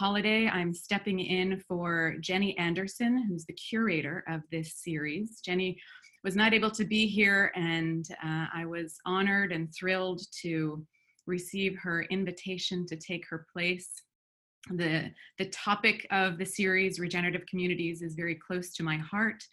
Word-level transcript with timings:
holiday, 0.00 0.48
I'm 0.48 0.72
stepping 0.72 1.20
in 1.20 1.62
for 1.68 2.14
Jenny 2.20 2.56
Anderson, 2.56 3.22
who's 3.28 3.44
the 3.44 3.52
curator 3.52 4.24
of 4.30 4.40
this 4.50 4.72
series. 4.76 5.40
Jenny 5.44 5.78
was 6.24 6.34
not 6.34 6.54
able 6.54 6.70
to 6.70 6.86
be 6.86 7.06
here, 7.06 7.52
and 7.54 8.06
uh, 8.24 8.46
I 8.54 8.64
was 8.64 8.96
honored 9.04 9.52
and 9.52 9.68
thrilled 9.74 10.22
to 10.40 10.82
receive 11.26 11.76
her 11.82 12.04
invitation 12.04 12.86
to 12.86 12.96
take 12.96 13.28
her 13.28 13.44
place. 13.52 13.90
The, 14.70 15.10
the 15.38 15.50
topic 15.50 16.06
of 16.10 16.38
the 16.38 16.46
series, 16.46 16.98
Regenerative 16.98 17.44
Communities, 17.44 18.00
is 18.00 18.14
very 18.14 18.36
close 18.36 18.72
to 18.76 18.82
my 18.82 18.96
heart. 18.96 19.44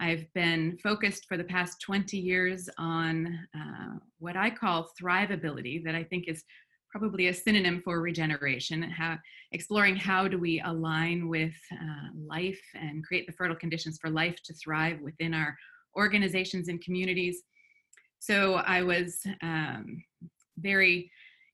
I've 0.00 0.24
been 0.32 0.78
focused 0.82 1.26
for 1.28 1.36
the 1.36 1.44
past 1.44 1.82
20 1.82 2.16
years 2.16 2.66
on 2.78 3.38
uh, 3.54 3.98
what 4.20 4.38
I 4.38 4.48
call 4.48 4.88
thrivability, 4.98 5.84
that 5.84 5.94
I 5.94 6.02
think 6.02 6.28
is 6.28 6.44
probably 6.92 7.28
a 7.28 7.34
synonym 7.34 7.80
for 7.82 8.00
regeneration, 8.00 8.82
how, 8.82 9.18
exploring 9.52 9.96
how 9.96 10.28
do 10.28 10.38
we 10.38 10.60
align 10.60 11.26
with 11.26 11.54
uh, 11.72 12.08
life 12.14 12.60
and 12.74 13.04
create 13.04 13.26
the 13.26 13.32
fertile 13.32 13.56
conditions 13.56 13.98
for 13.98 14.10
life 14.10 14.36
to 14.44 14.54
thrive 14.54 15.00
within 15.00 15.32
our 15.32 15.56
organizations 15.96 16.68
and 16.68 16.82
communities. 16.82 17.42
So 18.18 18.56
I 18.56 18.82
was 18.82 19.26
um, 19.42 20.04
very 20.58 21.10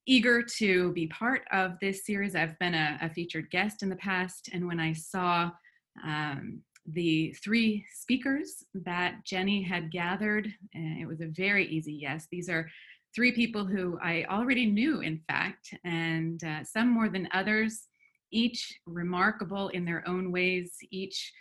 eager 0.07 0.43
to 0.43 0.93
be 0.93 1.07
part 1.07 1.43
of 1.53 1.73
this 1.81 2.05
series. 2.05 2.35
I've 2.35 2.59
been 2.59 2.75
a, 2.75 2.99
a 3.01 3.09
featured 3.09 3.51
guest 3.51 3.83
in 3.83 3.89
the 3.89 3.97
past, 3.97 4.51
and 4.53 4.67
when 4.67 4.81
I 4.81 4.93
saw 4.93 5.51
um, 6.05 6.63
the 6.93 7.35
three 7.45 7.85
speakers 7.95 8.65
that 8.75 9.25
Jenny 9.25 9.63
had 9.63 9.93
gathered, 9.93 10.47
uh, 10.75 11.01
it 11.01 11.07
was 11.07 11.21
a 11.21 11.27
very 11.27 11.67
easy 11.67 11.93
yes. 11.93 12.27
These 12.31 12.49
are 12.49 12.69
three 13.19 13.33
people 13.33 13.65
who 13.65 13.99
I 14.01 14.25
already 14.31 14.65
knew, 14.65 15.01
in 15.01 15.21
fact, 15.27 15.75
and 15.83 16.41
uh, 16.45 16.63
some 16.63 16.89
more 16.89 17.09
than 17.09 17.29
others, 17.35 17.89
each 18.31 18.79
remarkable 18.87 19.71
in 19.71 19.85
their 19.85 20.07
own 20.07 20.31
ways, 20.31 20.77
each 20.93 21.33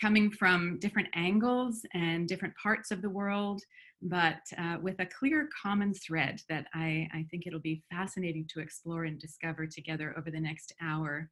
coming 0.00 0.30
from 0.30 0.78
different 0.78 1.08
angles 1.12 1.82
and 1.92 2.26
different 2.26 2.54
parts 2.56 2.90
of 2.90 3.02
the 3.02 3.10
world, 3.10 3.60
but 4.00 4.40
uh, 4.56 4.78
with 4.80 4.98
a 4.98 5.04
clear 5.04 5.50
common 5.62 5.92
thread 5.92 6.40
that 6.48 6.68
I, 6.72 7.06
I 7.12 7.26
think 7.30 7.46
it'll 7.46 7.60
be 7.60 7.82
fascinating 7.90 8.48
to 8.54 8.60
explore 8.60 9.04
and 9.04 9.20
discover 9.20 9.66
together 9.66 10.14
over 10.16 10.30
the 10.30 10.40
next 10.40 10.72
hour 10.80 11.28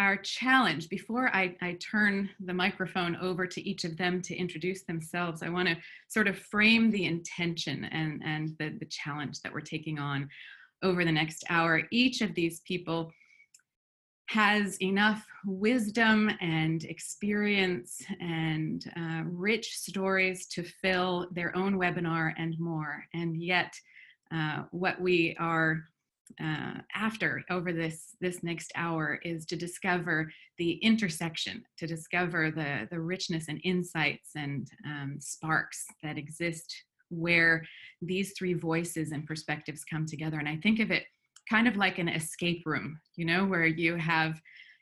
our 0.00 0.16
challenge. 0.16 0.88
Before 0.88 1.28
I, 1.36 1.54
I, 1.60 1.76
turn 1.80 2.30
the 2.40 2.54
microphone 2.54 3.16
over 3.16 3.46
to 3.46 3.68
each 3.68 3.84
of 3.84 3.98
them 3.98 4.22
to 4.22 4.34
introduce 4.34 4.82
themselves 4.84 5.42
i 5.42 5.48
want 5.48 5.68
to 5.68 5.76
sort 6.08 6.26
of 6.26 6.38
frame 6.38 6.90
the 6.90 7.04
intention 7.04 7.84
and, 7.84 8.22
and 8.24 8.56
the, 8.58 8.76
the 8.80 8.86
challenge 8.86 9.40
that 9.42 9.52
we're 9.52 9.60
taking 9.60 9.98
on 9.98 10.28
over 10.82 11.04
the 11.04 11.12
next 11.12 11.44
hour. 11.50 11.82
Each 11.90 12.22
of 12.22 12.34
these 12.34 12.60
people 12.60 13.12
has 14.28 14.80
enough 14.80 15.26
wisdom 15.44 16.30
and 16.40 16.84
experience 16.84 18.00
and 18.20 18.90
uh, 18.96 19.22
rich 19.24 19.76
stories 19.76 20.46
to 20.46 20.62
fill 20.62 21.28
their 21.32 21.54
own 21.56 21.74
webinar 21.74 22.32
and 22.38 22.58
more. 22.58 23.04
And 23.12 23.42
yet 23.42 23.74
uh, 24.32 24.62
what 24.70 25.00
we 25.00 25.36
are 25.40 25.84
uh, 26.42 26.80
after 26.94 27.42
over 27.50 27.72
this 27.72 28.16
this 28.20 28.42
next 28.42 28.72
hour 28.76 29.20
is 29.24 29.46
to 29.46 29.56
discover 29.56 30.30
the 30.58 30.72
intersection 30.82 31.62
to 31.78 31.86
discover 31.86 32.50
the 32.50 32.88
the 32.90 33.00
richness 33.00 33.48
and 33.48 33.60
insights 33.64 34.30
and 34.36 34.68
um, 34.86 35.16
sparks 35.20 35.86
that 36.02 36.18
exist 36.18 36.74
where 37.08 37.64
these 38.00 38.32
three 38.38 38.54
voices 38.54 39.12
and 39.12 39.26
perspectives 39.26 39.84
come 39.84 40.06
together. 40.06 40.38
And 40.38 40.48
i 40.48 40.56
think 40.56 40.80
of 40.80 40.90
it 40.90 41.04
kind 41.48 41.66
of 41.66 41.76
like 41.76 41.98
an 41.98 42.08
escape 42.08 42.62
room 42.64 43.00
you 43.16 43.24
know 43.24 43.44
where 43.44 43.66
you 43.66 43.96
have 43.96 44.40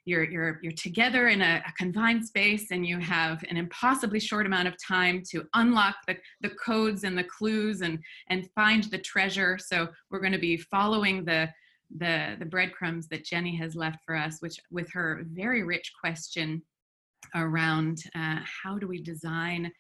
you're 0.09 0.25
you're 0.25 0.59
you're 0.63 0.73
together 0.73 1.29
in 1.29 1.43
a, 1.43 1.63
a, 1.67 1.73
confined 1.77 2.25
space 2.27 2.71
and 2.71 2.87
you 2.87 2.99
have 2.99 3.45
an 3.51 3.57
impossibly 3.57 4.19
short 4.19 4.47
amount 4.47 4.67
of 4.67 4.75
time 4.87 5.23
to 5.31 5.45
unlock 5.55 5.97
the, 6.07 6.17
the 6.41 6.51
codes 6.51 7.05
and 7.05 7.17
the 7.17 7.25
clues 7.25 7.83
and 7.83 7.99
and 8.31 8.49
find 8.55 8.85
the 8.85 8.99
treasure. 8.99 9.59
So 9.59 9.89
we're 10.11 10.21
going 10.21 10.33
to 10.33 10.39
be 10.39 10.57
following 10.57 11.25
the 11.25 11.49
the 11.99 12.37
the 12.39 12.45
breadcrumbs 12.45 13.09
that 13.09 13.25
jenny 13.25 13.57
has 13.57 13.75
left 13.75 13.97
for 14.05 14.15
us 14.15 14.37
which 14.41 14.59
with 14.71 14.93
her 14.93 15.25
very 15.33 15.63
rich 15.63 15.91
question 15.99 16.61
around 17.35 17.97
uh, 18.15 18.41
how 18.63 18.79
do 18.79 18.87
we 18.87 19.01
design 19.01 19.73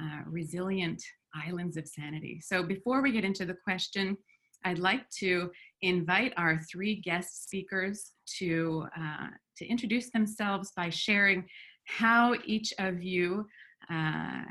uh, 0.00 0.20
resilient 0.26 1.02
islands 1.34 1.76
of 1.76 1.86
sanity? 1.86 2.40
So 2.40 2.62
before 2.62 3.02
we 3.02 3.10
get 3.12 3.24
into 3.24 3.44
the 3.44 3.56
question 3.64 4.16
i'd 4.64 4.78
like 4.78 5.08
to 5.10 5.50
invite 5.82 6.32
our 6.36 6.60
three 6.70 6.96
guest 6.96 7.44
speakers 7.44 8.12
to 8.38 8.84
uh, 8.98 9.28
to 9.58 9.66
introduce 9.66 10.10
themselves 10.10 10.72
by 10.76 10.88
sharing 10.88 11.44
how 11.84 12.34
each 12.44 12.72
of 12.78 13.02
you 13.02 13.46
uh, 13.90 14.42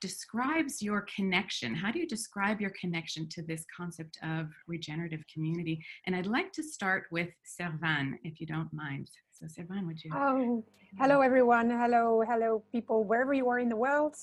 describes 0.00 0.82
your 0.82 1.06
connection. 1.14 1.74
How 1.74 1.90
do 1.90 1.98
you 1.98 2.06
describe 2.06 2.60
your 2.60 2.72
connection 2.80 3.28
to 3.30 3.42
this 3.42 3.64
concept 3.74 4.18
of 4.22 4.48
regenerative 4.66 5.24
community? 5.32 5.84
And 6.06 6.14
I'd 6.14 6.26
like 6.26 6.52
to 6.52 6.62
start 6.62 7.04
with 7.10 7.28
Servan, 7.44 8.18
if 8.24 8.40
you 8.40 8.46
don't 8.46 8.72
mind. 8.72 9.10
So, 9.32 9.46
Servan, 9.48 9.86
would 9.86 10.02
you? 10.02 10.10
Oh, 10.14 10.64
hello, 10.98 11.22
everyone. 11.22 11.70
Hello, 11.70 12.22
hello, 12.26 12.62
people, 12.72 13.04
wherever 13.04 13.32
you 13.32 13.48
are 13.48 13.58
in 13.58 13.68
the 13.68 13.76
world. 13.76 14.16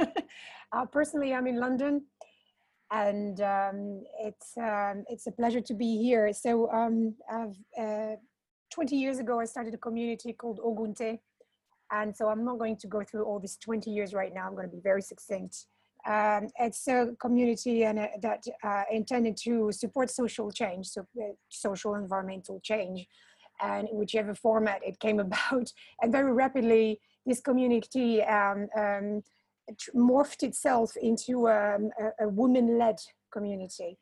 uh, 0.72 0.86
personally, 0.86 1.32
I'm 1.34 1.46
in 1.46 1.60
London 1.60 2.02
and 2.92 3.40
um, 3.40 4.02
it's 4.20 4.56
um, 4.56 5.04
it's 5.08 5.26
a 5.26 5.32
pleasure 5.32 5.60
to 5.60 5.74
be 5.74 5.98
here. 6.02 6.32
So 6.32 6.70
um, 6.70 7.14
uh, 7.32 8.16
20 8.70 8.96
years 8.96 9.18
ago, 9.18 9.40
I 9.40 9.44
started 9.44 9.74
a 9.74 9.78
community 9.78 10.32
called 10.32 10.60
Ogunte, 10.60 11.18
and 11.92 12.16
so 12.16 12.28
I'm 12.28 12.44
not 12.44 12.58
going 12.58 12.76
to 12.76 12.86
go 12.86 13.02
through 13.02 13.24
all 13.24 13.38
these 13.38 13.56
20 13.56 13.90
years 13.90 14.12
right 14.12 14.34
now. 14.34 14.46
I'm 14.46 14.54
going 14.54 14.68
to 14.68 14.74
be 14.74 14.82
very 14.82 15.02
succinct. 15.02 15.66
Um, 16.06 16.48
it's 16.60 16.86
a 16.88 17.10
community 17.20 17.84
and 17.84 17.98
uh, 17.98 18.08
that 18.22 18.44
uh, 18.62 18.84
intended 18.92 19.36
to 19.38 19.72
support 19.72 20.10
social 20.10 20.50
change, 20.50 20.86
so 20.86 21.06
uh, 21.20 21.32
social 21.48 21.94
environmental 21.94 22.60
change, 22.60 23.06
and 23.60 23.88
whichever 23.92 24.34
format 24.34 24.80
it 24.84 25.00
came 25.00 25.20
about. 25.26 25.72
And 26.02 26.12
very 26.12 26.32
rapidly, 26.32 27.00
this 27.24 27.40
community 27.40 28.22
um, 28.22 28.68
um, 28.76 29.22
morphed 29.94 30.42
itself 30.44 30.96
into 30.96 31.48
um, 31.48 31.90
a, 31.98 32.24
a 32.24 32.28
women-led 32.28 32.98
community, 33.32 33.98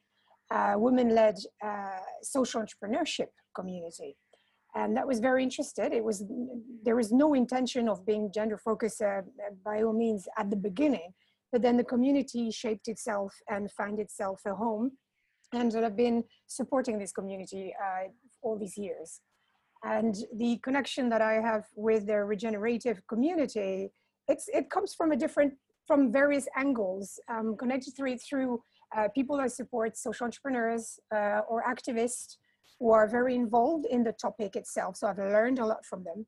a 0.50 0.78
women-led 0.78 1.36
uh, 1.64 2.00
social 2.22 2.62
entrepreneurship 2.62 3.28
community 3.54 4.16
and 4.74 4.96
that 4.96 5.06
was 5.06 5.20
very 5.20 5.42
interested. 5.42 5.92
It 5.92 6.04
was 6.04 6.24
there 6.82 6.96
was 6.96 7.12
no 7.12 7.34
intention 7.34 7.88
of 7.88 8.04
being 8.04 8.30
gender 8.32 8.58
focused 8.58 9.00
uh, 9.02 9.22
by 9.64 9.82
all 9.82 9.92
means 9.92 10.26
at 10.38 10.50
the 10.50 10.56
beginning, 10.56 11.14
but 11.52 11.62
then 11.62 11.76
the 11.76 11.84
community 11.84 12.50
shaped 12.50 12.88
itself 12.88 13.34
and 13.48 13.70
found 13.70 14.00
itself 14.00 14.40
a 14.46 14.54
home, 14.54 14.92
and 15.52 15.74
I've 15.76 15.96
been 15.96 16.24
supporting 16.46 16.98
this 16.98 17.12
community 17.12 17.74
uh, 17.80 18.08
all 18.42 18.58
these 18.58 18.76
years. 18.76 19.20
And 19.84 20.16
the 20.36 20.58
connection 20.58 21.08
that 21.10 21.20
I 21.20 21.34
have 21.34 21.64
with 21.76 22.06
the 22.06 22.24
regenerative 22.24 23.06
community, 23.06 23.90
it's 24.28 24.48
it 24.48 24.70
comes 24.70 24.94
from 24.94 25.12
a 25.12 25.16
different 25.16 25.54
from 25.86 26.10
various 26.10 26.48
angles, 26.56 27.20
um, 27.28 27.56
connected 27.56 27.94
through 27.96 28.16
through 28.18 28.62
uh, 28.96 29.08
people 29.14 29.36
that 29.36 29.52
support 29.52 29.96
social 29.96 30.24
entrepreneurs 30.24 30.98
uh, 31.14 31.40
or 31.48 31.62
activists 31.62 32.36
who 32.78 32.90
are 32.92 33.08
very 33.08 33.34
involved 33.34 33.86
in 33.86 34.02
the 34.04 34.12
topic 34.12 34.56
itself. 34.56 34.96
So 34.96 35.06
I've 35.06 35.18
learned 35.18 35.58
a 35.58 35.66
lot 35.66 35.84
from 35.84 36.04
them. 36.04 36.26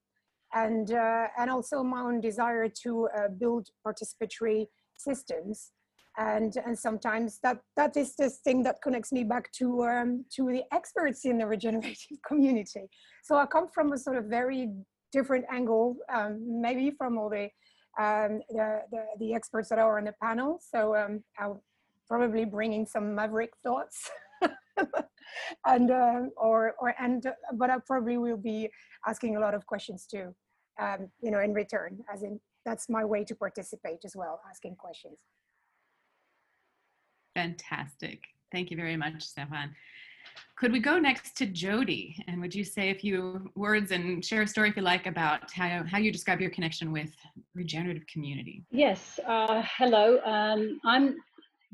And, 0.54 0.90
uh, 0.92 1.26
and 1.38 1.50
also 1.50 1.82
my 1.82 2.00
own 2.00 2.20
desire 2.20 2.68
to 2.82 3.08
uh, 3.16 3.28
build 3.38 3.68
participatory 3.86 4.66
systems. 4.96 5.72
And, 6.18 6.56
and 6.64 6.78
sometimes 6.78 7.40
that, 7.42 7.58
that 7.76 7.96
is 7.96 8.16
the 8.16 8.30
thing 8.30 8.62
that 8.62 8.80
connects 8.82 9.12
me 9.12 9.22
back 9.24 9.52
to, 9.58 9.84
um, 9.84 10.24
to 10.36 10.46
the 10.46 10.62
experts 10.72 11.24
in 11.24 11.38
the 11.38 11.46
regenerative 11.46 11.98
community. 12.26 12.88
So 13.22 13.36
I 13.36 13.44
come 13.44 13.68
from 13.74 13.92
a 13.92 13.98
sort 13.98 14.16
of 14.16 14.26
very 14.26 14.70
different 15.12 15.44
angle, 15.50 15.96
um, 16.14 16.40
maybe 16.60 16.90
from 16.96 17.18
all 17.18 17.28
the, 17.28 17.50
um, 18.02 18.40
the, 18.48 18.80
the, 18.90 19.04
the, 19.18 19.34
experts 19.34 19.68
that 19.68 19.78
are 19.78 19.98
on 19.98 20.04
the 20.04 20.14
panel. 20.22 20.60
So 20.62 20.96
um, 20.96 21.22
I'll 21.38 21.62
probably 22.08 22.44
bringing 22.44 22.86
some 22.86 23.14
maverick 23.14 23.50
thoughts. 23.62 24.10
and 25.64 25.90
uh, 25.90 26.22
or 26.36 26.74
or 26.78 26.94
and 26.98 27.26
but 27.54 27.70
I 27.70 27.78
probably 27.86 28.18
will 28.18 28.36
be 28.36 28.68
asking 29.06 29.36
a 29.36 29.40
lot 29.40 29.54
of 29.54 29.66
questions 29.66 30.06
too, 30.06 30.34
um, 30.80 31.08
you 31.20 31.30
know, 31.30 31.40
in 31.40 31.52
return. 31.52 31.98
As 32.12 32.22
in, 32.22 32.40
that's 32.64 32.88
my 32.88 33.04
way 33.04 33.24
to 33.24 33.34
participate 33.34 34.00
as 34.04 34.14
well, 34.16 34.40
asking 34.48 34.76
questions. 34.76 35.18
Fantastic. 37.34 38.24
Thank 38.50 38.70
you 38.70 38.76
very 38.76 38.96
much, 38.96 39.22
Servan. 39.22 39.74
Could 40.56 40.72
we 40.72 40.80
go 40.80 40.98
next 40.98 41.36
to 41.36 41.46
Jody? 41.46 42.16
And 42.26 42.40
would 42.40 42.54
you 42.54 42.64
say 42.64 42.90
a 42.90 42.94
few 42.94 43.50
words 43.54 43.90
and 43.90 44.24
share 44.24 44.42
a 44.42 44.46
story 44.46 44.70
if 44.70 44.76
you 44.76 44.82
like 44.82 45.06
about 45.06 45.50
how, 45.52 45.84
how 45.84 45.98
you 45.98 46.10
describe 46.10 46.40
your 46.40 46.50
connection 46.50 46.92
with 46.92 47.10
regenerative 47.54 48.06
community? 48.06 48.64
Yes. 48.70 49.20
Uh, 49.26 49.62
hello. 49.76 50.18
Um, 50.24 50.80
I'm 50.84 51.16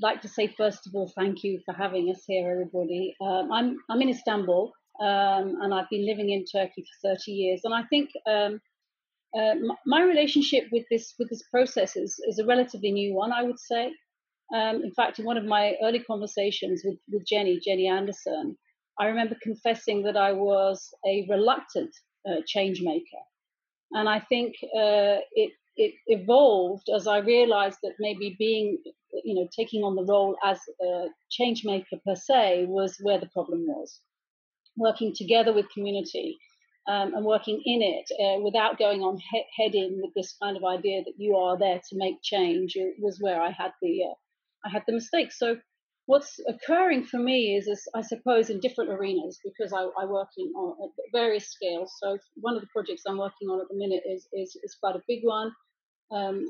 like 0.00 0.20
to 0.22 0.28
say 0.28 0.52
first 0.56 0.86
of 0.86 0.94
all 0.94 1.12
thank 1.16 1.44
you 1.44 1.60
for 1.64 1.74
having 1.74 2.08
us 2.08 2.22
here 2.26 2.50
everybody 2.50 3.14
um, 3.20 3.50
i'm 3.52 3.76
i'm 3.90 4.00
in 4.00 4.08
istanbul 4.08 4.72
um, 5.00 5.56
and 5.62 5.72
I've 5.72 5.88
been 5.90 6.06
living 6.06 6.30
in 6.30 6.44
Turkey 6.44 6.84
for 6.84 7.14
30 7.14 7.32
years. 7.32 7.60
And 7.64 7.74
I 7.74 7.82
think 7.84 8.10
um, 8.28 8.60
uh, 9.36 9.54
my 9.86 10.02
relationship 10.02 10.64
with 10.70 10.84
this 10.90 11.14
with 11.18 11.30
this 11.30 11.42
process 11.50 11.96
is, 11.96 12.20
is 12.28 12.38
a 12.38 12.46
relatively 12.46 12.92
new 12.92 13.14
one, 13.14 13.32
I 13.32 13.42
would 13.42 13.58
say. 13.58 13.92
Um, 14.54 14.82
in 14.84 14.92
fact, 14.94 15.18
in 15.18 15.24
one 15.24 15.38
of 15.38 15.44
my 15.44 15.74
early 15.82 16.00
conversations 16.00 16.82
with, 16.84 16.98
with 17.10 17.26
Jenny, 17.26 17.58
Jenny 17.64 17.88
Anderson, 17.88 18.56
I 19.00 19.06
remember 19.06 19.36
confessing 19.42 20.02
that 20.02 20.16
I 20.16 20.32
was 20.32 20.88
a 21.06 21.26
reluctant 21.28 21.90
uh, 22.28 22.42
change 22.46 22.82
maker. 22.82 23.22
And 23.92 24.08
I 24.08 24.20
think 24.20 24.54
uh, 24.62 25.24
it, 25.32 25.52
it 25.76 25.94
evolved 26.06 26.88
as 26.94 27.06
I 27.06 27.18
realized 27.18 27.78
that 27.82 27.94
maybe 27.98 28.36
being, 28.38 28.78
you 29.24 29.34
know, 29.34 29.48
taking 29.56 29.82
on 29.82 29.96
the 29.96 30.04
role 30.04 30.36
as 30.44 30.58
a 30.80 31.06
change 31.30 31.62
maker 31.64 31.96
per 32.06 32.14
se 32.14 32.66
was 32.68 32.96
where 33.02 33.20
the 33.20 33.28
problem 33.32 33.64
was. 33.66 34.00
Working 34.76 35.14
together 35.14 35.52
with 35.52 35.70
community 35.70 36.38
um, 36.88 37.14
and 37.14 37.24
working 37.24 37.60
in 37.64 37.82
it 37.82 38.10
uh, 38.20 38.40
without 38.42 38.78
going 38.78 39.02
on 39.02 39.18
he- 39.18 39.62
head 39.62 39.74
in 39.74 40.00
with 40.02 40.12
this 40.14 40.34
kind 40.42 40.56
of 40.56 40.64
idea 40.64 41.02
that 41.04 41.14
you 41.16 41.36
are 41.36 41.58
there 41.58 41.80
to 41.90 41.96
make 41.96 42.22
change 42.22 42.76
was 42.98 43.18
where 43.20 43.40
I 43.40 43.50
had 43.50 43.72
the 43.80 44.04
uh, 44.10 44.14
I 44.64 44.70
had 44.70 44.82
the 44.86 44.94
mistake. 44.94 45.32
So 45.32 45.56
what's 46.06 46.40
occurring 46.48 47.04
for 47.04 47.18
me 47.18 47.56
is, 47.56 47.66
is 47.66 47.86
I 47.94 48.02
suppose, 48.02 48.50
in 48.50 48.60
different 48.60 48.90
arenas 48.90 49.38
because 49.44 49.72
I, 49.72 49.88
I 50.00 50.06
work 50.06 50.28
in 50.36 50.46
on 50.54 50.90
various 51.12 51.50
scales. 51.50 51.92
So 52.02 52.18
one 52.36 52.54
of 52.54 52.60
the 52.60 52.68
projects 52.74 53.02
I'm 53.06 53.18
working 53.18 53.48
on 53.48 53.60
at 53.60 53.68
the 53.68 53.76
minute 53.76 54.02
is 54.08 54.26
is, 54.32 54.56
is 54.62 54.76
quite 54.80 54.96
a 54.96 55.02
big 55.06 55.20
one. 55.22 55.52
Um, 56.10 56.46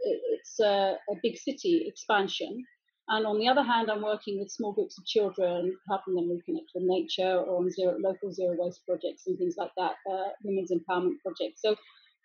it's 0.00 0.60
a, 0.60 0.96
a, 1.10 1.14
big 1.22 1.36
city 1.38 1.84
expansion. 1.86 2.64
And 3.08 3.26
on 3.26 3.38
the 3.38 3.48
other 3.48 3.62
hand, 3.62 3.90
I'm 3.90 4.02
working 4.02 4.38
with 4.38 4.50
small 4.50 4.72
groups 4.72 4.98
of 4.98 5.04
children, 5.04 5.76
helping 5.88 6.14
them 6.14 6.28
reconnect 6.28 6.68
with 6.74 6.84
nature 6.84 7.38
or 7.38 7.58
on 7.58 7.70
zero, 7.70 7.96
local 7.98 8.32
zero 8.32 8.56
waste 8.58 8.80
projects 8.86 9.26
and 9.26 9.36
things 9.36 9.56
like 9.58 9.72
that, 9.76 9.92
uh, 10.10 10.30
women's 10.42 10.70
empowerment 10.72 11.20
projects. 11.22 11.60
So 11.62 11.76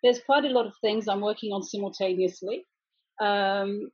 there's 0.04 0.22
quite 0.26 0.46
a 0.46 0.50
lot 0.50 0.68
of 0.68 0.74
things 0.82 1.08
I'm 1.08 1.22
working 1.22 1.52
on 1.52 1.64
simultaneously. 1.64 2.66
Um, 3.20 3.92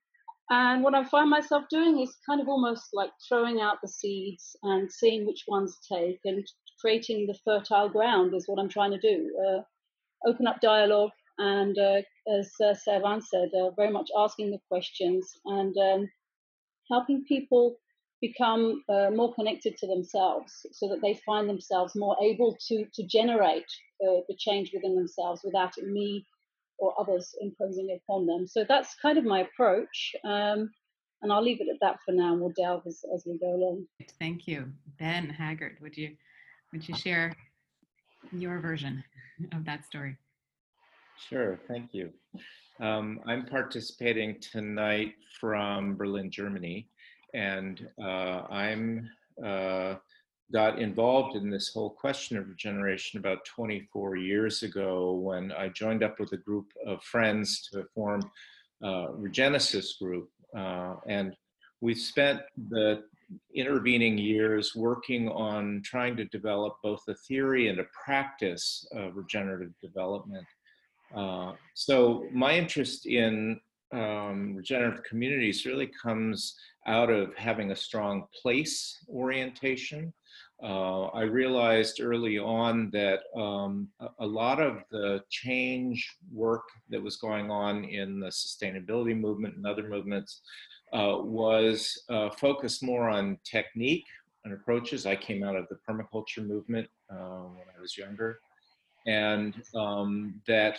and 0.51 0.83
what 0.83 0.94
I 0.94 1.04
find 1.06 1.27
myself 1.27 1.63
doing 1.72 2.00
is 2.01 2.16
kind 2.27 2.39
of 2.39 2.48
almost 2.48 2.89
like 2.94 3.10
throwing 3.27 3.62
out 3.62 3.77
the 3.81 3.88
seeds 3.88 4.56
and 4.62 4.92
seeing 4.92 5.25
which 5.25 5.44
ones 5.48 5.75
take 5.92 6.19
and 6.24 6.45
creating 6.80 7.25
the 7.25 7.38
fertile 7.44 7.89
ground 7.89 8.36
is 8.36 8.44
what 8.45 8.60
I'm 8.60 8.69
trying 8.69 8.92
to 8.92 9.00
do. 9.00 9.36
Uh, 9.48 10.30
open 10.30 10.45
up 10.45 10.62
dialogue 10.62 11.12
and, 11.37 11.77
uh, 11.77 12.01
as 12.39 12.51
uh, 12.63 12.73
Servan 12.73 13.21
said, 13.21 13.49
uh, 13.53 13.71
very 13.71 13.91
much 13.91 14.09
asking 14.17 14.51
the 14.51 14.59
questions 14.69 15.29
and 15.45 15.75
um, 15.77 16.09
helping 16.89 17.23
people 17.25 17.77
become 18.21 18.81
uh, 18.89 19.09
more 19.11 19.33
connected 19.33 19.77
to 19.77 19.87
themselves 19.87 20.65
so 20.71 20.87
that 20.87 21.01
they 21.01 21.19
find 21.25 21.49
themselves 21.49 21.95
more 21.95 22.15
able 22.23 22.57
to, 22.67 22.85
to 22.93 23.03
generate 23.05 23.65
uh, 24.01 24.21
the 24.27 24.35
change 24.37 24.71
within 24.73 24.95
themselves 24.95 25.41
without 25.43 25.75
me 25.77 26.25
or 26.77 26.93
others 26.99 27.35
imposing 27.41 27.89
it 27.89 28.01
upon 28.07 28.25
them. 28.25 28.47
So 28.47 28.65
that's 28.67 28.95
kind 29.01 29.17
of 29.17 29.25
my 29.25 29.41
approach. 29.41 30.15
Um, 30.23 30.71
and 31.21 31.31
I'll 31.31 31.43
leave 31.43 31.61
it 31.61 31.67
at 31.69 31.79
that 31.81 31.97
for 32.05 32.11
now 32.11 32.33
and 32.33 32.41
we'll 32.41 32.53
delve 32.55 32.83
as, 32.85 33.01
as 33.13 33.23
we 33.25 33.38
go 33.39 33.55
along. 33.55 33.85
Thank 34.19 34.47
you. 34.47 34.71
Ben 34.99 35.29
Haggard, 35.29 35.77
would 35.81 35.97
you 35.97 36.15
would 36.71 36.88
you 36.88 36.95
share 36.95 37.33
your 38.31 38.59
version 38.59 39.03
of 39.53 39.65
that 39.65 39.85
story? 39.85 40.17
Sure, 41.17 41.59
thank 41.67 41.94
you. 41.94 42.12
Um, 42.79 43.21
I'm 43.25 43.45
participating 43.45 44.39
tonight 44.39 45.13
from 45.39 45.95
Berlin, 45.95 46.29
Germany, 46.29 46.89
and 47.33 47.88
uh, 48.01 48.44
I'm 48.50 49.09
uh, 49.44 49.95
got 50.53 50.79
involved 50.79 51.35
in 51.35 51.50
this 51.50 51.71
whole 51.73 51.89
question 51.89 52.38
of 52.38 52.47
regeneration 52.47 53.19
about 53.19 53.45
24 53.45 54.17
years 54.17 54.63
ago 54.63 55.13
when 55.13 55.51
I 55.51 55.69
joined 55.69 56.03
up 56.03 56.19
with 56.19 56.33
a 56.33 56.38
group 56.38 56.67
of 56.85 57.01
friends 57.03 57.67
to 57.71 57.85
form 57.95 58.21
a 58.83 59.07
Regenesis 59.17 59.97
group. 60.00 60.29
Uh, 60.56 60.95
and 61.07 61.35
we've 61.81 61.97
spent 61.97 62.41
the 62.69 63.03
intervening 63.56 64.17
years 64.17 64.75
working 64.75 65.29
on 65.29 65.81
trying 65.83 66.15
to 66.17 66.25
develop 66.25 66.75
both 66.83 67.01
a 67.07 67.15
theory 67.27 67.69
and 67.69 67.79
a 67.79 67.85
practice 68.06 68.88
of 68.91 69.15
regenerative 69.15 69.73
development. 69.81 70.45
Uh, 71.13 71.53
so 71.73 72.25
my 72.31 72.55
interest 72.55 73.05
in 73.05 73.59
um, 73.93 74.55
regenerative 74.55 75.03
communities 75.03 75.65
really 75.65 75.89
comes 76.01 76.55
out 76.87 77.09
of 77.09 77.35
having 77.35 77.71
a 77.71 77.75
strong 77.75 78.25
place 78.41 78.97
orientation 79.09 80.13
uh, 80.63 81.07
I 81.07 81.23
realized 81.23 81.99
early 82.01 82.39
on 82.39 82.89
that 82.91 83.19
um, 83.35 83.89
a, 83.99 84.07
a, 84.19 84.25
lot 84.25 84.61
of 84.61 84.83
the 84.89 85.21
change 85.29 86.15
work 86.31 86.63
that 86.89 87.01
was 87.01 87.17
going 87.17 87.51
on 87.51 87.83
in 87.83 88.21
the 88.21 88.27
sustainability 88.27 89.19
movement 89.19 89.57
and 89.57 89.67
other 89.67 89.87
movements 89.89 90.41
uh, 90.93 91.17
was 91.19 92.01
uh, 92.09 92.29
focused 92.29 92.83
more 92.83 93.09
on 93.09 93.37
technique 93.43 94.05
and 94.45 94.53
approaches. 94.53 95.05
I 95.05 95.17
came 95.17 95.43
out 95.43 95.57
of 95.57 95.67
the 95.67 95.77
permaculture 95.87 96.47
movement 96.47 96.87
uh, 97.11 97.43
when 97.51 97.65
I 97.77 97.81
was 97.81 97.97
younger, 97.97 98.39
and 99.05 99.61
um, 99.75 100.41
that 100.47 100.77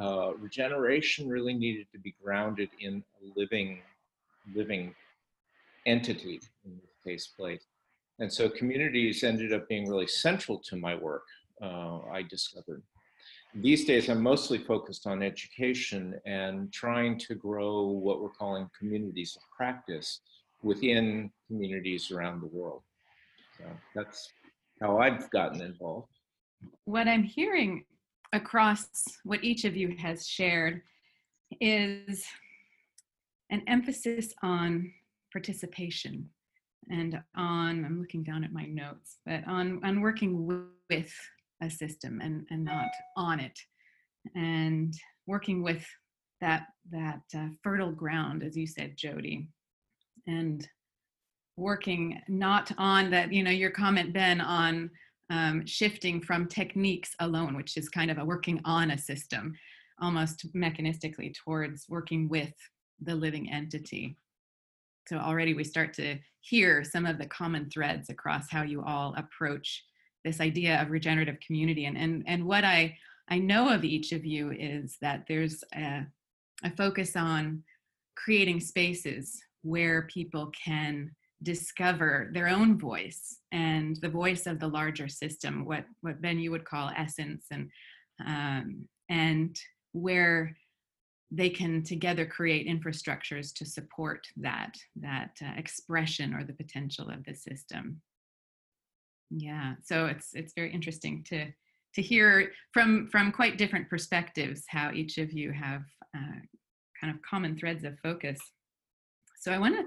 uh, 0.00 0.34
regeneration 0.34 1.28
really 1.28 1.54
needed 1.54 1.86
to 1.92 1.98
be 1.98 2.14
grounded 2.22 2.68
in 2.80 3.02
a 3.22 3.38
living, 3.38 3.80
living 4.54 4.94
entity 5.86 6.40
in 6.64 6.72
this 6.76 6.96
case, 7.04 7.26
place. 7.28 7.64
And 8.18 8.32
so 8.32 8.48
communities 8.48 9.22
ended 9.24 9.52
up 9.52 9.68
being 9.68 9.88
really 9.88 10.06
central 10.06 10.58
to 10.68 10.76
my 10.76 10.94
work, 10.94 11.24
uh, 11.62 12.00
I 12.12 12.22
discovered. 12.22 12.82
These 13.54 13.86
days, 13.86 14.10
I'm 14.10 14.22
mostly 14.22 14.58
focused 14.58 15.06
on 15.06 15.22
education 15.22 16.20
and 16.26 16.70
trying 16.72 17.18
to 17.20 17.34
grow 17.34 17.84
what 17.84 18.20
we're 18.20 18.28
calling 18.28 18.68
communities 18.78 19.36
of 19.36 19.42
practice 19.56 20.20
within 20.62 21.30
communities 21.46 22.10
around 22.10 22.42
the 22.42 22.48
world. 22.48 22.82
So 23.56 23.64
that's 23.94 24.30
how 24.80 24.98
I've 24.98 25.30
gotten 25.30 25.62
involved. 25.62 26.15
What 26.84 27.08
I'm 27.08 27.22
hearing 27.22 27.84
across 28.32 28.88
what 29.24 29.44
each 29.44 29.64
of 29.64 29.76
you 29.76 29.96
has 29.98 30.26
shared 30.26 30.82
is 31.60 32.24
an 33.50 33.62
emphasis 33.66 34.34
on 34.42 34.92
participation 35.32 36.28
and 36.90 37.20
on 37.36 37.84
i'm 37.84 38.00
looking 38.00 38.24
down 38.24 38.42
at 38.42 38.52
my 38.52 38.64
notes 38.64 39.18
but 39.24 39.46
on 39.46 39.80
on 39.84 40.00
working 40.00 40.46
with 40.88 41.12
a 41.62 41.70
system 41.70 42.20
and 42.20 42.46
and 42.50 42.64
not 42.64 42.88
on 43.16 43.40
it. 43.40 43.58
And 44.34 44.94
working 45.26 45.62
with 45.62 45.86
that 46.40 46.66
that 46.90 47.22
uh, 47.34 47.48
fertile 47.62 47.92
ground 47.92 48.42
as 48.42 48.56
you 48.56 48.66
said 48.66 48.96
jody 48.96 49.48
and 50.26 50.68
working 51.56 52.20
not 52.28 52.70
on 52.76 53.10
that 53.10 53.32
you 53.32 53.42
know 53.42 53.50
your 53.50 53.70
comment 53.70 54.12
ben 54.12 54.40
on 54.40 54.90
um, 55.30 55.66
shifting 55.66 56.20
from 56.20 56.46
techniques 56.46 57.14
alone 57.20 57.56
which 57.56 57.76
is 57.76 57.88
kind 57.88 58.10
of 58.10 58.18
a 58.18 58.24
working 58.24 58.60
on 58.64 58.92
a 58.92 58.98
system 58.98 59.54
almost 60.00 60.52
mechanistically 60.54 61.34
towards 61.34 61.86
working 61.88 62.28
with 62.28 62.52
the 63.00 63.14
living 63.14 63.50
entity 63.50 64.16
so 65.08 65.18
already 65.18 65.54
we 65.54 65.64
start 65.64 65.92
to 65.94 66.18
hear 66.40 66.84
some 66.84 67.06
of 67.06 67.18
the 67.18 67.26
common 67.26 67.70
threads 67.70 68.10
across 68.10 68.50
how 68.50 68.62
you 68.62 68.82
all 68.82 69.14
approach 69.16 69.84
this 70.24 70.40
idea 70.40 70.82
of 70.82 70.90
regenerative 70.90 71.38
community. 71.40 71.86
And, 71.86 71.96
and, 71.96 72.24
and 72.26 72.44
what 72.44 72.64
I, 72.64 72.96
I 73.28 73.38
know 73.38 73.72
of 73.72 73.84
each 73.84 74.12
of 74.12 74.24
you 74.24 74.52
is 74.52 74.96
that 75.00 75.24
there's 75.28 75.62
a, 75.74 76.04
a 76.64 76.70
focus 76.76 77.14
on 77.16 77.62
creating 78.16 78.60
spaces 78.60 79.40
where 79.62 80.02
people 80.02 80.50
can 80.64 81.12
discover 81.42 82.30
their 82.32 82.48
own 82.48 82.78
voice 82.78 83.38
and 83.52 83.96
the 83.96 84.08
voice 84.08 84.46
of 84.46 84.58
the 84.58 84.68
larger 84.68 85.08
system, 85.08 85.64
what, 85.64 85.84
what 86.00 86.20
Ben 86.20 86.38
you 86.38 86.50
would 86.50 86.64
call 86.64 86.90
essence, 86.96 87.46
and, 87.50 87.70
um, 88.24 88.88
and 89.08 89.56
where 89.92 90.56
they 91.30 91.50
can 91.50 91.82
together 91.82 92.24
create 92.24 92.68
infrastructures 92.68 93.52
to 93.54 93.64
support 93.64 94.26
that 94.36 94.74
that 94.96 95.30
uh, 95.42 95.52
expression 95.56 96.34
or 96.34 96.44
the 96.44 96.52
potential 96.52 97.10
of 97.10 97.24
the 97.24 97.34
system. 97.34 98.00
Yeah 99.30 99.74
so 99.82 100.06
it's 100.06 100.30
it's 100.34 100.52
very 100.54 100.72
interesting 100.72 101.24
to 101.28 101.46
to 101.94 102.02
hear 102.02 102.52
from 102.72 103.08
from 103.10 103.32
quite 103.32 103.58
different 103.58 103.90
perspectives 103.90 104.64
how 104.68 104.92
each 104.92 105.18
of 105.18 105.32
you 105.32 105.52
have 105.52 105.82
uh, 106.16 106.40
kind 107.00 107.14
of 107.14 107.20
common 107.28 107.58
threads 107.58 107.84
of 107.84 107.98
focus. 108.02 108.38
So 109.40 109.52
i 109.52 109.58
want 109.58 109.74
to 109.74 109.84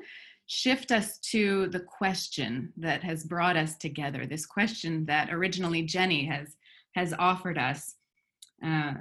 shift 0.52 0.92
us 0.92 1.20
to 1.20 1.68
the 1.68 1.80
question 1.80 2.74
that 2.76 3.04
has 3.04 3.24
brought 3.24 3.56
us 3.56 3.78
together 3.78 4.26
this 4.26 4.48
question 4.48 5.06
that 5.06 5.32
originally 5.32 5.84
jenny 5.84 6.26
has 6.26 6.58
has 6.96 7.14
offered 7.20 7.58
us 7.58 7.96
uh, 8.66 8.94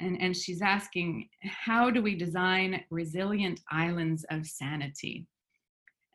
and, 0.00 0.20
and 0.20 0.36
she's 0.36 0.60
asking 0.60 1.26
how 1.42 1.90
do 1.90 2.02
we 2.02 2.14
design 2.14 2.84
resilient 2.90 3.60
islands 3.72 4.26
of 4.30 4.46
sanity 4.46 5.26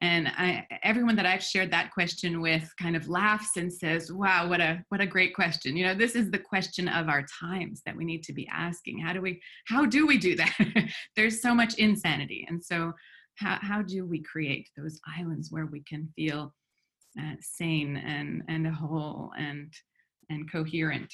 and 0.01 0.29
I, 0.29 0.65
everyone 0.83 1.17
that 1.17 1.25
I've 1.25 1.43
shared 1.43 1.71
that 1.71 1.91
question 1.91 2.39
with 2.39 2.71
kind 2.79 2.95
of 2.95 3.09
laughs 3.09 3.57
and 3.57 3.71
says, 3.71 4.13
"Wow, 4.13 4.47
what 4.47 4.61
a 4.61 4.81
what 4.87 5.01
a 5.01 5.05
great 5.05 5.35
question!" 5.35 5.75
You 5.75 5.87
know, 5.87 5.93
this 5.93 6.15
is 6.15 6.31
the 6.31 6.39
question 6.39 6.87
of 6.87 7.09
our 7.09 7.25
times 7.37 7.81
that 7.85 7.97
we 7.97 8.05
need 8.05 8.23
to 8.23 8.33
be 8.33 8.47
asking. 8.47 8.99
How 8.99 9.11
do 9.11 9.21
we 9.21 9.41
how 9.67 9.85
do 9.85 10.07
we 10.07 10.17
do 10.17 10.37
that? 10.37 10.55
There's 11.17 11.41
so 11.41 11.53
much 11.53 11.73
insanity, 11.73 12.45
and 12.47 12.63
so 12.63 12.93
how 13.39 13.57
how 13.61 13.81
do 13.81 14.05
we 14.05 14.21
create 14.21 14.69
those 14.77 14.99
islands 15.17 15.51
where 15.51 15.65
we 15.65 15.81
can 15.83 16.09
feel 16.15 16.53
uh, 17.19 17.35
sane 17.39 17.97
and 17.97 18.43
and 18.47 18.67
whole 18.67 19.31
and 19.37 19.73
and 20.29 20.51
coherent? 20.51 21.13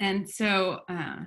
And 0.00 0.28
so. 0.28 0.80
Uh, 0.88 1.24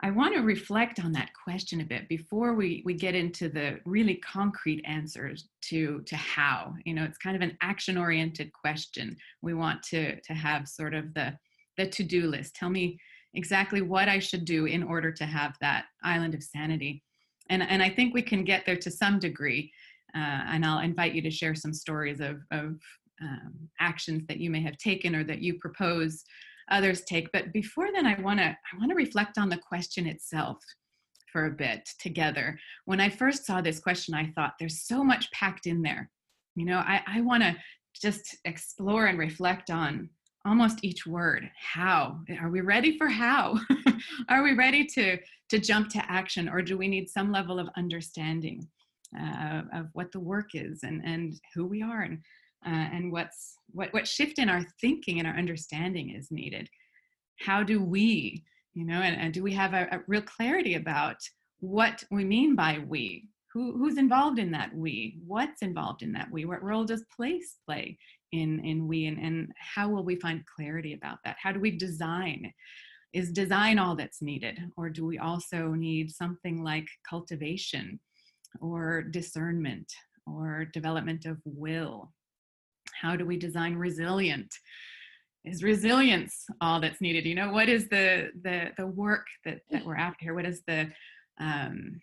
I 0.00 0.12
want 0.12 0.36
to 0.36 0.42
reflect 0.42 1.00
on 1.04 1.10
that 1.12 1.30
question 1.34 1.80
a 1.80 1.84
bit 1.84 2.08
before 2.08 2.54
we, 2.54 2.82
we 2.84 2.94
get 2.94 3.16
into 3.16 3.48
the 3.48 3.80
really 3.84 4.14
concrete 4.14 4.80
answers 4.84 5.48
to, 5.62 6.02
to 6.02 6.14
how. 6.14 6.74
You 6.84 6.94
know, 6.94 7.02
it's 7.02 7.18
kind 7.18 7.34
of 7.34 7.42
an 7.42 7.58
action 7.62 7.98
oriented 7.98 8.52
question. 8.52 9.16
We 9.42 9.54
want 9.54 9.82
to, 9.90 10.20
to 10.20 10.34
have 10.34 10.68
sort 10.68 10.94
of 10.94 11.12
the, 11.14 11.36
the 11.76 11.88
to 11.88 12.04
do 12.04 12.28
list. 12.28 12.54
Tell 12.54 12.70
me 12.70 13.00
exactly 13.34 13.82
what 13.82 14.08
I 14.08 14.20
should 14.20 14.44
do 14.44 14.66
in 14.66 14.84
order 14.84 15.10
to 15.10 15.26
have 15.26 15.56
that 15.60 15.86
island 16.04 16.34
of 16.34 16.44
sanity. 16.44 17.02
And, 17.50 17.62
and 17.62 17.82
I 17.82 17.90
think 17.90 18.14
we 18.14 18.22
can 18.22 18.44
get 18.44 18.64
there 18.66 18.76
to 18.76 18.90
some 18.90 19.18
degree. 19.18 19.72
Uh, 20.14 20.42
and 20.48 20.64
I'll 20.64 20.80
invite 20.80 21.14
you 21.14 21.22
to 21.22 21.30
share 21.30 21.54
some 21.54 21.72
stories 21.72 22.20
of, 22.20 22.40
of 22.50 22.76
um, 23.20 23.68
actions 23.80 24.26
that 24.28 24.38
you 24.38 24.50
may 24.50 24.62
have 24.62 24.76
taken 24.78 25.14
or 25.14 25.24
that 25.24 25.40
you 25.40 25.58
propose 25.58 26.24
others 26.70 27.02
take. 27.02 27.30
But 27.32 27.52
before 27.52 27.88
then, 27.92 28.06
I 28.06 28.20
want 28.20 28.38
to 28.40 28.46
I 28.46 28.78
want 28.78 28.90
to 28.90 28.96
reflect 28.96 29.38
on 29.38 29.48
the 29.48 29.58
question 29.58 30.06
itself 30.06 30.58
for 31.32 31.46
a 31.46 31.50
bit 31.50 31.88
together. 31.98 32.58
When 32.86 33.00
I 33.00 33.10
first 33.10 33.44
saw 33.44 33.60
this 33.60 33.80
question, 33.80 34.14
I 34.14 34.32
thought 34.34 34.54
there's 34.58 34.82
so 34.82 35.04
much 35.04 35.30
packed 35.32 35.66
in 35.66 35.82
there. 35.82 36.10
You 36.54 36.64
know, 36.64 36.78
I, 36.78 37.02
I 37.06 37.20
want 37.20 37.42
to 37.42 37.56
just 38.00 38.36
explore 38.44 39.06
and 39.06 39.18
reflect 39.18 39.70
on 39.70 40.08
almost 40.46 40.84
each 40.84 41.06
word. 41.06 41.50
How 41.56 42.20
are 42.40 42.50
we 42.50 42.60
ready 42.60 42.96
for 42.96 43.08
how? 43.08 43.58
are 44.28 44.42
we 44.42 44.54
ready 44.54 44.84
to 44.86 45.18
to 45.50 45.58
jump 45.58 45.88
to 45.90 46.10
action, 46.10 46.48
or 46.48 46.62
do 46.62 46.76
we 46.76 46.88
need 46.88 47.08
some 47.08 47.32
level 47.32 47.58
of 47.58 47.68
understanding 47.76 48.68
uh, 49.18 49.62
of 49.72 49.86
what 49.92 50.12
the 50.12 50.20
work 50.20 50.50
is 50.54 50.82
and 50.82 51.02
and 51.04 51.40
who 51.54 51.66
we 51.66 51.82
are 51.82 52.02
and 52.02 52.18
uh, 52.66 52.88
and 52.92 53.10
what's 53.12 53.54
what 53.68 53.92
what 53.92 54.06
shift 54.06 54.38
in 54.38 54.48
our 54.48 54.62
thinking 54.80 55.18
and 55.18 55.28
our 55.28 55.36
understanding 55.36 56.10
is 56.10 56.30
needed 56.30 56.68
how 57.40 57.62
do 57.62 57.82
we 57.82 58.42
you 58.74 58.84
know 58.84 59.00
and, 59.00 59.20
and 59.20 59.32
do 59.32 59.42
we 59.42 59.52
have 59.52 59.74
a, 59.74 59.86
a, 59.92 60.00
real 60.06 60.22
clarity 60.22 60.74
about 60.74 61.16
what 61.60 62.02
we 62.10 62.24
mean 62.24 62.54
by 62.54 62.78
we 62.86 63.28
who 63.52 63.76
who's 63.78 63.98
involved 63.98 64.38
in 64.38 64.50
that 64.52 64.74
we 64.74 65.18
what's 65.26 65.62
involved 65.62 66.02
in 66.02 66.12
that 66.12 66.30
we 66.30 66.44
what 66.44 66.62
role 66.62 66.84
does 66.84 67.04
place 67.14 67.56
play 67.66 67.98
in 68.32 68.64
in 68.64 68.86
we 68.86 69.06
and, 69.06 69.18
and 69.18 69.52
how 69.58 69.88
will 69.88 70.04
we 70.04 70.16
find 70.16 70.44
clarity 70.46 70.92
about 70.92 71.18
that? 71.24 71.36
How 71.42 71.52
do 71.52 71.60
we 71.60 71.70
design? 71.70 72.52
Is 73.14 73.32
design 73.32 73.78
all 73.78 73.96
that's 73.96 74.20
needed? 74.20 74.58
Or 74.76 74.90
do 74.90 75.06
we 75.06 75.18
also 75.18 75.68
need 75.68 76.10
something 76.10 76.62
like 76.62 76.86
cultivation 77.08 77.98
or 78.60 79.02
discernment 79.02 79.90
or 80.26 80.66
development 80.74 81.24
of 81.24 81.38
will? 81.44 82.12
How 82.92 83.16
do 83.16 83.24
we 83.24 83.38
design 83.38 83.76
resilient? 83.76 84.54
Is 85.44 85.62
resilience 85.62 86.44
all 86.60 86.80
that's 86.80 87.00
needed? 87.00 87.24
You 87.24 87.34
know 87.34 87.50
what 87.50 87.70
is 87.70 87.88
the 87.88 88.30
the 88.42 88.72
the 88.76 88.86
work 88.86 89.26
that 89.46 89.60
that 89.70 89.86
we're 89.86 89.96
after 89.96 90.26
here? 90.26 90.34
What 90.34 90.46
is 90.46 90.62
the 90.66 90.90
um 91.40 91.98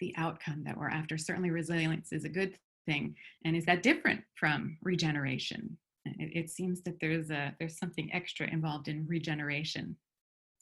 the 0.00 0.14
outcome 0.16 0.62
that 0.64 0.76
we're 0.76 0.90
after. 0.90 1.18
Certainly 1.18 1.50
resilience 1.50 2.12
is 2.12 2.24
a 2.24 2.28
good 2.28 2.58
thing. 2.86 3.14
And 3.44 3.56
is 3.56 3.64
that 3.66 3.82
different 3.82 4.22
from 4.38 4.78
regeneration? 4.82 5.76
It, 6.04 6.44
it 6.44 6.50
seems 6.50 6.82
that 6.82 7.00
there's 7.00 7.30
a 7.30 7.54
there's 7.58 7.78
something 7.78 8.12
extra 8.12 8.46
involved 8.48 8.88
in 8.88 9.06
regeneration. 9.06 9.96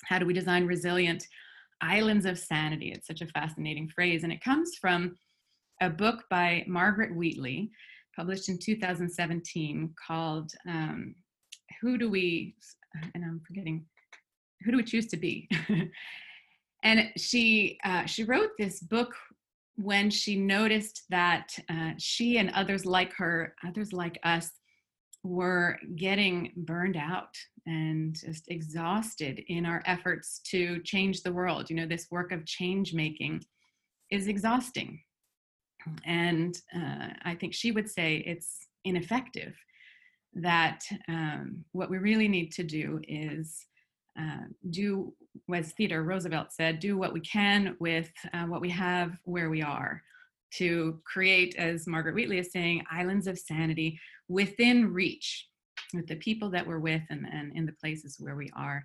How 0.05 0.19
do 0.19 0.27
we 0.27 0.35
design 0.35 0.67
resilient 0.67 1.27
islands 1.81 2.27
of 2.27 2.39
sanity? 2.39 2.93
It's 2.93 3.07
such 3.07 3.21
a 3.21 3.27
fascinating 3.27 3.89
phrase. 3.89 4.25
And 4.25 4.33
it 4.33 4.43
comes 4.43 4.77
from 4.81 5.17
a 5.81 5.91
book 5.91 6.25
by 6.31 6.65
margaret 6.67 7.15
wheatley 7.15 7.71
published 8.17 8.49
in 8.49 8.59
2017 8.59 9.95
called 10.07 10.53
um, 10.69 11.15
Who 11.81 11.99
Do 11.99 12.11
We, 12.11 12.55
and 13.15 13.25
I'm 13.25 13.41
forgetting, 13.47 13.85
Who 14.65 14.71
Do 14.71 14.77
We 14.77 14.85
Choose 14.85 15.07
to 15.09 15.17
Be? 15.17 15.49
and 16.85 17.11
she, 17.17 17.79
uh, 17.85 18.07
she 18.07 18.25
wrote 18.25 18.51
this 18.59 18.81
book 18.81 19.15
when 19.77 20.09
she 20.11 20.37
noticed 20.37 21.03
that 21.11 21.59
uh, 21.69 21.93
she 21.99 22.39
and 22.39 22.51
others 22.51 22.87
like 22.87 23.13
her, 23.15 23.55
others 23.67 23.93
like 23.93 24.19
us, 24.23 24.51
were 25.25 25.79
getting 25.97 26.53
burned 26.55 26.97
out 26.97 27.35
and 27.67 28.15
just 28.15 28.45
exhausted 28.49 29.43
in 29.49 29.65
our 29.65 29.83
efforts 29.87 30.41
to 30.51 30.81
change 30.83 31.23
the 31.23 31.33
world. 31.33 31.71
You 31.71 31.77
know, 31.77 31.87
this 31.87 32.09
work 32.11 32.31
of 32.31 32.45
change 32.45 32.93
making 32.93 33.43
is 34.11 34.29
exhausting 34.29 35.01
and 36.05 36.61
uh, 36.75 37.09
I 37.23 37.35
think 37.35 37.55
she 37.55 37.71
would 37.71 37.91
say 37.91 38.23
it's 38.27 38.67
ineffective. 38.85 39.55
That 40.35 40.81
um, 41.09 41.65
what 41.73 41.91
we 41.91 41.99
really 41.99 42.29
need 42.29 42.53
to 42.53 42.65
do 42.65 43.01
is 43.07 43.67
uh, 44.19 44.47
do, 44.71 45.13
as 45.53 45.73
Theodore 45.73 46.03
Roosevelt 46.03 46.53
said, 46.53 46.81
do 46.81 46.97
what 46.97 47.13
we 47.13 47.21
can 47.21 47.77
with 47.81 48.11
uh, 48.33 48.45
what 48.45 48.61
we 48.61 48.71
have 48.71 49.17
where 49.25 49.51
we 49.51 49.63
are 49.63 50.03
to 50.55 51.01
create, 51.05 51.57
as 51.57 51.87
Margaret 51.87 52.15
Wheatley 52.15 52.39
is 52.39 52.53
saying, 52.53 52.85
islands 52.91 53.27
of 53.27 53.39
sanity 53.39 53.99
within 54.29 54.93
reach 54.93 55.49
with 55.93 56.07
the 56.07 56.17
people 56.17 56.51
that 56.51 56.67
we're 56.67 56.79
with 56.79 57.03
and, 57.11 57.27
and 57.33 57.57
in 57.57 57.67
the 57.67 57.73
places 57.73 58.17
where 58.19 58.37
we 58.37 58.51
are. 58.57 58.85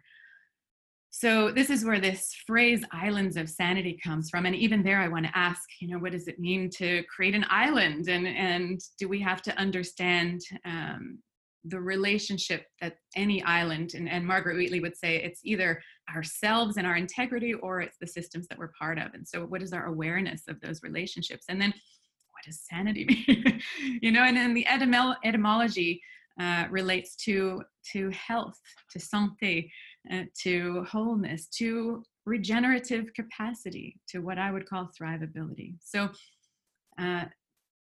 So 1.12 1.52
this 1.52 1.70
is 1.70 1.84
where 1.84 2.00
this 2.00 2.36
phrase 2.46 2.84
islands 2.92 3.36
of 3.36 3.50
sanity 3.50 4.00
comes 4.04 4.30
from. 4.30 4.46
And 4.46 4.56
even 4.56 4.84
there, 4.84 5.00
I 5.00 5.08
want 5.08 5.26
to 5.26 5.38
ask, 5.38 5.62
you 5.82 5.88
know, 5.88 5.98
what 5.98 6.12
does 6.12 6.28
it 6.28 6.40
mean 6.40 6.70
to 6.72 7.04
create 7.04 7.34
an 7.34 7.46
island? 7.50 8.08
And, 8.08 8.28
and 8.28 8.80
do 9.00 9.10
we 9.10 9.20
have 9.22 9.42
to 9.44 9.58
understand 9.58 10.42
um, 10.66 11.20
the 11.66 11.80
relationship 11.80 12.66
that 12.82 12.96
any 13.16 13.44
island, 13.44 13.94
and, 13.94 14.10
and 14.10 14.26
Margaret 14.26 14.58
Wheatley 14.58 14.80
would 14.80 14.98
say 14.98 15.18
it's 15.18 15.42
either 15.44 15.82
ourselves 16.14 16.78
and 16.78 16.88
our 16.88 16.96
integrity 16.96 17.54
or 17.54 17.82
it's 17.82 17.98
the 18.00 18.08
systems 18.08 18.48
that 18.48 18.58
we're 18.58 18.72
part 18.80 18.98
of. 18.98 19.14
And 19.14 19.28
so 19.28 19.46
what 19.46 19.62
is 19.62 19.74
our 19.74 19.88
awareness 19.88 20.44
of 20.48 20.60
those 20.62 20.82
relationships? 20.84 21.46
And 21.50 21.62
then 21.62 21.70
what 21.70 22.46
does 22.46 22.62
sanity 22.62 23.06
mean? 23.28 23.62
you 24.02 24.12
know, 24.12 24.24
and 24.24 24.38
then 24.38 24.54
the 24.54 24.66
etymolo- 24.66 25.18
etymology 25.24 26.02
uh, 26.40 26.66
relates 26.70 27.16
to, 27.18 27.62
to 27.92 28.10
health, 28.12 28.58
to 28.92 29.00
santé, 29.00 29.70
uh, 30.12 30.24
to 30.42 30.86
wholeness, 30.86 31.48
to 31.48 32.02
regenerative 32.26 33.14
capacity, 33.14 34.00
to 34.08 34.20
what 34.20 34.38
I 34.38 34.52
would 34.52 34.66
call 34.66 34.90
thrivability. 35.00 35.76
So 35.84 36.10
uh, 36.98 37.26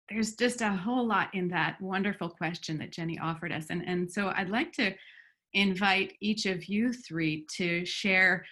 there's 0.10 0.36
just 0.36 0.62
a 0.62 0.70
whole 0.70 1.06
lot 1.06 1.34
in 1.34 1.48
that 1.50 1.80
wonderful 1.82 2.30
question 2.30 2.78
that 2.80 2.92
Jenny 2.92 3.18
offered 3.20 3.52
us. 3.52 3.68
And, 3.70 3.88
and 3.88 4.12
so 4.12 4.34
I'd 4.36 4.50
like 4.50 4.72
to 4.74 4.94
invite 5.54 6.14
each 6.20 6.46
of 6.46 6.66
you 6.66 6.92
three 6.92 7.46
to 7.58 7.86
share 7.86 8.46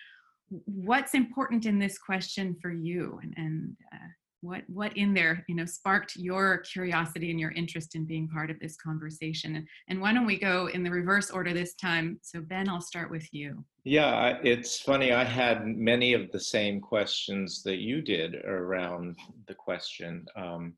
what's 0.65 1.13
important 1.13 1.65
in 1.65 1.79
this 1.79 1.97
question 1.97 2.55
for 2.61 2.71
you 2.71 3.19
and, 3.23 3.33
and 3.37 3.77
uh, 3.93 3.97
what 4.41 4.63
what 4.67 4.95
in 4.97 5.13
there 5.13 5.45
you 5.47 5.55
know 5.55 5.65
sparked 5.65 6.15
your 6.15 6.57
curiosity 6.59 7.29
and 7.29 7.39
your 7.39 7.51
interest 7.51 7.95
in 7.95 8.05
being 8.05 8.27
part 8.27 8.49
of 8.49 8.59
this 8.59 8.75
conversation. 8.75 9.55
And, 9.55 9.67
and 9.87 10.01
why 10.01 10.13
don't 10.13 10.25
we 10.25 10.37
go 10.37 10.67
in 10.67 10.83
the 10.83 10.89
reverse 10.89 11.29
order 11.29 11.53
this 11.53 11.75
time? 11.75 12.19
So 12.23 12.41
ben 12.41 12.67
i'll 12.67 12.81
start 12.81 13.09
with 13.09 13.27
you. 13.31 13.63
Yeah 13.83 14.39
it's 14.43 14.79
funny 14.81 15.11
i 15.13 15.23
had 15.23 15.65
many 15.65 16.13
of 16.13 16.31
the 16.31 16.39
same 16.39 16.81
questions 16.81 17.61
that 17.63 17.77
you 17.77 18.01
did 18.01 18.35
around 18.45 19.15
the 19.47 19.55
question. 19.55 20.25
Um, 20.35 20.73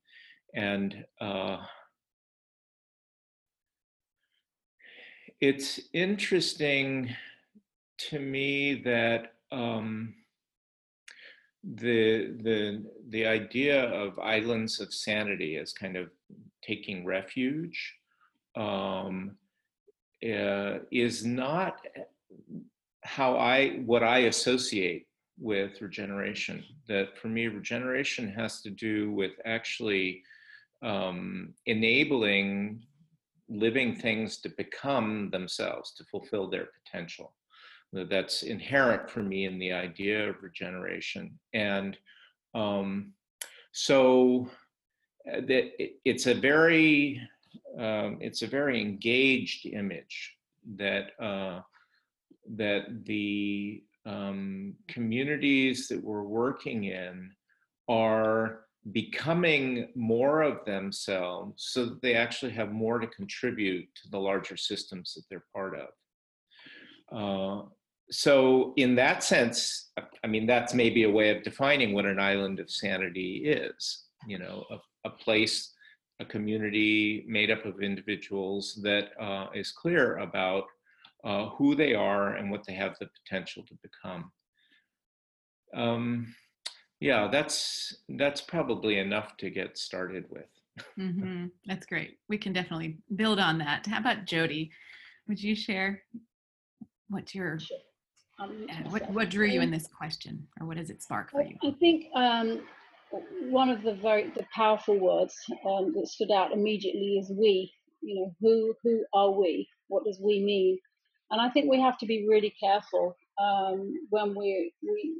and 0.53 1.05
uh, 1.19 1.57
it's 5.41 5.79
interesting 5.93 7.13
to 7.97 8.19
me 8.19 8.81
that 8.83 9.33
um, 9.51 10.13
the 11.63 12.35
the 12.43 12.85
the 13.09 13.25
idea 13.25 13.85
of 13.85 14.19
islands 14.19 14.79
of 14.79 14.93
sanity 14.93 15.57
as 15.57 15.73
kind 15.73 15.95
of 15.95 16.09
taking 16.61 17.05
refuge 17.05 17.95
um, 18.55 19.35
uh, 20.23 20.79
is 20.91 21.25
not 21.25 21.85
how 23.03 23.37
I 23.37 23.81
what 23.85 24.03
I 24.03 24.19
associate 24.19 25.07
with 25.39 25.81
regeneration. 25.81 26.63
That 26.87 27.17
for 27.17 27.27
me, 27.27 27.47
regeneration 27.47 28.29
has 28.29 28.61
to 28.61 28.69
do 28.69 29.11
with 29.11 29.31
actually 29.45 30.23
um, 30.83 31.53
enabling 31.65 32.83
living 33.49 33.95
things 33.95 34.37
to 34.37 34.49
become 34.49 35.29
themselves, 35.31 35.93
to 35.95 36.03
fulfill 36.05 36.49
their 36.49 36.67
potential 36.83 37.33
that's 38.09 38.43
inherent 38.43 39.09
for 39.09 39.21
me 39.21 39.45
in 39.45 39.59
the 39.59 39.71
idea 39.71 40.29
of 40.29 40.41
regeneration. 40.41 41.37
And 41.53 41.97
um, 42.55 43.13
so 43.71 44.49
that 45.25 45.71
it's 46.05 46.25
a 46.25 46.33
very 46.33 47.21
um, 47.77 48.17
it's 48.21 48.41
a 48.41 48.47
very 48.47 48.81
engaged 48.81 49.65
image 49.65 50.35
that 50.75 51.11
uh, 51.21 51.61
that 52.55 53.05
the 53.05 53.83
um, 54.05 54.73
communities 54.87 55.87
that 55.87 56.03
we're 56.03 56.23
working 56.23 56.85
in 56.85 57.31
are 57.87 58.62
becoming 58.91 59.87
more 59.95 60.41
of 60.41 60.65
themselves 60.65 61.65
so 61.71 61.85
that 61.85 62.01
they 62.01 62.15
actually 62.15 62.51
have 62.51 62.71
more 62.71 62.99
to 62.99 63.07
contribute 63.07 63.87
to 63.95 64.09
the 64.09 64.19
larger 64.19 64.57
systems 64.57 65.13
that 65.13 65.23
they're 65.29 65.45
part 65.53 65.75
of. 65.79 65.87
Uh, 67.15 67.65
so 68.11 68.73
in 68.75 68.95
that 68.95 69.23
sense, 69.23 69.91
I 70.23 70.27
mean, 70.27 70.45
that's 70.45 70.73
maybe 70.73 71.03
a 71.03 71.09
way 71.09 71.29
of 71.29 71.43
defining 71.43 71.93
what 71.93 72.05
an 72.05 72.19
island 72.19 72.59
of 72.59 72.69
sanity 72.69 73.45
is, 73.45 74.05
you 74.27 74.37
know, 74.37 74.65
a, 74.69 75.07
a 75.07 75.09
place, 75.11 75.73
a 76.19 76.25
community 76.25 77.23
made 77.27 77.51
up 77.51 77.65
of 77.65 77.81
individuals 77.81 78.79
that 78.83 79.09
uh, 79.19 79.47
is 79.55 79.71
clear 79.71 80.17
about 80.17 80.65
uh, 81.23 81.49
who 81.49 81.73
they 81.73 81.93
are 81.93 82.35
and 82.35 82.51
what 82.51 82.65
they 82.67 82.73
have 82.73 82.95
the 82.99 83.09
potential 83.23 83.63
to 83.63 83.77
become. 83.81 84.31
Um, 85.73 86.35
yeah, 87.03 87.27
that's 87.27 87.97
that's 88.07 88.39
probably 88.39 88.99
enough 88.99 89.35
to 89.37 89.49
get 89.49 89.77
started 89.77 90.23
with. 90.29 90.47
mm-hmm. 90.97 91.47
That's 91.65 91.85
great. 91.85 92.17
We 92.29 92.37
can 92.37 92.53
definitely 92.53 92.97
build 93.17 93.39
on 93.39 93.57
that. 93.57 93.85
How 93.85 93.99
about 93.99 94.23
Jody? 94.23 94.71
Would 95.27 95.43
you 95.43 95.53
share 95.53 96.01
what's 97.09 97.35
your 97.35 97.59
um, 98.39 98.67
what 98.89 99.09
what 99.11 99.29
drew 99.29 99.45
you 99.45 99.59
in 99.59 99.69
this 99.69 99.85
question, 99.85 100.47
or 100.61 100.65
what 100.65 100.77
does 100.77 100.89
it 100.89 101.03
spark 101.03 101.31
for 101.31 101.43
you? 101.43 101.57
I 101.61 101.71
think 101.77 102.05
um, 102.15 102.61
one 103.49 103.69
of 103.69 103.83
the 103.83 103.95
very 103.95 104.29
the 104.29 104.45
powerful 104.55 104.97
words 104.97 105.35
um, 105.67 105.93
that 105.95 106.07
stood 106.07 106.31
out 106.31 106.53
immediately 106.53 107.17
is 107.19 107.29
we. 107.29 107.69
You 108.01 108.15
know, 108.15 108.35
who 108.39 108.73
who 108.81 109.03
are 109.13 109.31
we? 109.31 109.67
What 109.89 110.05
does 110.05 110.19
we 110.21 110.39
mean? 110.39 110.79
And 111.31 111.41
I 111.41 111.49
think 111.49 111.69
we 111.69 111.81
have 111.81 111.97
to 111.97 112.05
be 112.05 112.27
really 112.29 112.53
careful 112.59 113.17
um, 113.41 113.93
when 114.09 114.35
we, 114.35 114.73
we, 114.81 115.15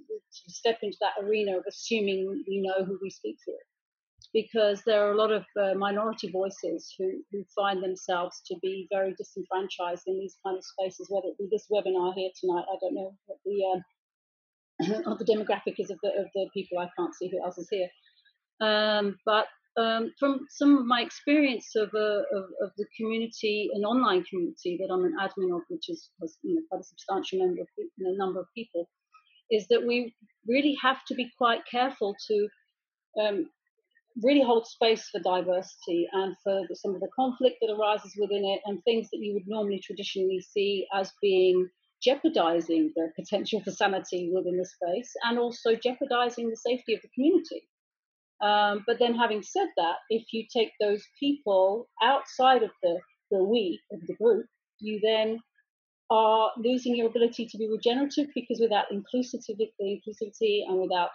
step 0.48 0.79
into 0.82 0.98
that 1.01 1.24
arena 1.24 1.58
of 1.58 1.63
assuming 1.67 2.43
we 2.48 2.62
know 2.62 2.86
who 2.86 2.98
we 3.01 3.10
speak 3.10 3.38
to. 3.46 3.53
Because 4.34 4.82
there 4.86 5.05
are 5.05 5.12
a 5.12 5.17
lot 5.17 5.32
of 5.32 5.43
uh, 5.62 5.75
minority 5.75 6.32
voices 6.32 6.93
who, 6.98 7.22
who 7.32 7.43
find 7.55 7.84
themselves 7.84 8.41
to 8.48 8.55
be 8.62 8.88
very 8.91 9.13
disenfranchised 9.15 10.03
in 10.08 10.17
these 10.17 10.38
kind 10.43 10.58
of 10.58 10.63
spaces, 10.63 11.08
whether 11.10 11.27
it 11.27 11.38
be 11.38 11.48
this 11.51 11.67
webinar 11.72 12.13
here 12.15 12.32
tonight. 12.39 12.65
I 12.67 12.77
don't 12.82 12.96
know 12.96 13.15
what 13.25 13.38
the, 13.46 13.84
uh, 15.08 15.15
the 15.15 15.25
demographic 15.25 15.75
is 15.77 15.91
of 15.91 16.00
the, 16.01 16.10
of 16.10 16.27
the 16.34 16.50
people. 16.53 16.79
I 16.79 16.89
can't 16.98 17.13
see 17.13 17.29
who 17.29 17.43
else 17.43 17.60
is 17.60 17.70
here. 17.70 17.89
Um, 18.60 19.17
but 19.25 19.46
um, 19.77 20.12
from 20.20 20.46
some 20.50 20.77
of 20.77 20.86
my 20.86 21.01
experience 21.01 21.75
of, 21.75 21.89
uh, 21.96 22.24
of, 22.32 22.46
of, 22.62 22.72
the 22.77 22.86
community, 22.96 23.70
an 23.74 23.84
online 23.84 24.24
community 24.24 24.77
that 24.80 24.94
I'm 24.94 25.03
an 25.03 25.15
admin 25.20 25.56
of, 25.56 25.62
which 25.70 25.89
is 25.89 26.10
has, 26.22 26.38
you 26.44 26.56
know, 26.56 26.62
quite 26.70 26.82
a 26.82 26.84
substantial 26.84 27.39
number 27.39 27.62
of, 27.62 27.68
you 27.77 27.89
know, 27.98 28.25
number 28.25 28.39
of 28.39 28.46
people, 28.56 28.88
is 29.50 29.68
that 29.70 29.86
we 29.86 30.13
really 30.48 30.77
have 30.82 31.03
to 31.08 31.15
be 31.15 31.32
quite 31.38 31.62
careful 31.70 32.15
to 32.27 32.48
um, 33.20 33.50
really 34.22 34.44
hold 34.44 34.68
space 34.68 35.10
for 35.10 35.20
diversity 35.22 36.08
and 36.12 36.36
for 36.44 36.62
the, 36.70 36.75
some 36.75 36.94
of 36.94 37.01
the 37.01 37.10
conflict 37.15 37.58
that 37.62 37.74
arises 37.74 38.13
within 38.20 38.46
it 38.46 38.62
and 38.65 38.84
things 38.84 39.10
that 39.12 39.20
you 39.20 39.34
would 39.34 39.48
normally 39.48 39.80
traditionally 39.80 40.39
see 40.39 40.86
as 40.94 41.12
being 41.22 41.68
jeopardizing 42.03 42.92
the 42.96 43.10
potential 43.15 43.62
for 43.62 43.72
sanity 43.72 44.30
within 44.34 44.58
the 44.58 44.65
space 44.65 45.13
and 45.24 45.39
also 45.39 45.74
jeopardizing 45.75 46.50
the 46.50 46.58
safety 46.58 46.93
of 46.93 47.02
the 47.02 47.08
community. 47.15 47.67
Um, 48.41 48.84
but 48.86 49.00
then, 49.00 49.15
having 49.15 49.41
said 49.41 49.67
that, 49.78 49.96
if 50.10 50.26
you 50.34 50.46
take 50.52 50.72
those 50.82 51.04
people 51.19 51.88
outside 52.02 52.63
of 52.63 52.72
the, 52.82 53.00
the 53.32 53.43
we, 53.43 53.80
of 53.91 54.00
the 54.08 54.15
group, 54.15 54.46
you 54.80 55.00
then 55.02 55.39
are 56.10 56.52
losing 56.58 56.96
your 56.96 57.08
ability 57.08 57.48
to 57.48 57.58
be 57.58 57.69
regenerative 57.69 58.28
because 58.36 58.60
without 58.60 58.86
inclusivity, 58.91 59.72
inclusivity 59.82 60.62
and 60.67 60.82
without 60.82 61.10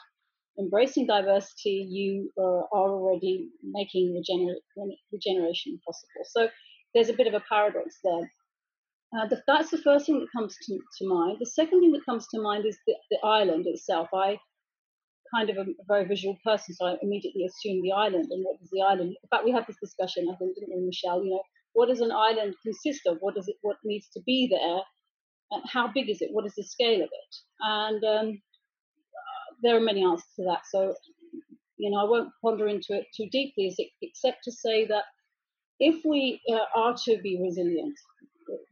embracing 0.58 1.06
diversity, 1.06 1.86
you 1.88 2.30
uh, 2.38 2.62
are 2.72 2.90
already 2.90 3.48
making 3.62 4.12
regener- 4.12 4.90
regeneration 5.12 5.78
possible. 5.86 6.24
So 6.24 6.48
there's 6.94 7.10
a 7.10 7.14
bit 7.14 7.26
of 7.26 7.34
a 7.34 7.44
paradox 7.48 7.98
there. 8.02 8.32
Uh, 9.16 9.26
the, 9.28 9.42
that's 9.46 9.70
the 9.70 9.78
first 9.78 10.06
thing 10.06 10.20
that 10.20 10.28
comes 10.36 10.56
to, 10.66 10.78
to 10.98 11.08
mind. 11.08 11.38
The 11.40 11.46
second 11.46 11.80
thing 11.80 11.92
that 11.92 12.04
comes 12.04 12.26
to 12.28 12.40
mind 12.40 12.66
is 12.66 12.78
the, 12.86 12.94
the 13.10 13.18
island 13.24 13.66
itself. 13.66 14.08
I 14.12 14.38
kind 15.34 15.50
of 15.50 15.56
a, 15.58 15.64
very 15.86 16.04
visual 16.06 16.36
person, 16.44 16.74
so 16.74 16.86
I 16.86 16.96
immediately 17.02 17.44
assumed 17.44 17.84
the 17.84 17.92
island 17.92 18.28
and 18.30 18.44
what 18.44 18.58
does 18.60 18.70
the 18.70 18.82
island. 18.82 19.16
In 19.22 19.28
fact, 19.30 19.44
we 19.44 19.52
had 19.52 19.66
this 19.66 19.76
discussion, 19.80 20.28
I 20.32 20.36
think, 20.36 20.54
didn't 20.54 20.74
we, 20.74 20.86
Michelle? 20.86 21.22
You 21.24 21.30
know, 21.30 21.42
what 21.72 21.88
does 21.88 22.00
an 22.00 22.12
island 22.12 22.54
consist 22.62 23.02
of? 23.06 23.18
What 23.20 23.34
does 23.34 23.48
it? 23.48 23.56
What 23.62 23.76
needs 23.84 24.08
to 24.14 24.20
be 24.26 24.48
there? 24.50 24.80
And 25.50 25.62
how 25.66 25.88
big 25.88 26.10
is 26.10 26.20
it? 26.20 26.30
What 26.32 26.46
is 26.46 26.54
the 26.56 26.62
scale 26.62 27.02
of 27.02 27.08
it? 27.10 27.36
And 27.60 28.04
um, 28.04 28.42
there 29.62 29.76
are 29.76 29.80
many 29.80 30.04
answers 30.04 30.28
to 30.36 30.44
that. 30.44 30.60
So, 30.70 30.94
you 31.76 31.90
know, 31.90 31.98
I 31.98 32.04
won't 32.04 32.30
ponder 32.42 32.68
into 32.68 32.94
it 32.94 33.06
too 33.16 33.28
deeply, 33.30 33.74
except 34.02 34.44
to 34.44 34.52
say 34.52 34.86
that 34.86 35.04
if 35.80 36.04
we 36.04 36.40
uh, 36.52 36.64
are 36.74 36.94
to 37.04 37.18
be 37.22 37.40
resilient, 37.40 37.94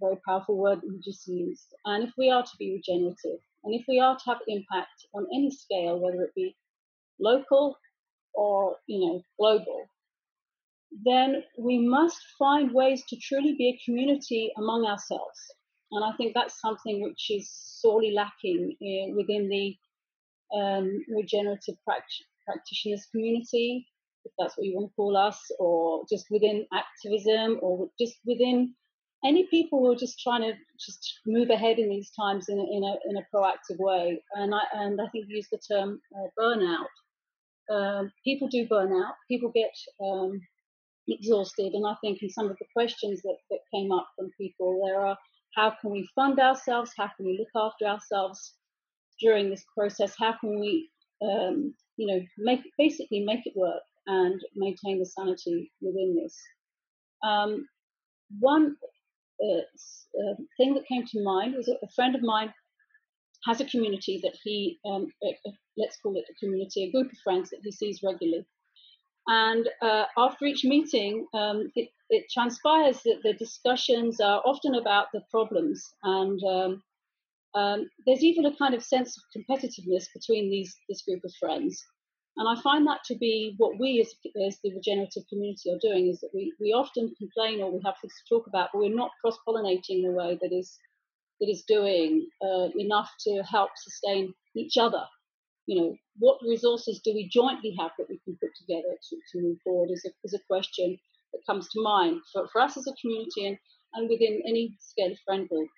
very 0.00 0.16
powerful 0.26 0.56
word 0.56 0.80
you 0.82 1.00
just 1.04 1.26
used, 1.26 1.74
and 1.84 2.04
if 2.04 2.10
we 2.18 2.30
are 2.30 2.42
to 2.42 2.56
be 2.58 2.72
regenerative, 2.72 3.40
and 3.66 3.74
if 3.74 3.84
we 3.88 3.98
are 3.98 4.16
to 4.16 4.24
have 4.26 4.38
impact 4.46 5.06
on 5.12 5.26
any 5.34 5.50
scale, 5.50 5.98
whether 5.98 6.22
it 6.22 6.34
be 6.36 6.56
local 7.18 7.76
or 8.32 8.76
you 8.86 9.00
know 9.00 9.22
global, 9.38 9.90
then 11.04 11.42
we 11.58 11.78
must 11.78 12.18
find 12.38 12.72
ways 12.72 13.02
to 13.08 13.16
truly 13.16 13.56
be 13.58 13.70
a 13.70 13.84
community 13.84 14.52
among 14.56 14.86
ourselves. 14.86 15.38
And 15.90 16.04
I 16.04 16.16
think 16.16 16.32
that's 16.32 16.60
something 16.60 17.02
which 17.02 17.30
is 17.30 17.50
sorely 17.50 18.12
lacking 18.12 18.76
in, 18.80 19.14
within 19.16 19.48
the 19.48 19.76
um, 20.56 21.04
regenerative 21.08 21.76
practitioners 21.84 23.06
community, 23.10 23.86
if 24.24 24.32
that's 24.38 24.56
what 24.56 24.66
you 24.66 24.76
want 24.76 24.90
to 24.90 24.94
call 24.94 25.16
us, 25.16 25.40
or 25.58 26.04
just 26.08 26.26
within 26.30 26.66
activism, 26.72 27.58
or 27.62 27.88
just 27.98 28.14
within 28.24 28.74
any 29.26 29.46
people 29.48 29.80
who 29.80 29.92
are 29.92 29.96
just 29.96 30.20
trying 30.20 30.42
to 30.42 30.52
just 30.78 31.20
move 31.26 31.50
ahead 31.50 31.78
in 31.78 31.88
these 31.88 32.10
times 32.10 32.48
in 32.48 32.58
a, 32.58 32.62
in 32.62 32.84
a, 32.84 32.94
in 33.10 33.16
a 33.16 33.26
proactive 33.34 33.78
way. 33.78 34.22
And 34.34 34.54
I, 34.54 34.60
and 34.74 35.00
I 35.00 35.08
think 35.08 35.26
you 35.28 35.36
use 35.36 35.48
the 35.50 35.58
term 35.58 36.00
uh, 36.16 36.28
burnout. 36.38 36.86
Um, 37.74 38.12
people 38.24 38.48
do 38.48 38.66
burn 38.68 38.92
out. 38.92 39.14
People 39.28 39.50
get 39.54 39.72
um, 40.00 40.40
exhausted. 41.08 41.72
And 41.74 41.86
I 41.86 41.94
think 42.00 42.22
in 42.22 42.30
some 42.30 42.46
of 42.46 42.56
the 42.58 42.66
questions 42.72 43.22
that, 43.22 43.36
that 43.50 43.58
came 43.74 43.90
up 43.90 44.06
from 44.16 44.30
people, 44.38 44.80
there 44.86 45.00
are 45.00 45.16
how 45.56 45.74
can 45.80 45.90
we 45.90 46.08
fund 46.14 46.38
ourselves? 46.38 46.92
How 46.96 47.10
can 47.16 47.26
we 47.26 47.38
look 47.38 47.48
after 47.56 47.86
ourselves 47.86 48.54
during 49.20 49.50
this 49.50 49.64
process? 49.76 50.14
How 50.18 50.36
can 50.38 50.60
we, 50.60 50.90
um, 51.22 51.74
you 51.96 52.06
know, 52.06 52.20
make 52.38 52.60
basically 52.78 53.24
make 53.24 53.46
it 53.46 53.54
work 53.56 53.82
and 54.06 54.38
maintain 54.54 54.98
the 54.98 55.06
sanity 55.06 55.72
within 55.80 56.14
this? 56.22 56.36
Um, 57.26 57.66
one 58.38 58.76
uh, 59.42 60.34
thing 60.56 60.74
that 60.74 60.86
came 60.86 61.04
to 61.06 61.22
mind 61.22 61.54
was 61.56 61.68
a 61.68 61.88
friend 61.94 62.14
of 62.14 62.22
mine 62.22 62.52
has 63.44 63.60
a 63.60 63.64
community 63.66 64.20
that 64.22 64.36
he, 64.42 64.78
um, 64.84 65.06
let's 65.76 65.98
call 66.02 66.16
it 66.16 66.24
a 66.30 66.44
community, 66.44 66.84
a 66.84 66.92
group 66.92 67.12
of 67.12 67.18
friends 67.22 67.50
that 67.50 67.60
he 67.62 67.70
sees 67.70 68.00
regularly. 68.02 68.44
And 69.28 69.68
uh, 69.82 70.04
after 70.16 70.44
each 70.44 70.64
meeting, 70.64 71.26
um, 71.34 71.70
it, 71.74 71.88
it, 72.10 72.26
transpires 72.32 73.02
that 73.04 73.20
the 73.24 73.34
discussions 73.34 74.20
are 74.20 74.40
often 74.44 74.76
about 74.76 75.06
the 75.12 75.22
problems. 75.30 75.84
And 76.04 76.40
um, 76.44 76.82
um, 77.54 77.90
there's 78.06 78.22
even 78.22 78.46
a 78.46 78.56
kind 78.56 78.74
of 78.74 78.84
sense 78.84 79.16
of 79.16 79.22
competitiveness 79.36 80.06
between 80.14 80.48
these, 80.50 80.76
this 80.88 81.02
group 81.02 81.24
of 81.24 81.32
friends. 81.40 81.84
And 82.38 82.46
I 82.48 82.60
find 82.60 82.86
that 82.86 83.02
to 83.06 83.14
be 83.16 83.54
what 83.56 83.78
we 83.80 84.00
as, 84.00 84.14
as 84.46 84.58
the 84.62 84.74
regenerative 84.74 85.24
community 85.28 85.70
are 85.72 85.78
doing 85.80 86.08
is 86.08 86.20
that 86.20 86.30
we, 86.34 86.52
we 86.60 86.72
often 86.72 87.14
complain 87.16 87.62
or 87.62 87.72
we 87.72 87.80
have 87.84 87.94
things 88.00 88.12
to 88.14 88.34
talk 88.34 88.46
about, 88.46 88.70
but 88.72 88.80
we're 88.80 88.94
not 88.94 89.10
cross 89.20 89.38
pollinating 89.48 90.04
in 90.04 90.06
a 90.06 90.12
way 90.12 90.38
that 90.40 90.52
is 90.52 90.78
that 91.40 91.50
is 91.50 91.64
doing 91.68 92.26
uh, 92.42 92.68
enough 92.78 93.10
to 93.20 93.42
help 93.42 93.70
sustain 93.76 94.32
each 94.54 94.76
other. 94.78 95.04
You 95.66 95.80
know, 95.80 95.96
what 96.18 96.38
resources 96.46 97.00
do 97.04 97.12
we 97.12 97.28
jointly 97.28 97.74
have 97.78 97.90
that 97.98 98.08
we 98.08 98.20
can 98.24 98.38
put 98.40 98.50
together 98.56 98.96
to, 99.08 99.16
to 99.32 99.42
move 99.42 99.58
forward 99.64 99.90
is 99.90 100.04
a, 100.06 100.10
is 100.24 100.32
a 100.32 100.46
question 100.46 100.98
that 101.32 101.44
comes 101.46 101.68
to 101.70 101.82
mind 101.82 102.20
for, 102.32 102.48
for 102.52 102.62
us 102.62 102.76
as 102.76 102.86
a 102.86 102.94
community 103.00 103.46
and, 103.46 103.58
and 103.94 104.08
within 104.08 104.42
any 104.46 104.76
scale 104.80 105.12
of 105.12 105.18
friend 105.26 105.48
group. 105.48 105.68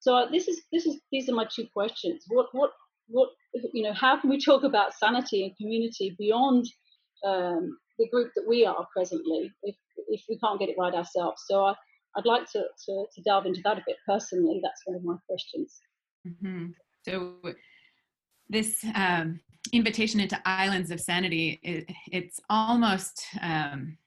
So 0.00 0.16
uh, 0.16 0.30
this 0.30 0.48
is 0.48 0.62
this 0.72 0.86
is 0.86 1.00
these 1.12 1.28
are 1.28 1.34
my 1.34 1.46
two 1.54 1.66
questions. 1.72 2.24
What 2.28 2.48
what 2.52 2.70
what 3.08 3.28
you 3.72 3.82
know 3.82 3.92
how 3.92 4.18
can 4.18 4.30
we 4.30 4.40
talk 4.40 4.64
about 4.64 4.94
sanity 4.94 5.44
and 5.44 5.56
community 5.56 6.14
beyond 6.18 6.66
um, 7.26 7.76
the 7.98 8.08
group 8.08 8.30
that 8.34 8.44
we 8.48 8.64
are 8.66 8.86
presently 8.94 9.50
if 9.62 9.76
if 10.08 10.22
we 10.28 10.38
can't 10.38 10.58
get 10.58 10.68
it 10.68 10.76
right 10.78 10.94
ourselves? 10.94 11.42
So 11.46 11.64
I, 11.64 11.74
i'd 12.16 12.26
like 12.26 12.50
to, 12.52 12.60
to, 12.60 13.06
to 13.14 13.22
delve 13.24 13.46
into 13.46 13.60
that 13.64 13.78
a 13.78 13.82
bit 13.86 13.96
personally. 14.06 14.60
That's 14.62 14.82
one 14.84 14.96
of 14.96 15.04
my 15.04 15.16
questions. 15.28 15.80
Mm-hmm. 16.26 16.68
so 17.06 17.34
this 18.48 18.84
um, 18.94 19.40
invitation 19.72 20.20
into 20.20 20.40
islands 20.46 20.90
of 20.90 21.00
sanity, 21.00 21.60
it, 21.62 21.90
it's 22.10 22.40
almost 22.48 23.26
um, 23.42 23.98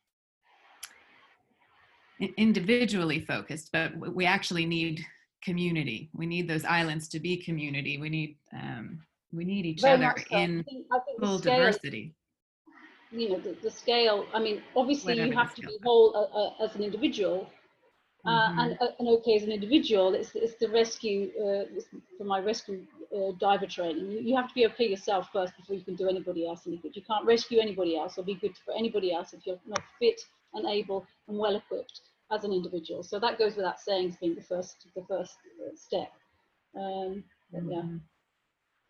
individually 2.38 3.20
focused, 3.20 3.70
but 3.72 3.92
we 3.98 4.26
actually 4.26 4.66
need 4.66 5.06
community. 5.44 6.10
We 6.14 6.26
need 6.26 6.48
those 6.48 6.66
islands 6.66 7.08
to 7.10 7.20
be 7.20 7.38
community. 7.38 7.98
We 7.98 8.10
need 8.10 8.38
um, 8.54 9.00
we 9.32 9.46
need 9.46 9.66
each 9.66 9.82
Very 9.82 10.06
other 10.06 10.24
so. 10.30 10.38
in 10.38 10.60
I 10.60 10.64
think, 10.64 10.86
I 10.92 11.00
think 11.00 11.20
full 11.20 11.40
scale, 11.40 11.58
diversity. 11.58 12.16
You 13.12 13.30
know, 13.30 13.40
the, 13.40 13.56
the, 13.64 13.72
scale. 13.72 14.26
I 14.34 14.40
mean, 14.40 14.62
obviously, 14.76 15.14
Whatever 15.14 15.28
you 15.28 15.38
have 15.38 15.56
to 15.56 15.62
be 15.62 15.78
whole 15.84 16.16
uh, 16.16 16.40
uh, 16.40 16.66
as 16.66 16.76
an 16.76 16.84
individual, 16.84 17.50
uh, 18.26 18.30
mm-hmm. 18.30 18.60
and, 18.60 18.78
uh, 18.82 18.88
and 19.00 19.08
okay 19.08 19.36
as 19.36 19.44
an 19.44 19.52
individual. 19.52 20.14
It's 20.14 20.32
it's 20.36 20.56
the 20.56 20.70
rescue 20.70 21.32
uh, 21.40 21.64
for 22.18 22.24
my 22.26 22.40
rescue 22.40 22.82
uh, 23.16 23.32
diver 23.40 23.68
training. 23.68 24.12
You, 24.12 24.20
you, 24.20 24.36
have 24.36 24.50
to 24.50 24.54
be 24.54 24.66
okay 24.68 24.88
yourself 24.90 25.30
first 25.32 25.56
before 25.56 25.76
you 25.76 25.84
can 25.84 25.96
do 25.96 26.10
anybody 26.10 26.48
else 26.48 26.68
any 26.68 26.78
good. 26.78 26.96
You 26.96 27.04
can't 27.04 27.26
rescue 27.26 27.60
anybody 27.60 27.98
else 27.98 28.18
or 28.18 28.24
be 28.24 28.36
good 28.36 28.56
for 28.66 28.74
anybody 28.74 29.14
else 29.14 29.34
if 29.34 29.46
you're 29.46 29.60
not 29.66 29.82
fit 30.00 30.20
and 30.54 30.68
able 30.68 31.06
and 31.28 31.38
well 31.38 31.56
equipped 31.56 32.02
as 32.32 32.44
an 32.44 32.52
individual. 32.52 33.04
So 33.04 33.20
that 33.20 33.38
goes 33.38 33.56
without 33.56 33.80
saying 33.80 34.10
as 34.10 34.18
being 34.18 34.36
the 34.36 34.42
first 34.42 34.88
the 34.96 35.04
first 35.08 35.36
step. 35.76 36.12
Um, 36.76 37.24
mm-hmm. 37.54 37.72
Yeah. 37.72 37.82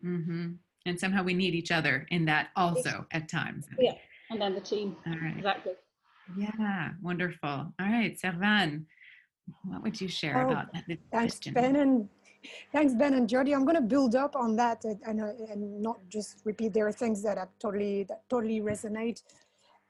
Mm-hmm. 0.04 0.52
And 0.86 0.98
somehow 0.98 1.22
we 1.22 1.34
need 1.34 1.54
each 1.54 1.70
other 1.70 2.06
in 2.10 2.24
that 2.26 2.48
also 2.56 3.06
at 3.12 3.28
times. 3.28 3.66
Yeah, 3.78 3.94
and 4.30 4.40
then 4.40 4.54
the 4.54 4.60
team. 4.60 4.96
All 5.06 5.12
right. 5.20 5.36
Exactly. 5.36 5.72
Yeah, 6.36 6.90
wonderful. 7.02 7.48
All 7.48 7.72
right, 7.80 8.18
Servan, 8.18 8.86
what 9.64 9.82
would 9.82 10.00
you 10.00 10.08
share 10.08 10.46
oh, 10.46 10.50
about 10.50 10.72
this 10.86 10.98
thanks, 11.10 11.34
question? 11.34 11.54
Ben 11.54 11.76
and 11.76 12.08
thanks, 12.72 12.94
Ben 12.94 13.14
and 13.14 13.28
Jody. 13.28 13.54
I'm 13.54 13.64
going 13.64 13.76
to 13.76 13.82
build 13.82 14.14
up 14.14 14.36
on 14.36 14.56
that 14.56 14.84
and, 14.84 14.98
and, 15.06 15.20
and 15.20 15.82
not 15.82 16.00
just 16.08 16.42
repeat. 16.44 16.74
There 16.74 16.86
are 16.86 16.92
things 16.92 17.22
that 17.22 17.38
are 17.38 17.48
totally 17.58 18.04
that 18.04 18.28
totally 18.28 18.60
resonate 18.60 19.22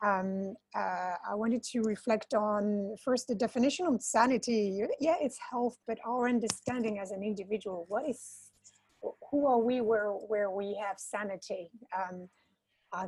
um, 0.03 0.55
uh, 0.77 1.15
I 1.29 1.35
wanted 1.35 1.63
to 1.65 1.81
reflect 1.83 2.35
on 2.35 2.97
first 3.05 3.27
the 3.27 3.35
definition 3.35 3.87
of 3.87 4.01
sanity. 4.01 4.81
Yeah, 5.01 5.17
it's 5.21 5.39
health, 5.51 5.77
but 5.87 5.99
our 6.07 6.29
understanding 6.29 6.99
as 7.01 7.11
an 7.11 7.23
individual, 7.23 7.85
what 7.89 8.09
is, 8.09 8.51
who 9.31 9.47
are 9.47 9.59
we 9.59 9.81
where, 9.81 10.11
where 10.11 10.51
we 10.51 10.79
have 10.87 10.99
sanity? 10.99 11.71
Um, 11.97 12.29
I 12.93 13.07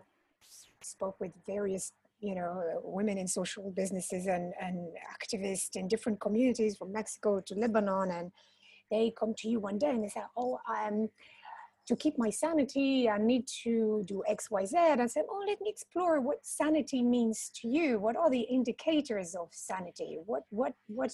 spoke 0.83 1.21
with 1.21 1.33
various, 1.47 1.93
you 2.21 2.35
know, 2.35 2.81
women 2.83 3.19
in 3.19 3.29
social 3.29 3.71
businesses 3.71 4.27
and, 4.27 4.53
and 4.61 4.89
activists 5.15 5.77
in 5.77 5.87
different 5.87 6.21
communities 6.21 6.77
from 6.77 6.93
Mexico 6.93 7.41
to 7.41 7.55
Lebanon. 7.55 8.11
And 8.11 8.33
they 8.91 9.13
come 9.17 9.35
to 9.39 9.49
you 9.49 9.61
one 9.61 9.79
day 9.79 9.91
and 9.91 10.03
they 10.03 10.09
say, 10.09 10.23
oh, 10.37 10.59
I'm, 10.67 11.09
to 11.91 11.97
keep 11.97 12.17
my 12.17 12.31
sanity, 12.31 13.11
I 13.11 13.19
need 13.19 13.49
to 13.65 14.05
do 14.07 14.23
X, 14.29 14.49
Y, 14.49 14.65
Z. 14.65 14.77
I 14.79 15.07
said, 15.07 15.25
oh, 15.29 15.43
let 15.45 15.61
me 15.61 15.69
explore 15.69 16.21
what 16.21 16.39
sanity 16.43 17.03
means 17.03 17.51
to 17.57 17.67
you. 17.67 17.99
What 17.99 18.17
are 18.17 18.31
the 18.31 18.43
indicators 18.43 19.35
of 19.35 19.49
sanity? 19.51 20.19
What, 20.25 20.45
what, 20.51 20.75
what, 20.87 21.13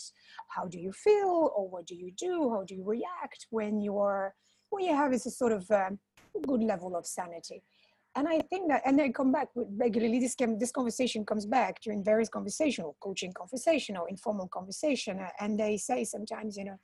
how 0.49 0.67
do 0.67 0.79
you 0.79 0.93
feel 0.93 1.51
or 1.57 1.67
what 1.67 1.87
do 1.87 1.95
you 1.95 2.13
do? 2.19 2.51
How 2.51 2.63
do 2.69 2.75
you 2.75 2.85
react 2.85 3.47
when 3.49 3.81
you 3.81 3.99
are, 3.99 4.35
what 4.69 4.85
you 4.85 4.95
have 4.95 5.15
is 5.15 5.25
a 5.25 5.31
sort 5.31 5.53
of 5.53 5.69
um, 5.71 5.99
good 6.47 6.63
level 6.63 6.95
of 6.95 7.07
sanity. 7.07 7.63
And 8.15 8.29
I 8.29 8.41
think 8.41 8.69
that, 8.69 8.83
and 8.85 8.99
they 8.99 9.09
come 9.09 9.33
back 9.33 9.49
with 9.55 9.69
regularly, 9.77 10.19
this, 10.19 10.37
this 10.59 10.73
conversation 10.73 11.25
comes 11.25 11.47
back 11.47 11.81
during 11.81 12.05
various 12.05 12.29
conversational, 12.29 12.97
coaching 13.01 13.33
conversation 13.33 13.97
or 13.97 14.11
informal 14.11 14.49
conversation. 14.49 15.21
And 15.41 15.59
they 15.59 15.79
say 15.79 16.05
sometimes, 16.05 16.59
you 16.59 16.65
know, 16.65 16.79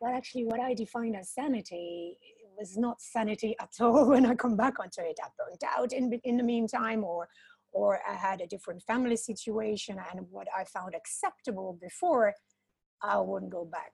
well, 0.00 0.14
actually 0.14 0.44
what 0.44 0.60
I 0.60 0.74
define 0.74 1.14
as 1.14 1.30
sanity 1.30 2.18
was 2.58 2.76
not 2.76 3.00
sanity 3.00 3.56
at 3.60 3.72
all 3.80 4.08
when 4.10 4.26
I 4.26 4.34
come 4.34 4.56
back 4.56 4.78
onto 4.80 5.00
it. 5.02 5.18
I 5.22 5.28
burnt 5.38 5.62
out 5.76 5.92
in, 5.92 6.12
in 6.24 6.36
the 6.36 6.42
meantime, 6.42 7.04
or, 7.04 7.28
or 7.72 8.00
I 8.08 8.14
had 8.14 8.40
a 8.40 8.46
different 8.46 8.82
family 8.82 9.16
situation, 9.16 9.98
and 10.12 10.26
what 10.30 10.48
I 10.56 10.64
found 10.64 10.94
acceptable 10.94 11.78
before, 11.80 12.34
I 13.02 13.18
wouldn't 13.18 13.52
go 13.52 13.64
back 13.64 13.92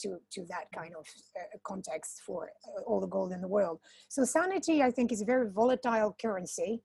to, 0.00 0.18
to 0.32 0.44
that 0.48 0.66
kind 0.74 0.94
of 0.98 1.06
uh, 1.36 1.58
context 1.64 2.20
for 2.24 2.50
uh, 2.66 2.82
all 2.82 3.00
the 3.00 3.06
gold 3.06 3.32
in 3.32 3.40
the 3.40 3.48
world. 3.48 3.80
So 4.08 4.24
sanity, 4.24 4.82
I 4.82 4.90
think, 4.90 5.10
is 5.10 5.22
a 5.22 5.24
very 5.24 5.50
volatile 5.50 6.16
currency 6.20 6.82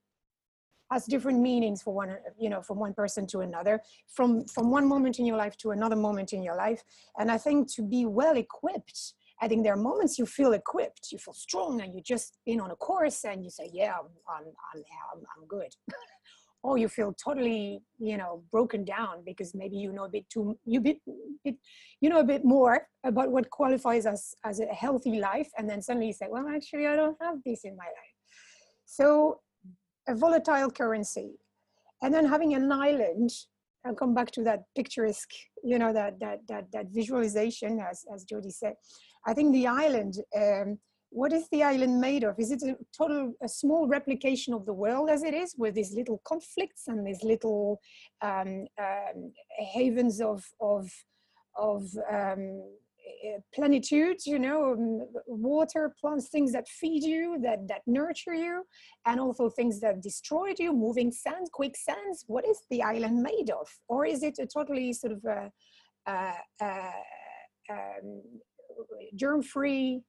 has 0.92 1.06
different 1.06 1.40
meanings 1.40 1.82
for 1.82 1.94
one 1.94 2.14
you 2.38 2.50
know 2.50 2.60
from 2.60 2.78
one 2.78 2.92
person 2.92 3.26
to 3.26 3.40
another 3.40 3.80
from 4.06 4.44
from 4.44 4.70
one 4.70 4.86
moment 4.86 5.18
in 5.18 5.24
your 5.24 5.36
life 5.36 5.56
to 5.56 5.70
another 5.70 5.96
moment 5.96 6.32
in 6.32 6.42
your 6.42 6.56
life 6.56 6.82
and 7.18 7.30
i 7.30 7.38
think 7.38 7.72
to 7.72 7.82
be 7.82 8.04
well 8.04 8.36
equipped 8.36 9.14
I 9.42 9.48
think 9.48 9.64
there 9.64 9.72
are 9.74 9.88
moments 9.90 10.20
you 10.20 10.24
feel 10.24 10.52
equipped, 10.52 11.10
you 11.10 11.18
feel 11.18 11.34
strong, 11.34 11.80
and 11.80 11.92
you 11.92 12.00
just 12.00 12.38
been 12.46 12.60
on 12.60 12.70
a 12.70 12.76
course 12.76 13.24
and 13.24 13.42
you 13.42 13.50
say, 13.50 13.68
"Yeah, 13.72 13.94
I'm, 13.98 14.06
I'm, 14.28 14.46
I'm, 14.72 15.20
I'm 15.36 15.46
good," 15.48 15.74
or 16.62 16.78
you 16.78 16.88
feel 16.88 17.12
totally, 17.12 17.82
you 17.98 18.16
know, 18.16 18.44
broken 18.52 18.84
down 18.84 19.24
because 19.26 19.52
maybe 19.52 19.76
you 19.76 19.92
know 19.92 20.04
a 20.04 20.08
bit 20.08 20.30
too, 20.30 20.56
you 20.64 20.80
bit, 20.80 20.98
bit, 21.44 21.56
you 22.00 22.08
know, 22.08 22.20
a 22.20 22.24
bit 22.24 22.44
more 22.44 22.86
about 23.04 23.32
what 23.32 23.50
qualifies 23.50 24.06
as 24.06 24.32
as 24.44 24.60
a 24.60 24.66
healthy 24.66 25.18
life, 25.18 25.50
and 25.58 25.68
then 25.68 25.82
suddenly 25.82 26.06
you 26.06 26.12
say, 26.12 26.28
"Well, 26.30 26.46
actually, 26.48 26.86
I 26.86 26.94
don't 26.94 27.18
have 27.20 27.38
this 27.44 27.64
in 27.64 27.76
my 27.76 27.90
life." 28.00 28.16
So, 28.84 29.40
a 30.06 30.14
volatile 30.14 30.70
currency, 30.70 31.32
and 32.00 32.14
then 32.14 32.26
having 32.26 32.54
an 32.54 32.70
island 32.70 33.32
I'll 33.84 33.94
come 33.94 34.14
back 34.14 34.30
to 34.32 34.44
that 34.44 34.62
picturesque, 34.76 35.32
you 35.64 35.78
know, 35.78 35.92
that 35.92 36.20
that 36.20 36.46
that 36.48 36.70
that 36.72 36.86
visualization, 36.90 37.80
as 37.80 38.04
as 38.14 38.24
Jody 38.24 38.50
said. 38.50 38.74
I 39.26 39.34
think 39.34 39.52
the 39.52 39.66
island. 39.66 40.16
Um, 40.36 40.78
what 41.10 41.32
is 41.32 41.46
the 41.52 41.62
island 41.62 42.00
made 42.00 42.24
of? 42.24 42.38
Is 42.38 42.50
it 42.50 42.62
a 42.62 42.74
total, 42.96 43.34
a 43.42 43.48
small 43.48 43.86
replication 43.86 44.54
of 44.54 44.64
the 44.64 44.72
world 44.72 45.10
as 45.10 45.22
it 45.22 45.34
is, 45.34 45.54
with 45.58 45.74
these 45.74 45.92
little 45.92 46.22
conflicts 46.24 46.88
and 46.88 47.06
these 47.06 47.22
little 47.22 47.80
um, 48.22 48.66
um, 48.78 49.32
havens 49.74 50.20
of 50.20 50.42
of 50.60 50.90
of 51.56 51.82
um, 52.10 52.62
uh, 53.02 53.38
plenitude 53.54 54.16
you 54.24 54.38
know 54.38 54.72
um, 54.72 55.06
water 55.26 55.94
plants 56.00 56.28
things 56.28 56.52
that 56.52 56.66
feed 56.68 57.02
you 57.02 57.38
that 57.42 57.68
that 57.68 57.82
nurture 57.86 58.34
you 58.34 58.64
and 59.06 59.20
also 59.20 59.48
things 59.50 59.80
that 59.80 60.00
destroy 60.00 60.52
you 60.58 60.72
moving 60.72 61.12
sand 61.12 61.46
quicksands 61.52 62.24
what 62.26 62.46
is 62.46 62.60
the 62.70 62.82
island 62.82 63.22
made 63.22 63.50
of 63.50 63.68
or 63.88 64.06
is 64.06 64.22
it 64.22 64.38
a 64.38 64.46
totally 64.46 64.92
sort 64.92 65.12
of 65.12 65.24
a, 65.24 65.50
a, 66.06 66.32
a 66.62 66.90
um, 67.70 68.22
germ-free 69.14 70.02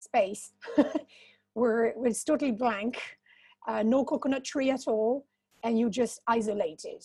space 0.00 0.52
where 1.54 1.94
it's 2.04 2.24
totally 2.24 2.52
blank 2.52 3.00
uh, 3.68 3.82
no 3.82 4.04
coconut 4.04 4.44
tree 4.44 4.70
at 4.70 4.86
all 4.86 5.26
and 5.62 5.78
you 5.78 5.88
just 5.88 6.20
isolated 6.26 7.02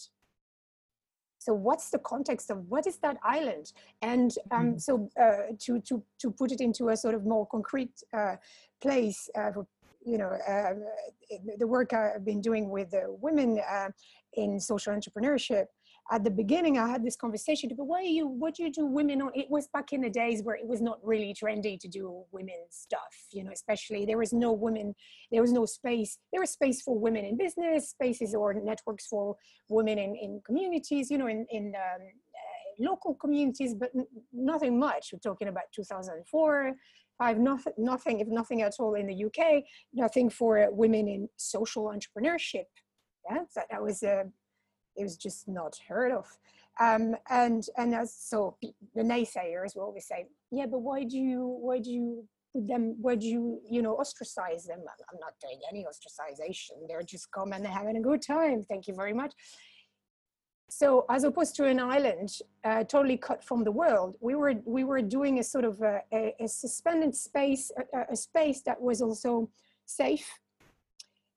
so 1.47 1.53
what's 1.53 1.91
the 1.91 1.99
context 1.99 2.49
of 2.49 2.67
what 2.67 2.85
is 2.87 2.97
that 2.97 3.15
island? 3.23 3.71
And 4.01 4.33
um, 4.51 4.65
mm-hmm. 4.65 4.77
so 4.79 5.09
uh, 5.17 5.53
to, 5.59 5.79
to, 5.79 6.03
to 6.19 6.31
put 6.31 6.51
it 6.51 6.59
into 6.59 6.89
a 6.89 6.97
sort 6.97 7.15
of 7.15 7.25
more 7.25 7.47
concrete 7.47 7.93
uh, 8.13 8.35
place, 8.81 9.29
uh, 9.33 9.53
for, 9.53 9.65
you 10.05 10.17
know, 10.17 10.27
uh, 10.45 10.73
the 11.57 11.65
work 11.65 11.93
I've 11.93 12.25
been 12.25 12.41
doing 12.41 12.69
with 12.69 12.93
women 13.21 13.61
uh, 13.69 13.91
in 14.33 14.59
social 14.59 14.93
entrepreneurship, 14.93 15.67
at 16.11 16.23
the 16.23 16.29
beginning 16.29 16.77
I 16.77 16.87
had 16.87 17.03
this 17.03 17.15
conversation, 17.15 17.69
but 17.75 17.85
why 17.85 18.01
you, 18.01 18.27
what 18.27 18.55
do 18.55 18.63
you 18.63 18.71
do 18.71 18.85
women 18.85 19.21
on, 19.21 19.31
it 19.35 19.47
was 19.49 19.67
back 19.67 19.91
in 19.91 20.01
the 20.01 20.09
days 20.09 20.41
where 20.41 20.55
it 20.55 20.65
was 20.65 20.81
not 20.81 20.99
really 21.03 21.33
trendy 21.33 21.79
to 21.79 21.87
do 21.87 22.23
women 22.31 22.55
stuff, 22.69 23.13
you 23.31 23.43
know, 23.43 23.51
especially 23.51 24.05
there 24.05 24.17
was 24.17 24.31
no 24.31 24.51
women, 24.51 24.95
there 25.31 25.41
was 25.41 25.51
no 25.51 25.65
space, 25.65 26.17
there 26.31 26.41
was 26.41 26.51
space 26.51 26.81
for 26.81 26.97
women 26.97 27.25
in 27.25 27.37
business, 27.37 27.89
spaces 27.89 28.33
or 28.33 28.53
networks 28.53 29.07
for 29.07 29.35
women 29.69 29.97
in, 29.97 30.15
in 30.15 30.41
communities, 30.45 31.11
you 31.11 31.17
know, 31.17 31.27
in, 31.27 31.45
in 31.49 31.73
um, 31.75 32.01
uh, 32.01 32.89
local 32.89 33.13
communities, 33.15 33.73
but 33.73 33.91
nothing 34.31 34.79
much. 34.79 35.09
We're 35.11 35.19
talking 35.19 35.49
about 35.49 35.65
2004, 35.75 36.73
five, 37.17 37.37
nothing, 37.37 37.73
nothing, 37.77 38.19
if 38.21 38.27
nothing 38.27 38.61
at 38.61 38.75
all 38.79 38.93
in 38.93 39.07
the 39.07 39.25
UK, 39.25 39.63
nothing 39.93 40.29
for 40.29 40.67
women 40.71 41.07
in 41.07 41.27
social 41.35 41.85
entrepreneurship. 41.85 42.65
Yeah, 43.29 43.39
that, 43.55 43.65
that 43.71 43.83
was 43.83 44.03
a 44.03 44.25
it 44.97 45.03
was 45.03 45.17
just 45.17 45.47
not 45.47 45.79
heard 45.87 46.11
of. 46.11 46.27
Um, 46.79 47.15
and 47.29 47.65
and 47.77 47.95
as, 47.95 48.13
so 48.13 48.57
the 48.95 49.01
naysayers 49.01 49.75
will 49.75 49.83
always 49.83 50.07
say, 50.07 50.27
yeah, 50.51 50.65
but 50.65 50.79
why 50.79 51.03
do 51.03 51.17
you 51.17 51.57
why 51.61 51.79
do 51.79 51.91
you 51.91 52.27
put 52.53 52.67
them 52.67 52.95
why 53.01 53.15
do 53.15 53.27
you 53.27 53.61
you 53.69 53.81
know 53.81 53.97
ostracize 53.97 54.65
them? 54.65 54.79
I'm 55.11 55.19
not 55.19 55.33
doing 55.41 55.59
any 55.71 55.85
ostracization. 55.85 56.87
They're 56.87 57.01
just 57.03 57.31
come 57.31 57.51
and 57.53 57.65
having 57.65 57.97
a 57.97 58.01
good 58.01 58.21
time. 58.21 58.63
Thank 58.63 58.87
you 58.87 58.95
very 58.95 59.13
much. 59.13 59.33
So 60.69 61.05
as 61.09 61.23
opposed 61.23 61.55
to 61.55 61.65
an 61.65 61.79
island 61.79 62.29
uh, 62.63 62.83
totally 62.83 63.17
cut 63.17 63.43
from 63.43 63.63
the 63.63 63.71
world, 63.71 64.15
we 64.19 64.35
were 64.35 64.55
we 64.65 64.83
were 64.83 65.01
doing 65.01 65.39
a 65.39 65.43
sort 65.43 65.65
of 65.65 65.81
a, 65.81 66.01
a, 66.13 66.35
a 66.39 66.47
suspended 66.47 67.15
space, 67.15 67.71
a, 67.93 68.11
a 68.11 68.15
space 68.15 68.61
that 68.63 68.79
was 68.79 69.01
also 69.01 69.49
safe, 69.85 70.27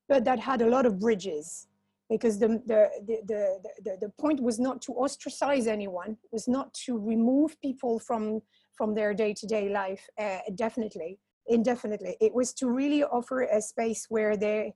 but 0.09 0.25
that 0.25 0.41
had 0.41 0.61
a 0.61 0.67
lot 0.67 0.85
of 0.85 0.99
bridges 0.99 1.69
because 2.11 2.41
the, 2.41 2.49
the, 2.67 2.91
the, 3.07 3.61
the, 3.85 3.97
the, 4.01 4.09
point 4.19 4.43
was 4.43 4.59
not 4.59 4.83
to 4.83 4.93
ostracize 4.93 5.69
anyone, 5.69 6.17
was 6.33 6.49
not 6.49 6.75
to 6.75 6.99
remove 6.99 7.59
people 7.61 8.01
from, 8.01 8.43
from 8.77 8.95
their 8.95 9.15
day-to-day 9.15 9.69
life, 9.69 10.09
uh, 10.19 10.39
definitely. 10.57 11.21
indefinitely. 11.47 12.17
It 12.21 12.35
was 12.35 12.53
to 12.55 12.69
really 12.69 13.05
offer 13.05 13.43
a 13.43 13.63
space 13.63 14.07
where 14.09 14.37
they 14.37 14.75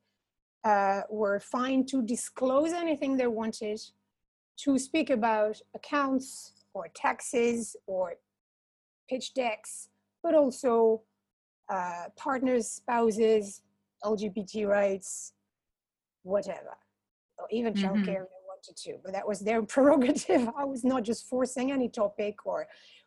uh, 0.65 1.03
were 1.11 1.41
fine 1.41 1.85
to 1.87 2.03
disclose 2.03 2.73
anything 2.73 3.17
they 3.17 3.27
wanted, 3.27 3.81
to 4.59 4.79
speak 4.79 5.11
about 5.11 5.61
accounts 5.75 6.53
or 6.73 6.89
taxes 6.95 7.75
or 7.89 8.15
pitch 9.09 9.35
decks, 9.35 9.89
but 10.23 10.35
also 10.35 11.03
uh, 11.69 12.05
partners, 12.17 12.69
spouses, 12.69 13.63
LGBT 14.05 14.69
rights, 14.69 15.33
whatever, 16.23 16.77
or 17.39 17.47
even 17.51 17.75
Mhm. 17.75 17.83
childcare 17.83 18.23
if 18.23 18.29
they 18.31 18.45
wanted 18.47 18.77
to. 18.77 18.99
But 19.03 19.13
that 19.13 19.27
was 19.27 19.41
their 19.41 19.63
prerogative. 19.75 20.49
I 20.57 20.65
was 20.65 20.85
not 20.85 21.03
just 21.03 21.27
forcing 21.29 21.73
any 21.73 21.89
topic 21.89 22.47
or 22.47 22.67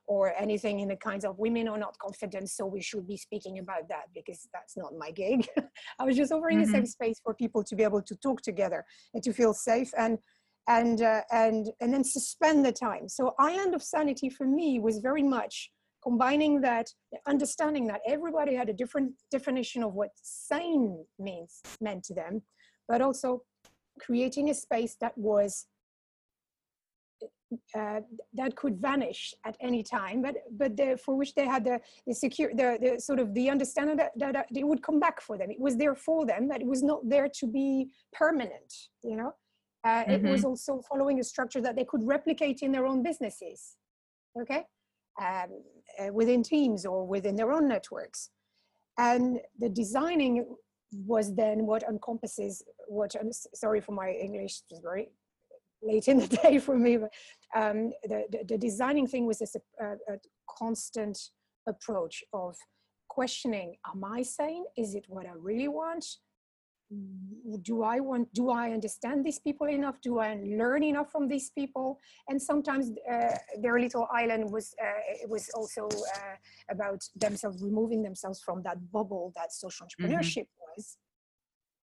or 0.09 0.33
anything 0.39 0.79
in 0.79 0.87
the 0.87 0.95
kinds 0.95 1.25
of 1.25 1.37
women 1.37 1.67
are 1.67 1.77
not 1.77 1.97
confident, 1.99 2.49
so 2.49 2.65
we 2.65 2.81
should 2.81 3.05
be 3.05 3.17
speaking 3.17 3.59
about 3.59 3.89
that 3.89 4.05
because 4.13 4.47
that's 4.53 4.77
not 4.77 4.93
my 4.97 5.11
gig. 5.11 5.45
I 5.99 6.05
was 6.05 6.15
just 6.15 6.31
offering 6.31 6.59
Mhm. 6.59 6.63
a 6.63 6.67
safe 6.67 6.87
space 6.87 7.19
for 7.21 7.33
people 7.33 7.61
to 7.65 7.75
be 7.75 7.83
able 7.83 8.01
to 8.01 8.15
talk 8.15 8.41
together 8.41 8.85
and 9.13 9.21
to 9.23 9.33
feel 9.33 9.53
safe 9.53 9.91
and 9.97 10.17
and 10.69 11.01
uh, 11.01 11.21
and 11.31 11.71
and 11.81 11.93
then 11.93 12.03
suspend 12.05 12.65
the 12.65 12.71
time. 12.71 13.09
So 13.09 13.35
island 13.37 13.75
of 13.75 13.83
sanity 13.83 14.29
for 14.29 14.45
me 14.47 14.79
was 14.79 14.99
very 14.99 15.23
much 15.23 15.71
combining 16.01 16.61
that 16.61 16.87
understanding 17.25 17.87
that 17.87 17.99
everybody 18.07 18.55
had 18.55 18.69
a 18.69 18.73
different 18.73 19.11
definition 19.29 19.83
of 19.83 19.93
what 19.93 20.11
sane 20.21 21.03
means 21.19 21.61
meant 21.81 22.03
to 22.05 22.13
them, 22.13 22.43
but 22.87 23.01
also 23.01 23.43
creating 23.99 24.49
a 24.49 24.53
space 24.53 24.95
that 25.01 25.17
was 25.17 25.67
uh, 27.75 28.01
that 28.33 28.55
could 28.55 28.77
vanish 28.77 29.33
at 29.45 29.55
any 29.61 29.81
time, 29.81 30.21
but 30.21 30.35
but 30.51 30.75
the, 30.75 30.99
for 31.03 31.15
which 31.15 31.33
they 31.33 31.45
had 31.45 31.63
the 31.63 31.79
the 32.05 32.13
secure 32.13 32.49
the, 32.53 32.77
the 32.81 32.99
sort 32.99 33.19
of 33.19 33.33
the 33.33 33.49
understanding 33.49 33.95
that, 33.97 34.11
that 34.17 34.47
it 34.53 34.67
would 34.67 34.83
come 34.83 34.99
back 34.99 35.21
for 35.21 35.37
them. 35.37 35.49
It 35.49 35.59
was 35.59 35.77
there 35.77 35.95
for 35.95 36.25
them, 36.25 36.47
but 36.47 36.61
it 36.61 36.67
was 36.67 36.83
not 36.83 37.07
there 37.07 37.29
to 37.39 37.47
be 37.47 37.89
permanent. 38.11 38.73
You 39.03 39.17
know, 39.17 39.33
uh, 39.85 40.03
it 40.07 40.23
was 40.23 40.43
also 40.43 40.81
following 40.89 41.19
a 41.19 41.23
structure 41.23 41.61
that 41.61 41.75
they 41.75 41.85
could 41.85 42.05
replicate 42.05 42.61
in 42.61 42.71
their 42.71 42.85
own 42.85 43.01
businesses. 43.01 43.77
Okay, 44.41 44.63
um, 45.21 45.49
uh, 45.99 46.11
within 46.11 46.43
teams 46.43 46.85
or 46.85 47.07
within 47.07 47.35
their 47.35 47.51
own 47.51 47.67
networks, 47.67 48.29
and 48.97 49.39
the 49.57 49.69
designing 49.69 50.45
was 50.91 51.35
then 51.35 51.65
what 51.65 51.83
encompasses 51.83 52.63
what. 52.87 53.15
I'm 53.19 53.31
sorry 53.31 53.81
for 53.81 53.91
my 53.91 54.11
English; 54.11 54.61
it's 54.69 54.79
very 54.81 55.09
late 55.81 56.07
in 56.07 56.19
the 56.19 56.27
day 56.43 56.59
for 56.59 56.77
me. 56.77 56.97
But, 56.97 57.11
um, 57.55 57.91
the, 58.03 58.25
the, 58.31 58.43
the 58.47 58.57
designing 58.57 59.07
thing 59.07 59.25
was 59.25 59.39
this 59.39 59.55
a, 59.55 59.85
a, 59.85 60.17
constant 60.57 61.17
approach 61.67 62.23
of 62.33 62.55
questioning: 63.09 63.75
Am 63.93 64.03
I 64.03 64.21
sane? 64.21 64.65
Is 64.77 64.95
it 64.95 65.05
what 65.07 65.25
I 65.25 65.33
really 65.37 65.67
want? 65.67 66.05
Do 67.63 67.83
I 67.83 67.99
want? 67.99 68.33
Do 68.33 68.49
I 68.49 68.71
understand 68.71 69.25
these 69.25 69.39
people 69.39 69.67
enough? 69.67 69.99
Do 70.01 70.19
I 70.19 70.39
learn 70.41 70.83
enough 70.83 71.11
from 71.11 71.27
these 71.27 71.49
people? 71.49 71.99
And 72.29 72.41
sometimes 72.41 72.91
uh, 73.11 73.35
their 73.61 73.77
little 73.77 74.07
island 74.09 74.49
was 74.49 74.73
uh, 74.81 75.01
it 75.21 75.29
was 75.29 75.49
also 75.49 75.89
uh, 75.89 76.35
about 76.69 77.03
themselves 77.17 77.61
removing 77.61 78.03
themselves 78.03 78.39
from 78.39 78.63
that 78.63 78.89
bubble 78.89 79.33
that 79.35 79.51
social 79.51 79.85
entrepreneurship 79.85 80.47
was 80.77 80.97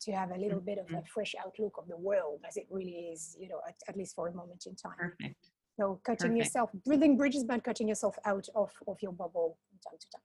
to 0.03 0.13
have 0.13 0.31
a 0.31 0.39
little 0.39 0.61
bit 0.61 0.79
of 0.79 0.87
a 0.93 1.03
fresh 1.07 1.35
outlook 1.45 1.75
of 1.79 1.89
the 1.89 1.97
world 1.97 2.41
as 2.47 2.57
it 2.57 2.67
really 2.71 3.11
is, 3.13 3.37
you 3.39 3.49
know, 3.49 3.61
at, 3.67 3.75
at 3.89 3.97
least 3.97 4.15
for 4.15 4.29
a 4.29 4.35
moment 4.35 4.65
in 4.67 4.75
time. 4.75 4.93
Perfect. 4.99 5.51
So 5.79 6.01
cutting 6.05 6.31
Perfect. 6.31 6.39
yourself, 6.39 6.71
building 6.87 7.17
bridges, 7.17 7.45
but 7.45 7.65
cutting 7.65 7.89
yourself 7.89 8.17
out 8.25 8.47
of, 8.55 8.71
of 8.87 8.97
your 9.03 9.13
bubble 9.13 9.59
from 9.69 9.79
time 9.91 9.99
to 9.99 10.07
time. 10.11 10.23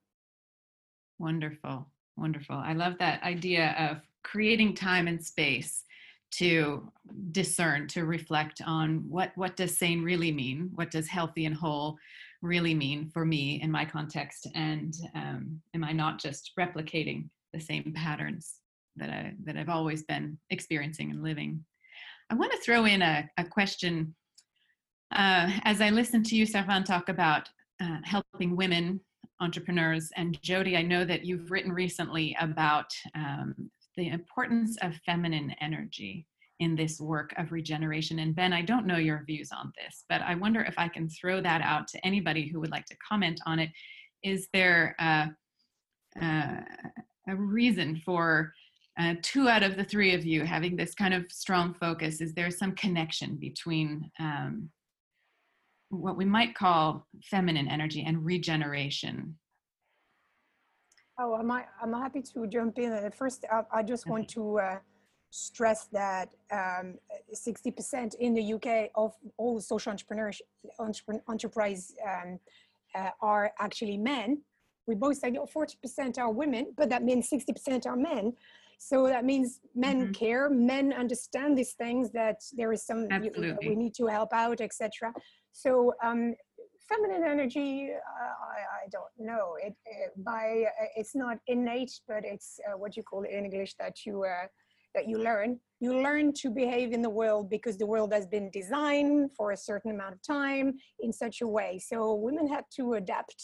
Wonderful. 1.17 1.87
Wonderful. 2.17 2.55
I 2.55 2.73
love 2.73 2.95
that 2.99 3.23
idea 3.23 3.75
of 3.79 4.01
creating 4.23 4.75
time 4.75 5.07
and 5.07 5.23
space 5.23 5.85
to 6.31 6.91
discern, 7.31 7.87
to 7.87 8.05
reflect 8.05 8.61
on 8.65 9.03
what, 9.09 9.31
what 9.35 9.55
does 9.55 9.77
sane 9.77 10.03
really 10.03 10.31
mean? 10.31 10.69
What 10.75 10.91
does 10.91 11.07
healthy 11.07 11.45
and 11.45 11.55
whole 11.55 11.97
really 12.41 12.75
mean 12.75 13.09
for 13.09 13.25
me 13.25 13.61
in 13.61 13.71
my 13.71 13.85
context? 13.85 14.47
And 14.53 14.93
um, 15.15 15.61
am 15.73 15.83
I 15.83 15.93
not 15.93 16.19
just 16.19 16.51
replicating 16.59 17.29
the 17.53 17.59
same 17.59 17.93
patterns 17.95 18.55
that, 18.95 19.09
I, 19.09 19.33
that 19.45 19.57
I've 19.57 19.69
always 19.69 20.03
been 20.03 20.37
experiencing 20.49 21.11
and 21.11 21.23
living? 21.23 21.63
I 22.29 22.35
want 22.35 22.51
to 22.51 22.59
throw 22.59 22.85
in 22.85 23.01
a, 23.01 23.29
a 23.37 23.43
question. 23.43 24.15
Uh, 25.11 25.49
as 25.63 25.81
I 25.81 25.89
listen 25.89 26.23
to 26.23 26.35
you, 26.35 26.45
Servan, 26.45 26.83
talk 26.83 27.09
about 27.09 27.49
uh, 27.81 27.97
helping 28.03 28.55
women 28.55 28.99
entrepreneurs. 29.41 30.11
And 30.15 30.41
Jody, 30.41 30.75
I 30.77 30.81
know 30.81 31.05
that 31.05 31.25
you've 31.25 31.49
written 31.49 31.71
recently 31.71 32.35
about 32.39 32.91
um, 33.15 33.71
the 33.95 34.09
importance 34.09 34.77
of 34.81 34.95
feminine 35.05 35.55
energy 35.61 36.27
in 36.59 36.75
this 36.75 36.99
work 36.99 37.33
of 37.37 37.51
regeneration. 37.51 38.19
And 38.19 38.35
Ben, 38.35 38.51
I 38.51 38.61
don't 38.61 38.85
know 38.85 38.97
your 38.97 39.23
views 39.25 39.49
on 39.51 39.71
this, 39.77 40.03
but 40.09 40.21
I 40.21 40.35
wonder 40.35 40.61
if 40.61 40.77
I 40.77 40.89
can 40.89 41.09
throw 41.09 41.41
that 41.41 41.61
out 41.61 41.87
to 41.89 42.05
anybody 42.05 42.47
who 42.47 42.59
would 42.59 42.71
like 42.71 42.85
to 42.87 42.97
comment 42.97 43.39
on 43.45 43.59
it. 43.59 43.69
Is 44.23 44.49
there 44.53 44.95
uh, 44.99 45.27
uh, 46.21 46.61
a 47.29 47.35
reason 47.35 48.01
for 48.05 48.53
uh, 48.99 49.15
two 49.21 49.47
out 49.47 49.63
of 49.63 49.77
the 49.77 49.83
three 49.83 50.13
of 50.13 50.25
you 50.25 50.43
having 50.43 50.75
this 50.75 50.93
kind 50.93 51.13
of 51.13 51.31
strong 51.31 51.73
focus? 51.73 52.21
Is 52.21 52.33
there 52.33 52.51
some 52.51 52.73
connection 52.73 53.37
between 53.37 54.11
um, 54.19 54.69
what 55.89 56.17
we 56.17 56.25
might 56.25 56.55
call 56.55 57.07
feminine 57.23 57.67
energy 57.67 58.03
and 58.05 58.23
regeneration. 58.23 59.35
Oh, 61.19 61.33
I'm, 61.33 61.51
I'm 61.51 61.93
happy 61.93 62.21
to 62.33 62.47
jump 62.47 62.77
in. 62.79 62.93
And 62.93 63.13
first, 63.13 63.45
I, 63.51 63.63
I 63.73 63.83
just 63.83 64.07
want 64.07 64.29
to 64.29 64.59
uh, 64.59 64.77
stress 65.31 65.87
that 65.91 66.29
um, 66.51 66.95
60% 67.33 68.15
in 68.15 68.33
the 68.33 68.53
UK 68.53 68.91
of 68.95 69.15
all 69.37 69.59
social 69.59 69.91
entrepreneurs, 69.91 70.41
entrepreneur, 70.79 71.21
enterprise 71.29 71.93
um, 72.07 72.39
uh, 72.95 73.09
are 73.21 73.51
actually 73.59 73.97
men. 73.97 74.41
We 74.89 74.95
both 74.95 75.17
say 75.17 75.31
oh, 75.39 75.45
40% 75.45 76.17
are 76.17 76.31
women, 76.31 76.73
but 76.75 76.89
that 76.89 77.03
means 77.03 77.29
60% 77.29 77.85
are 77.85 77.95
men. 77.95 78.33
So 78.79 79.05
that 79.13 79.23
means 79.31 79.59
men 79.75 79.97
Mhm. 80.07 80.13
care, 80.21 80.49
men 80.49 80.85
understand 81.03 81.51
these 81.59 81.73
things 81.83 82.05
that 82.19 82.37
there 82.59 82.71
is 82.75 82.81
some 82.89 83.01
you- 83.23 83.29
Absolutely. 83.29 83.67
we 83.69 83.75
need 83.83 83.93
to 84.01 84.05
help 84.17 84.31
out, 84.33 84.59
etc. 84.67 85.13
So 85.51 85.69
um, 86.07 86.21
feminine 86.89 87.23
energy, 87.35 87.71
uh, 87.93 88.33
I, 88.57 88.59
I 88.81 88.83
don't 88.95 89.15
know. 89.29 89.45
It, 89.67 89.75
uh, 89.93 90.09
by 90.31 90.45
uh, 90.81 90.99
it's 90.99 91.15
not 91.23 91.37
innate, 91.53 91.93
but 92.11 92.21
it's 92.33 92.49
uh, 92.67 92.75
what 92.81 92.91
you 92.97 93.03
call 93.09 93.21
it 93.27 93.31
in 93.37 93.41
English 93.49 93.71
that 93.81 93.95
you 94.05 94.15
uh, 94.23 94.47
that 94.95 95.05
you 95.11 95.17
learn. 95.29 95.49
You 95.85 95.91
learn 96.07 96.25
to 96.41 96.47
behave 96.63 96.89
in 96.97 97.01
the 97.07 97.13
world 97.21 97.45
because 97.55 97.75
the 97.77 97.89
world 97.93 98.11
has 98.17 98.25
been 98.35 98.47
designed 98.61 99.31
for 99.37 99.51
a 99.51 99.57
certain 99.69 99.91
amount 99.95 100.13
of 100.17 100.21
time 100.23 100.67
in 101.05 101.11
such 101.23 101.37
a 101.41 101.47
way. 101.57 101.71
So 101.89 101.97
women 102.27 102.47
had 102.55 102.65
to 102.77 102.83
adapt 103.01 103.41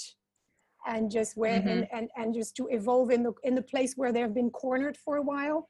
and 0.86 1.10
just 1.12 1.36
where 1.38 1.62
and, 1.67 1.88
and 1.91 2.10
and 2.15 2.34
just 2.34 2.56
to 2.58 2.67
evolve 2.67 3.10
in 3.12 3.24
the 3.24 3.34
in 3.43 3.56
the 3.56 3.62
place 3.62 3.93
where 3.95 4.12
they 4.12 4.19
have 4.19 4.34
been 4.34 4.50
cornered 4.52 4.98
for 4.98 5.17
a 5.17 5.21
while, 5.21 5.67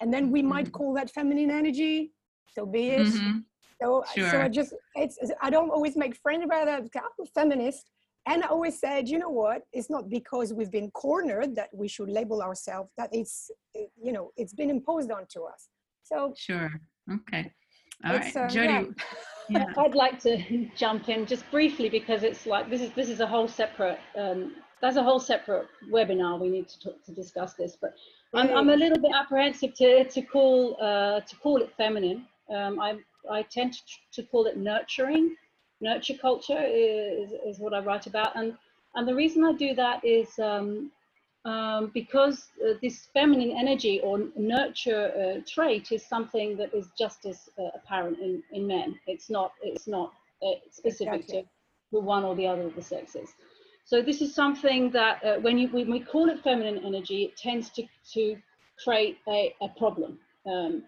and 0.00 0.12
then 0.12 0.30
we 0.30 0.42
might 0.42 0.66
Mhm. 0.66 0.72
call 0.72 0.94
that 0.94 1.10
feminine 1.10 1.50
energy. 1.50 2.12
So 2.48 2.66
be 2.66 2.90
it. 2.90 3.06
Mhm. 3.06 3.44
So, 3.82 4.02
so 4.30 4.40
I 4.40 4.48
just, 4.48 4.72
it's, 4.94 5.18
I 5.42 5.50
don't 5.50 5.68
always 5.70 5.96
make 5.96 6.16
friends 6.16 6.44
about 6.44 6.64
that. 6.64 6.80
I'm 6.96 7.24
a 7.26 7.26
feminist. 7.26 7.90
And 8.24 8.42
I 8.42 8.46
always 8.48 8.80
said, 8.80 9.06
you 9.06 9.18
know 9.18 9.28
what? 9.28 9.62
It's 9.72 9.90
not 9.90 10.08
because 10.08 10.54
we've 10.54 10.70
been 10.70 10.90
cornered 10.92 11.54
that 11.56 11.68
we 11.74 11.86
should 11.86 12.08
label 12.08 12.40
ourselves, 12.42 12.90
that 12.96 13.10
it's, 13.12 13.50
you 13.74 14.12
know, 14.12 14.32
it's 14.36 14.54
been 14.54 14.70
imposed 14.70 15.10
onto 15.10 15.42
us. 15.42 15.68
So, 16.02 16.32
Sure. 16.36 16.70
Okay. 17.12 17.52
All 18.04 18.12
right, 18.12 18.36
uh, 18.36 18.48
Jody. 18.48 18.66
yeah. 18.68 18.84
Yeah. 19.48 19.66
I'd 19.78 19.94
like 19.94 20.18
to 20.20 20.68
jump 20.76 21.08
in 21.08 21.26
just 21.26 21.48
briefly 21.50 21.88
because 21.88 22.22
it's 22.22 22.46
like 22.46 22.68
this 22.70 22.80
is 22.80 22.92
this 22.92 23.08
is 23.08 23.20
a 23.20 23.26
whole 23.26 23.48
separate 23.48 23.98
um, 24.18 24.54
that's 24.80 24.96
a 24.96 25.02
whole 25.02 25.20
separate 25.20 25.68
webinar 25.90 26.38
we 26.38 26.48
need 26.48 26.68
to 26.68 26.80
talk, 26.80 27.04
to 27.04 27.12
discuss 27.12 27.54
this. 27.54 27.76
But 27.80 27.94
I'm, 28.34 28.50
I'm 28.54 28.68
a 28.68 28.76
little 28.76 28.98
bit 28.98 29.12
apprehensive 29.14 29.74
to 29.74 30.04
to 30.04 30.22
call 30.22 30.76
uh, 30.80 31.20
to 31.20 31.36
call 31.36 31.62
it 31.62 31.72
feminine. 31.76 32.26
Um, 32.50 32.78
I 32.80 32.98
I 33.30 33.42
tend 33.42 33.74
to, 33.74 33.80
to 34.12 34.28
call 34.28 34.46
it 34.46 34.56
nurturing. 34.56 35.34
Nurture 35.80 36.14
culture 36.20 36.62
is 36.62 37.32
is 37.32 37.58
what 37.58 37.74
I 37.74 37.80
write 37.80 38.06
about, 38.06 38.36
and 38.36 38.56
and 38.94 39.08
the 39.08 39.14
reason 39.14 39.44
I 39.44 39.52
do 39.52 39.74
that 39.74 40.04
is 40.04 40.38
um, 40.38 40.90
um, 41.46 41.92
because 41.94 42.48
uh, 42.60 42.74
this 42.82 43.08
feminine 43.14 43.52
energy 43.56 44.00
or 44.02 44.18
nurture 44.36 45.12
uh, 45.14 45.40
trait 45.46 45.92
is 45.92 46.04
something 46.04 46.56
that 46.56 46.74
is 46.74 46.88
just 46.98 47.24
as 47.24 47.48
uh, 47.58 47.68
apparent 47.74 48.18
in, 48.18 48.42
in 48.52 48.66
men. 48.66 48.98
It's 49.06 49.30
not 49.30 49.52
it's 49.62 49.86
not 49.86 50.12
uh, 50.42 50.58
specific 50.70 51.20
Exactly. 51.20 51.42
to 51.42 51.48
the 51.92 52.00
one 52.00 52.24
or 52.24 52.34
the 52.34 52.48
other 52.48 52.62
of 52.62 52.74
the 52.74 52.82
sexes. 52.82 53.30
So 53.84 54.02
this 54.02 54.20
is 54.20 54.34
something 54.34 54.90
that 54.90 55.24
uh, 55.24 55.36
when 55.36 55.56
you 55.56 55.68
when 55.68 55.88
we 55.90 56.00
call 56.00 56.28
it 56.28 56.42
feminine 56.42 56.84
energy, 56.84 57.22
it 57.22 57.36
tends 57.36 57.70
to 57.70 57.84
to 58.14 58.36
create 58.82 59.18
a, 59.28 59.54
a 59.62 59.68
problem. 59.78 60.18
Um, 60.46 60.82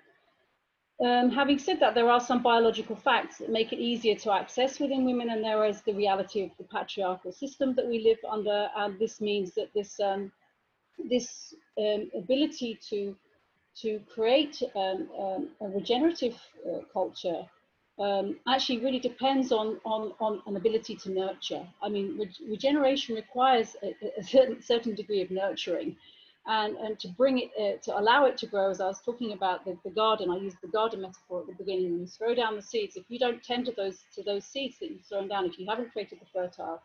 um, 1.01 1.31
having 1.31 1.61
said 1.61 1.79
that, 1.79 1.95
there 1.95 2.11
are 2.11 2.19
some 2.21 2.43
biological 2.43 2.97
facts 2.97 3.39
that 3.39 3.51
make 3.51 3.73
it 3.73 3.79
easier 3.79 4.17
to 4.17 4.33
access 4.33 4.81
within 4.81 5.05
women, 5.05 5.31
and 5.31 5.45
there 5.45 5.65
is 5.65 5.83
the 5.83 5.95
reality 5.95 6.43
of 6.43 6.51
the 6.59 6.65
patriarchal 6.65 7.31
system 7.31 7.77
that 7.77 7.87
we 7.87 8.03
live 8.03 8.19
under. 8.29 8.69
And 8.77 8.99
this 8.99 9.21
means 9.21 9.55
that 9.55 9.73
this 9.73 10.01
um, 10.01 10.33
this 11.09 11.55
um, 11.79 12.11
ability 12.15 12.79
to 12.91 13.17
to 13.83 14.01
create 14.13 14.61
um, 14.75 15.09
um, 15.19 15.49
a 15.61 15.69
regenerative 15.69 16.37
uh, 16.67 16.81
culture 16.93 17.47
um, 18.01 18.37
actually 18.47 18.79
really 18.79 18.99
depends 18.99 19.51
on, 19.51 19.81
on, 19.85 20.13
on 20.21 20.41
an 20.47 20.57
ability 20.57 20.95
to 20.97 21.11
nurture. 21.11 21.67
I 21.83 21.89
mean, 21.89 22.17
re 22.19 22.31
regeneration 22.49 23.15
requires 23.15 23.77
a, 23.83 23.95
a, 24.19 24.23
certain, 24.23 24.63
certain 24.63 24.95
degree 24.95 25.21
of 25.21 25.31
nurturing. 25.31 25.97
And, 26.47 26.77
and 26.77 26.99
to 27.01 27.09
bring 27.09 27.39
it, 27.41 27.51
uh, 27.61 27.83
to 27.85 27.99
allow 27.99 28.25
it 28.25 28.39
to 28.39 28.47
grow, 28.47 28.71
as 28.71 28.81
I 28.81 28.87
was 28.87 29.03
talking 29.03 29.33
about 29.33 29.65
the, 29.65 29.77
the 29.85 29.91
garden, 29.91 30.31
I 30.31 30.37
used 30.37 30.57
the 30.63 30.69
garden 30.69 31.03
metaphor 31.03 31.41
at 31.41 31.47
the 31.47 31.53
beginning. 31.53 31.93
When 31.93 32.01
you 32.01 32.07
throw 32.07 32.35
down 32.35 32.57
the 32.57 32.63
seeds, 32.63 32.97
if 32.97 33.05
you 33.09 33.19
don't 33.19 33.43
tend 33.43 33.67
to 33.67 33.73
those, 33.73 33.99
to 34.15 34.23
those 34.23 34.47
seeds 34.47 34.79
that 34.79 34.91
you've 34.91 35.05
thrown 35.05 35.29
down, 35.29 35.45
if 35.45 35.59
you 35.59 35.67
haven't 35.69 35.93
created 35.93 36.21
the 36.21 36.27
fertile 36.33 36.81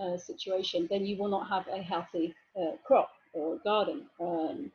uh, 0.00 0.16
situation, 0.16 0.86
then 0.88 1.04
you 1.04 1.16
will 1.16 1.28
not 1.28 1.48
have 1.48 1.66
a 1.68 1.82
healthy 1.82 2.34
uh, 2.56 2.76
crop 2.84 3.10
or 3.32 3.54
a 3.54 3.58
garden. 3.58 4.06
Um, 4.20 4.70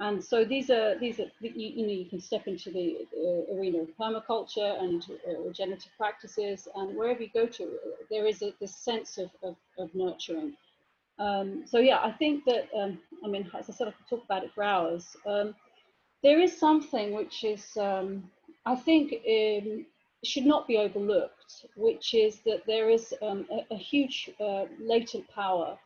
and 0.00 0.24
so 0.24 0.44
these 0.44 0.68
are 0.70 0.98
these 0.98 1.20
are 1.20 1.30
you, 1.40 1.52
you 1.54 1.86
know 1.86 1.92
you 1.92 2.06
can 2.06 2.20
step 2.20 2.46
into 2.48 2.70
the 2.70 3.06
uh, 3.16 3.54
arena 3.54 3.82
of 3.82 3.88
permaculture 3.96 4.82
and 4.82 5.06
uh, 5.28 5.40
regenerative 5.40 5.92
practices, 5.96 6.66
and 6.74 6.96
wherever 6.96 7.22
you 7.22 7.30
go 7.32 7.46
to, 7.46 7.78
there 8.10 8.26
is 8.26 8.42
a, 8.42 8.52
this 8.60 8.74
sense 8.74 9.18
of, 9.18 9.30
of, 9.42 9.56
of 9.78 9.94
nurturing. 9.94 10.54
Um, 11.18 11.64
so 11.66 11.78
yeah, 11.78 12.00
I 12.02 12.10
think 12.10 12.44
that 12.46 12.68
um, 12.76 12.98
I 13.24 13.28
mean, 13.28 13.48
as 13.56 13.70
I 13.70 13.72
said, 13.72 13.88
I 13.88 13.92
could 13.92 14.08
talk 14.08 14.24
about 14.24 14.44
it 14.44 14.52
for 14.54 14.64
hours. 14.64 15.16
Um, 15.26 15.54
there 16.22 16.40
is 16.40 16.58
something 16.58 17.14
which 17.14 17.44
is 17.44 17.76
um, 17.76 18.30
I 18.64 18.74
think 18.74 19.12
um, 19.12 19.86
should 20.24 20.46
not 20.46 20.66
be 20.66 20.78
overlooked, 20.78 21.66
which 21.76 22.14
is 22.14 22.40
that 22.46 22.64
there 22.66 22.88
is 22.90 23.14
um, 23.22 23.46
a, 23.50 23.74
a, 23.74 23.76
huge 23.76 24.30
uh, 24.40 24.64
latent 24.80 25.28
power 25.28 25.78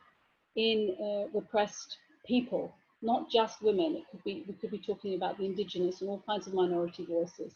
in 0.57 0.97
uh, 1.01 1.39
repressed 1.39 1.99
people 2.27 2.75
not 3.03 3.31
just 3.31 3.63
women. 3.63 3.97
It 3.97 4.05
could 4.11 4.25
be 4.25 4.45
we 4.47 4.55
could 4.55 4.71
be 4.71 4.79
talking 4.79 5.15
about 5.15 5.39
the 5.39 5.47
indigenous 5.47 6.01
and 6.01 6.11
all 6.11 6.23
kinds 6.27 6.47
of 6.47 6.55
minority 6.55 7.05
voices 7.05 7.53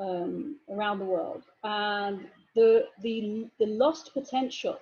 um, 0.00 0.56
around 0.70 0.98
the 0.98 1.04
world, 1.04 1.42
and 1.64 2.26
the 2.54 2.86
the 3.02 3.48
the 3.58 3.66
lost 3.66 4.12
potential 4.14 4.78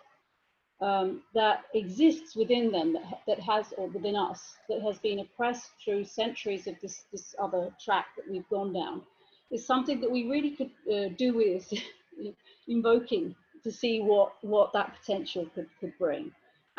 um, 0.81 1.22
that 1.35 1.64
exists 1.74 2.37
within 2.37 2.70
them 2.70 2.92
that, 2.94 3.20
that 3.26 3.40
has 3.40 3.72
or 3.76 3.88
within 3.88 4.16
us 4.16 4.55
that 4.68 4.81
has 4.83 4.98
been 4.98 5.20
oppressed 5.20 5.70
through 5.85 6.05
centuries 6.05 6.66
of 6.66 6.74
this 6.81 7.05
this 7.12 7.35
other 7.40 7.70
track 7.83 8.07
that 8.16 8.31
we've 8.31 8.48
gone 8.48 8.72
down 8.72 9.03
is 9.50 9.66
something 9.66 10.00
that 10.00 10.11
we 10.11 10.31
really 10.31 10.53
could 10.53 10.70
uh, 10.94 11.09
do 11.16 11.35
with 11.35 11.72
invoking 12.68 13.35
to 13.64 13.72
see 13.72 14.00
what 14.00 14.35
what 14.42 14.72
that 14.72 14.94
potential 14.98 15.46
could 15.55 15.68
could 15.81 15.92
bring 15.98 16.33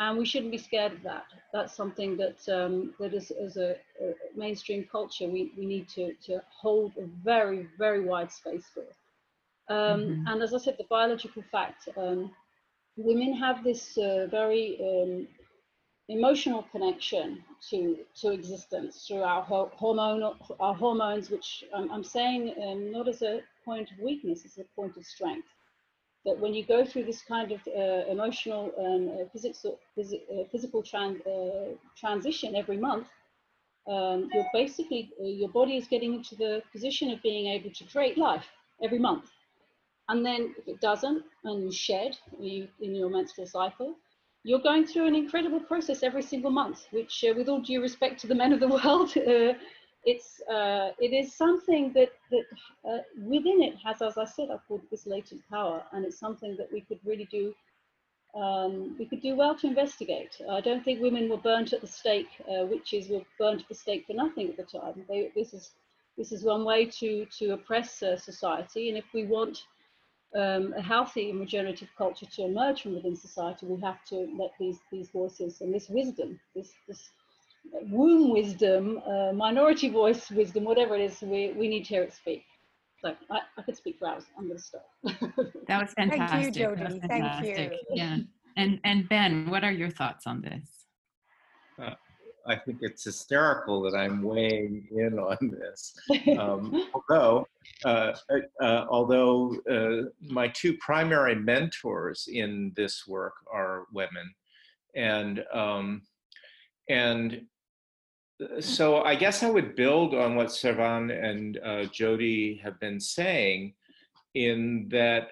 and 0.08 0.18
we 0.18 0.24
shouldn't 0.24 0.50
be 0.50 0.58
scared 0.58 0.92
of 0.92 1.02
that. 1.02 1.26
That's 1.52 1.74
something 1.74 2.16
that 2.16 2.40
um, 2.48 2.94
that 2.98 3.14
is, 3.14 3.30
as 3.30 3.56
a, 3.56 3.76
a, 4.00 4.14
mainstream 4.34 4.86
culture 4.90 5.28
we, 5.28 5.52
we 5.56 5.66
need 5.66 5.88
to, 5.90 6.14
to 6.26 6.42
hold 6.50 6.92
a 6.96 7.06
very 7.22 7.68
very 7.78 8.04
wide 8.04 8.32
space 8.32 8.66
for. 8.74 8.84
Um, 9.72 10.00
mm-hmm. 10.00 10.26
And 10.26 10.42
as 10.42 10.54
I 10.54 10.58
said, 10.58 10.76
the 10.78 10.86
biological 10.90 11.42
fact, 11.52 11.88
um, 11.96 12.32
women 12.96 13.34
have 13.34 13.62
this 13.62 13.96
uh, 13.96 14.26
very 14.30 14.66
um, 14.88 15.28
emotional 16.08 16.64
connection 16.72 17.42
to 17.70 17.98
to 18.20 18.32
existence 18.32 19.06
through 19.06 19.22
our 19.22 19.44
hormonal 19.80 20.34
our 20.58 20.74
hormones, 20.74 21.30
which 21.30 21.64
I'm, 21.74 21.90
I'm 21.92 22.04
saying 22.04 22.54
um, 22.64 22.90
not 22.90 23.08
as 23.08 23.22
a 23.22 23.40
point 23.64 23.90
of 23.92 23.98
weakness, 23.98 24.44
as 24.44 24.58
a 24.58 24.64
point 24.74 24.96
of 24.96 25.04
strength 25.06 25.48
that 26.24 26.38
when 26.38 26.54
you 26.54 26.64
go 26.64 26.84
through 26.84 27.04
this 27.04 27.22
kind 27.22 27.50
of 27.52 27.60
uh, 27.66 28.10
emotional 28.10 28.72
and 28.78 29.10
uh, 29.10 29.24
physical, 29.32 29.78
phys 29.96 30.14
uh, 30.14 30.44
physical 30.52 30.82
tran 30.82 31.20
uh, 31.26 31.74
transition 31.96 32.54
every 32.54 32.76
month, 32.76 33.08
um, 33.88 34.28
you're 34.32 34.46
basically, 34.52 35.10
uh, 35.20 35.26
your 35.26 35.48
body 35.48 35.76
is 35.76 35.88
getting 35.88 36.14
into 36.14 36.36
the 36.36 36.62
position 36.70 37.10
of 37.10 37.20
being 37.22 37.46
able 37.48 37.70
to 37.70 37.84
create 37.84 38.16
life 38.16 38.46
every 38.82 38.98
month. 38.98 39.30
And 40.08 40.24
then 40.24 40.54
if 40.58 40.68
it 40.68 40.80
doesn't, 40.80 41.24
and 41.44 41.64
you 41.64 41.72
shed 41.72 42.16
you, 42.38 42.68
in 42.80 42.94
your 42.94 43.10
menstrual 43.10 43.46
cycle, 43.46 43.96
you're 44.44 44.60
going 44.60 44.86
through 44.86 45.06
an 45.06 45.14
incredible 45.14 45.60
process 45.60 46.02
every 46.02 46.22
single 46.22 46.50
month, 46.50 46.86
which 46.90 47.24
uh, 47.28 47.34
with 47.36 47.48
all 47.48 47.60
due 47.60 47.80
respect 47.80 48.20
to 48.20 48.26
the 48.26 48.34
men 48.34 48.52
of 48.52 48.60
the 48.60 48.68
world, 48.76 49.12
it's 50.04 50.40
uh, 50.50 50.90
it 50.98 51.12
is 51.12 51.34
something 51.34 51.92
that 51.92 52.10
that 52.30 52.44
uh, 52.88 53.02
within 53.18 53.62
it 53.62 53.74
has, 53.84 54.02
as 54.02 54.18
I 54.18 54.24
said, 54.24 54.48
I 54.50 54.58
called 54.66 54.82
this 54.90 55.06
latent 55.06 55.42
power, 55.48 55.82
and 55.92 56.04
it's 56.04 56.18
something 56.18 56.56
that 56.56 56.72
we 56.72 56.80
could 56.80 56.98
really 57.04 57.28
do. 57.30 57.54
Um, 58.34 58.96
we 58.98 59.04
could 59.04 59.20
do 59.20 59.36
well 59.36 59.54
to 59.56 59.66
investigate. 59.66 60.40
I 60.50 60.62
don't 60.62 60.82
think 60.82 61.02
women 61.02 61.28
were 61.28 61.36
burnt 61.36 61.74
at 61.74 61.82
the 61.82 61.86
stake. 61.86 62.30
Uh, 62.48 62.64
witches 62.64 63.08
were 63.08 63.20
burnt 63.38 63.60
at 63.62 63.68
the 63.68 63.74
stake 63.74 64.06
for 64.06 64.14
nothing 64.14 64.48
at 64.48 64.56
the 64.56 64.62
time. 64.62 65.04
They, 65.08 65.30
this 65.34 65.52
is 65.52 65.72
this 66.16 66.32
is 66.32 66.42
one 66.42 66.64
way 66.64 66.86
to 66.86 67.26
to 67.38 67.52
oppress 67.52 68.02
uh, 68.02 68.16
society, 68.16 68.88
and 68.88 68.98
if 68.98 69.04
we 69.14 69.24
want 69.26 69.66
um, 70.34 70.72
a 70.76 70.82
healthy 70.82 71.30
and 71.30 71.40
regenerative 71.40 71.90
culture 71.96 72.26
to 72.26 72.44
emerge 72.44 72.82
from 72.82 72.94
within 72.94 73.14
society, 73.14 73.66
we 73.66 73.80
have 73.80 74.04
to 74.06 74.28
let 74.36 74.50
these 74.58 74.80
these 74.90 75.10
voices 75.10 75.60
and 75.60 75.72
this 75.72 75.88
wisdom, 75.88 76.40
this 76.56 76.72
this 76.88 77.10
womb 77.64 78.32
wisdom, 78.32 79.00
uh, 79.06 79.32
minority 79.32 79.88
voice 79.88 80.30
wisdom, 80.30 80.64
whatever 80.64 80.94
it 80.96 81.02
is, 81.02 81.20
we, 81.22 81.52
we 81.52 81.68
need 81.68 81.84
to 81.84 81.88
hear 81.88 82.02
it 82.02 82.12
speak. 82.12 82.44
So 83.02 83.14
I, 83.30 83.40
I 83.58 83.62
could 83.62 83.76
speak 83.76 83.98
for 83.98 84.08
hours. 84.08 84.24
I'm 84.38 84.46
going 84.46 84.58
to 84.58 84.62
stop. 84.62 84.86
that 85.66 85.82
was 85.82 85.92
fantastic. 85.94 86.28
Thank 86.28 86.44
you, 86.44 86.50
Jody. 86.52 87.00
Thank 87.08 87.44
you. 87.44 87.78
Yeah. 87.90 88.18
And, 88.56 88.78
and 88.84 89.08
Ben, 89.08 89.50
what 89.50 89.64
are 89.64 89.72
your 89.72 89.90
thoughts 89.90 90.26
on 90.26 90.40
this? 90.40 90.86
Uh, 91.82 91.94
I 92.46 92.56
think 92.56 92.78
it's 92.80 93.04
hysterical 93.04 93.82
that 93.82 93.96
I'm 93.96 94.22
weighing 94.22 94.86
in 94.90 95.18
on 95.18 95.38
this. 95.42 95.94
Um, 96.38 96.88
although, 96.94 97.46
uh, 97.84 98.12
uh, 98.60 98.86
although 98.88 99.56
uh, 99.70 100.08
my 100.20 100.48
two 100.48 100.76
primary 100.78 101.34
mentors 101.34 102.28
in 102.32 102.72
this 102.76 103.06
work 103.06 103.34
are 103.52 103.86
women, 103.92 104.32
and 104.94 105.44
um, 105.52 106.02
and 106.88 107.34
uh, 107.34 107.38
so 108.60 109.02
I 109.02 109.14
guess 109.14 109.42
I 109.42 109.50
would 109.50 109.76
build 109.76 110.14
on 110.14 110.34
what 110.34 110.52
Servan 110.52 111.10
and 111.10 111.58
uh, 111.64 111.84
Jody 111.84 112.60
have 112.62 112.78
been 112.80 113.00
saying 113.00 113.74
in 114.34 114.88
that 114.90 115.28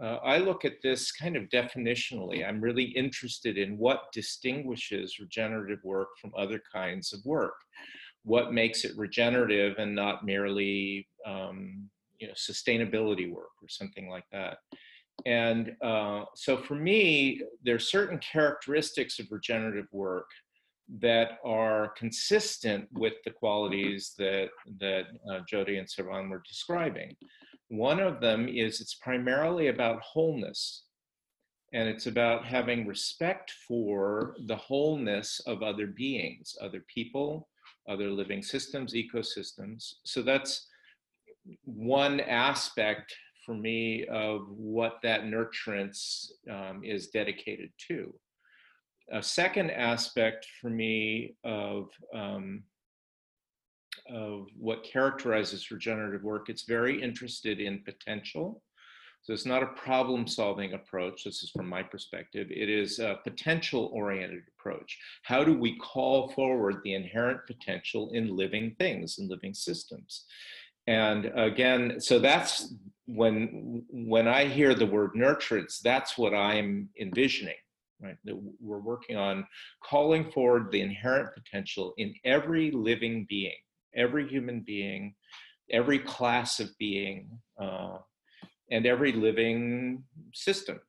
uh, 0.00 0.16
I 0.24 0.38
look 0.38 0.64
at 0.64 0.80
this 0.82 1.12
kind 1.12 1.36
of 1.36 1.48
definitionally. 1.50 2.46
I'm 2.46 2.60
really 2.60 2.84
interested 2.84 3.58
in 3.58 3.76
what 3.76 4.10
distinguishes 4.12 5.18
regenerative 5.20 5.80
work 5.84 6.08
from 6.20 6.32
other 6.36 6.60
kinds 6.72 7.12
of 7.12 7.20
work. 7.24 7.54
What 8.24 8.52
makes 8.52 8.84
it 8.84 8.96
regenerative 8.96 9.76
and 9.78 9.94
not 9.94 10.24
merely 10.24 11.08
um, 11.26 11.90
you 12.18 12.28
know, 12.28 12.34
sustainability 12.34 13.30
work 13.30 13.50
or 13.60 13.68
something 13.68 14.08
like 14.08 14.24
that. 14.32 14.58
And 15.26 15.76
uh, 15.82 16.24
so 16.34 16.56
for 16.56 16.74
me, 16.74 17.42
there 17.62 17.74
are 17.74 17.80
certain 17.80 18.18
characteristics 18.18 19.18
of 19.18 19.26
regenerative 19.30 19.88
work 19.92 20.26
that 21.00 21.38
are 21.44 21.88
consistent 21.96 22.88
with 22.92 23.14
the 23.24 23.30
qualities 23.30 24.14
that, 24.18 24.50
that 24.78 25.04
uh, 25.30 25.40
Jody 25.48 25.78
and 25.78 25.88
Servan 25.88 26.28
were 26.28 26.42
describing. 26.46 27.16
One 27.68 28.00
of 28.00 28.20
them 28.20 28.48
is 28.48 28.80
it's 28.80 28.96
primarily 28.96 29.68
about 29.68 30.02
wholeness, 30.02 30.84
and 31.72 31.88
it's 31.88 32.06
about 32.06 32.44
having 32.44 32.86
respect 32.86 33.52
for 33.66 34.36
the 34.46 34.56
wholeness 34.56 35.40
of 35.46 35.62
other 35.62 35.86
beings, 35.86 36.54
other 36.60 36.84
people, 36.92 37.48
other 37.88 38.10
living 38.10 38.42
systems, 38.42 38.92
ecosystems. 38.92 39.94
So 40.04 40.20
that's 40.22 40.68
one 41.64 42.20
aspect 42.20 43.14
for 43.44 43.54
me 43.54 44.06
of 44.06 44.42
what 44.48 44.98
that 45.02 45.22
nurturance 45.22 46.30
um, 46.50 46.82
is 46.84 47.08
dedicated 47.08 47.70
to 47.88 48.12
a 49.10 49.22
second 49.22 49.70
aspect 49.70 50.46
for 50.60 50.70
me 50.70 51.34
of 51.44 51.88
um, 52.14 52.62
of 54.10 54.48
what 54.58 54.84
characterizes 54.84 55.70
regenerative 55.70 56.22
work, 56.22 56.48
it's 56.48 56.64
very 56.64 57.00
interested 57.00 57.60
in 57.60 57.82
potential. 57.84 58.62
So 59.22 59.32
it's 59.32 59.46
not 59.46 59.62
a 59.62 59.66
problem 59.66 60.26
solving 60.26 60.72
approach. 60.72 61.22
This 61.22 61.44
is 61.44 61.50
from 61.50 61.68
my 61.68 61.82
perspective. 61.82 62.48
It 62.50 62.68
is 62.68 62.98
a 62.98 63.20
potential 63.22 63.88
oriented 63.92 64.42
approach. 64.58 64.98
How 65.22 65.44
do 65.44 65.56
we 65.56 65.78
call 65.78 66.30
forward 66.30 66.80
the 66.82 66.94
inherent 66.94 67.40
potential 67.46 68.10
in 68.12 68.36
living 68.36 68.74
things 68.80 69.18
and 69.18 69.30
living 69.30 69.54
systems? 69.54 70.24
And 70.88 71.26
again, 71.36 72.00
so 72.00 72.18
that's 72.18 72.74
when 73.06 73.84
when 73.88 74.26
I 74.26 74.46
hear 74.46 74.74
the 74.74 74.86
word 74.86 75.12
nurturance, 75.14 75.80
that's 75.80 76.18
what 76.18 76.34
I'm 76.34 76.88
envisioning 77.00 77.54
right? 78.02 78.16
That 78.24 78.36
we're 78.60 78.78
working 78.78 79.16
on 79.16 79.46
calling 79.82 80.30
forward 80.30 80.70
the 80.70 80.80
inherent 80.80 81.34
potential 81.34 81.94
in 81.96 82.14
every 82.24 82.70
living 82.70 83.26
being, 83.28 83.56
every 83.94 84.28
human 84.28 84.60
being, 84.60 85.14
every 85.70 85.98
class 85.98 86.60
of 86.60 86.68
being, 86.78 87.30
uh, 87.60 87.98
and 88.70 88.86
every 88.86 89.12
living 89.12 90.02
system. 90.34 90.80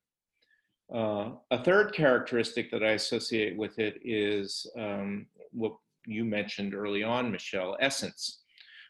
Uh, 0.93 1.31
a 1.51 1.63
third 1.63 1.93
characteristic 1.93 2.71
that 2.71 2.83
I 2.83 2.91
associate 2.91 3.57
with 3.57 3.79
it 3.79 3.99
is 4.03 4.65
um, 4.77 5.27
what 5.51 5.73
you 6.05 6.25
mentioned 6.25 6.75
early 6.75 7.03
on, 7.03 7.31
Michelle, 7.31 7.77
essence. 7.79 8.41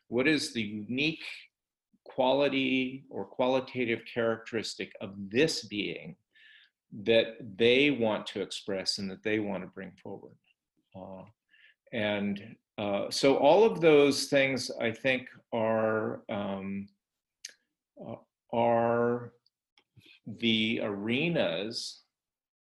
What 0.07 0.27
is 0.27 0.53
the 0.53 0.61
unique 0.61 1.23
quality 2.03 3.05
or 3.09 3.25
qualitative 3.25 4.01
characteristic 4.11 4.91
of 5.01 5.13
this 5.29 5.65
being 5.65 6.15
that 7.03 7.37
they 7.57 7.91
want 7.91 8.27
to 8.27 8.41
express 8.41 8.99
and 8.99 9.09
that 9.09 9.23
they 9.23 9.39
want 9.39 9.63
to 9.63 9.67
bring 9.67 9.91
forward? 10.01 10.35
Uh, 10.95 11.23
and 11.91 12.55
uh, 12.77 13.09
so 13.09 13.37
all 13.37 13.63
of 13.63 13.81
those 13.81 14.25
things 14.25 14.71
I 14.79 14.91
think 14.91 15.27
are 15.51 16.21
um, 16.29 16.87
uh, 17.99 18.15
are 18.51 19.33
the 20.25 20.79
arenas 20.83 22.01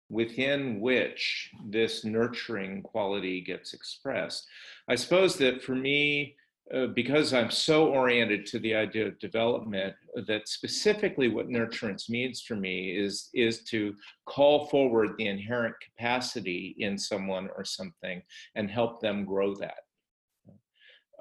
within 0.09 0.81
which 0.81 1.51
this 1.67 2.05
nurturing 2.05 2.83
quality 2.83 3.41
gets 3.41 3.73
expressed. 3.73 4.47
I 4.89 4.95
suppose 4.95 5.37
that 5.37 5.63
for 5.63 5.75
me, 5.75 6.37
uh, 6.75 6.87
because 6.87 7.35
I'm 7.35 7.51
so 7.51 7.89
oriented 7.89 8.47
to 8.47 8.59
the 8.59 8.75
idea 8.75 9.07
of 9.07 9.19
development, 9.19 9.95
that 10.27 10.49
specifically 10.49 11.29
what 11.29 11.49
nurturance 11.49 12.09
means 12.09 12.41
for 12.41 12.57
me 12.57 12.97
is, 12.97 13.29
is 13.35 13.63
to 13.65 13.95
call 14.27 14.69
forward 14.69 15.11
the 15.19 15.27
inherent 15.27 15.75
capacity 15.83 16.75
in 16.79 16.97
someone 16.97 17.49
or 17.57 17.65
something 17.65 18.23
and 18.55 18.71
help 18.71 19.01
them 19.01 19.25
grow 19.25 19.55
that. 19.57 19.81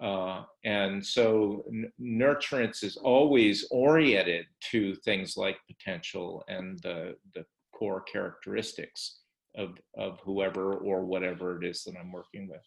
Uh, 0.01 0.43
and 0.65 1.05
so 1.05 1.63
n- 1.67 1.91
nurturance 2.01 2.83
is 2.83 2.97
always 2.97 3.67
oriented 3.71 4.45
to 4.71 4.95
things 4.95 5.37
like 5.37 5.57
potential 5.67 6.43
and 6.47 6.79
the, 6.81 7.15
the 7.35 7.45
core 7.73 8.01
characteristics 8.01 9.20
of, 9.55 9.77
of 9.97 10.19
whoever 10.21 10.75
or 10.75 11.03
whatever 11.03 11.61
it 11.61 11.67
is 11.67 11.83
that 11.83 11.95
I'm 11.99 12.11
working 12.11 12.47
with. 12.47 12.61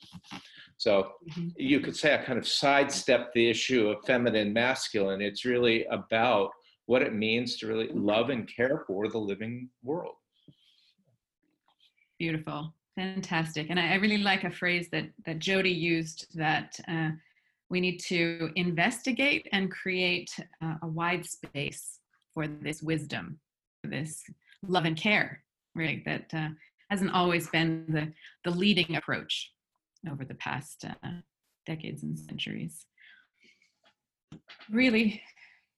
So 0.77 1.13
mm-hmm. 1.31 1.49
you 1.57 1.81
could 1.81 1.97
say 1.97 2.15
I 2.15 2.19
kind 2.19 2.39
of 2.39 2.47
sidestep 2.47 3.33
the 3.33 3.49
issue 3.49 3.89
of 3.89 4.05
feminine 4.05 4.53
masculine. 4.53 5.23
It's 5.23 5.45
really 5.45 5.85
about 5.87 6.51
what 6.87 7.03
it 7.03 7.15
means 7.15 7.57
to 7.57 7.67
really 7.67 7.89
love 7.93 8.31
and 8.31 8.49
care 8.55 8.85
for 8.87 9.09
the 9.09 9.19
living 9.19 9.71
world. 9.83 10.17
Beautiful. 12.19 12.75
Fantastic. 12.97 13.69
And 13.71 13.81
I, 13.81 13.93
I 13.93 13.95
really 13.95 14.19
like 14.19 14.45
a 14.45 14.51
phrase 14.51 14.89
that, 14.93 15.07
that 15.27 15.39
Jody 15.39 15.71
used 15.71 16.27
that 16.35 16.79
uh, 16.87 17.11
we 17.71 17.81
need 17.81 17.99
to 17.99 18.51
investigate 18.55 19.49
and 19.53 19.71
create 19.71 20.31
uh, 20.63 20.75
a 20.83 20.87
wide 20.87 21.27
space 21.27 21.99
for 22.33 22.47
this 22.47 22.83
wisdom, 22.83 23.39
this 23.83 24.23
love 24.63 24.85
and 24.85 24.97
care, 24.97 25.43
right? 25.75 26.05
That 26.05 26.33
uh, 26.33 26.49
hasn't 26.91 27.13
always 27.13 27.49
been 27.49 27.85
the, 27.89 28.13
the 28.49 28.57
leading 28.57 28.97
approach 28.97 29.51
over 30.11 30.25
the 30.25 30.35
past 30.35 30.85
uh, 30.85 31.11
decades 31.67 32.03
and 32.03 32.19
centuries. 32.19 32.87
Really 34.71 35.23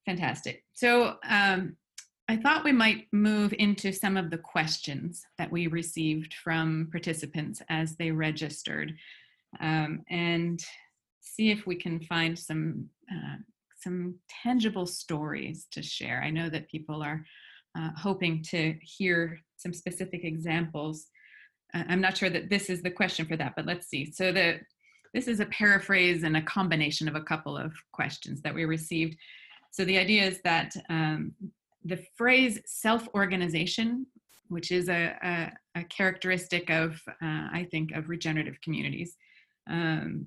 fantastic. 0.05 0.65
So 0.75 1.17
um, 1.29 1.77
I 2.29 2.37
thought 2.37 2.65
we 2.65 2.73
might 2.73 3.07
move 3.13 3.55
into 3.59 3.93
some 3.93 4.17
of 4.17 4.31
the 4.31 4.39
questions 4.39 5.25
that 5.39 5.51
we 5.51 5.69
received 5.69 6.35
from 6.35 6.89
participants 6.91 7.63
as 7.69 7.97
they 7.97 8.11
registered 8.11 8.95
um, 9.61 10.03
and 10.11 10.61
see 11.21 11.51
if 11.51 11.67
we 11.67 11.77
can 11.77 12.01
find 12.01 12.39
some 12.39 12.89
uh, 13.11 13.37
some 13.79 14.17
tangible 14.43 14.87
stories 14.87 15.67
to 15.71 15.83
share. 15.83 16.21
I 16.25 16.31
know 16.31 16.49
that 16.49 16.69
people 16.69 17.03
are 17.03 17.25
uh, 17.77 17.91
hoping 17.97 18.43
to 18.43 18.75
hear 18.83 19.39
some 19.57 19.73
specific 19.73 20.25
examples. 20.25 21.07
Uh, 21.75 21.85
I'm 21.89 22.01
not 22.01 22.17
sure 22.17 22.31
that 22.31 22.51
this 22.51 22.71
is 22.71 22.83
the 22.83 22.91
question 22.91 23.27
for 23.27 23.37
that, 23.37 23.55
but 23.57 23.67
let's 23.67 23.89
see. 23.89 24.13
So 24.13 24.33
the 24.33 24.61
this 25.15 25.29
is 25.29 25.41
a 25.41 25.47
paraphrase 25.47 26.25
and 26.25 26.37
a 26.37 26.43
combination 26.43 27.09
of 27.09 27.15
a 27.15 27.23
couple 27.23 27.57
of 27.57 27.73
questions 27.93 28.43
that 28.43 28.55
we 28.55 28.67
received. 28.67 29.17
So 29.71 29.85
the 29.85 29.97
idea 29.97 30.25
is 30.25 30.41
that 30.43 30.75
um, 30.91 31.33
the 31.85 32.05
phrase 32.17 32.61
self-organization, 32.67 34.07
which 34.49 34.71
is 34.71 34.89
a, 34.91 35.17
a, 35.23 35.81
a 35.81 35.85
characteristic 35.85 36.69
of, 36.71 37.01
uh, 37.09 37.49
I 37.53 37.67
think, 37.71 37.93
of 37.93 38.11
regenerative 38.11 38.61
communities, 38.63 39.17
um, 39.71 40.27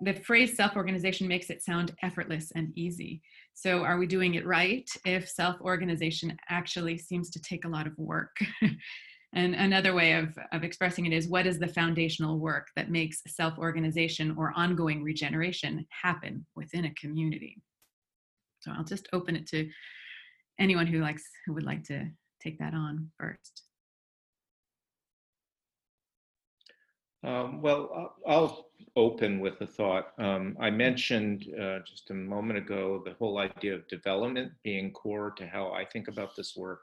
the 0.00 0.14
phrase 0.14 0.56
self-organization 0.56 1.26
makes 1.26 1.50
it 1.50 1.62
sound 1.62 1.94
effortless 2.02 2.52
and 2.54 2.72
easy. 2.76 3.22
So 3.54 3.82
are 3.82 3.98
we 3.98 4.06
doing 4.06 4.34
it 4.34 4.46
right 4.46 4.88
if 5.04 5.28
self-organization 5.28 6.36
actually 6.48 6.98
seems 6.98 7.30
to 7.30 7.40
take 7.40 7.64
a 7.64 7.68
lot 7.68 7.86
of 7.86 7.98
work? 7.98 8.36
and 9.34 9.54
another 9.54 9.94
way 9.94 10.12
of, 10.12 10.38
of 10.52 10.62
expressing 10.62 11.06
it 11.06 11.12
is 11.12 11.28
what 11.28 11.46
is 11.46 11.58
the 11.58 11.68
foundational 11.68 12.38
work 12.38 12.68
that 12.76 12.90
makes 12.90 13.22
self-organization 13.26 14.36
or 14.38 14.52
ongoing 14.56 15.02
regeneration 15.02 15.84
happen 15.90 16.46
within 16.54 16.84
a 16.84 16.94
community? 16.94 17.60
So 18.60 18.70
I'll 18.70 18.84
just 18.84 19.08
open 19.12 19.36
it 19.36 19.46
to 19.48 19.68
anyone 20.58 20.86
who 20.86 21.00
likes 21.00 21.24
who 21.46 21.54
would 21.54 21.64
like 21.64 21.84
to 21.84 22.08
take 22.40 22.58
that 22.58 22.74
on 22.74 23.10
first. 23.18 23.67
Um, 27.24 27.60
well, 27.62 28.14
I'll 28.26 28.66
open 28.96 29.40
with 29.40 29.60
a 29.60 29.66
thought. 29.66 30.12
Um, 30.18 30.56
I 30.60 30.70
mentioned 30.70 31.46
uh, 31.60 31.80
just 31.86 32.10
a 32.10 32.14
moment 32.14 32.58
ago 32.58 33.02
the 33.04 33.14
whole 33.14 33.38
idea 33.38 33.74
of 33.74 33.88
development 33.88 34.52
being 34.62 34.92
core 34.92 35.32
to 35.36 35.46
how 35.46 35.72
I 35.72 35.84
think 35.84 36.08
about 36.08 36.36
this 36.36 36.54
work. 36.56 36.80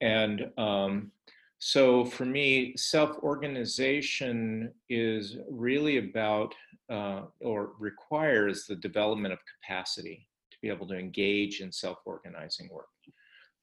And 0.00 0.50
um, 0.56 1.12
so 1.58 2.06
for 2.06 2.24
me, 2.24 2.74
self 2.76 3.18
organization 3.18 4.72
is 4.88 5.36
really 5.50 5.98
about 5.98 6.54
uh, 6.90 7.22
or 7.40 7.72
requires 7.78 8.64
the 8.64 8.76
development 8.76 9.34
of 9.34 9.40
capacity 9.60 10.26
to 10.50 10.56
be 10.62 10.68
able 10.68 10.88
to 10.88 10.98
engage 10.98 11.60
in 11.60 11.70
self 11.70 11.98
organizing 12.06 12.70
work. 12.72 12.86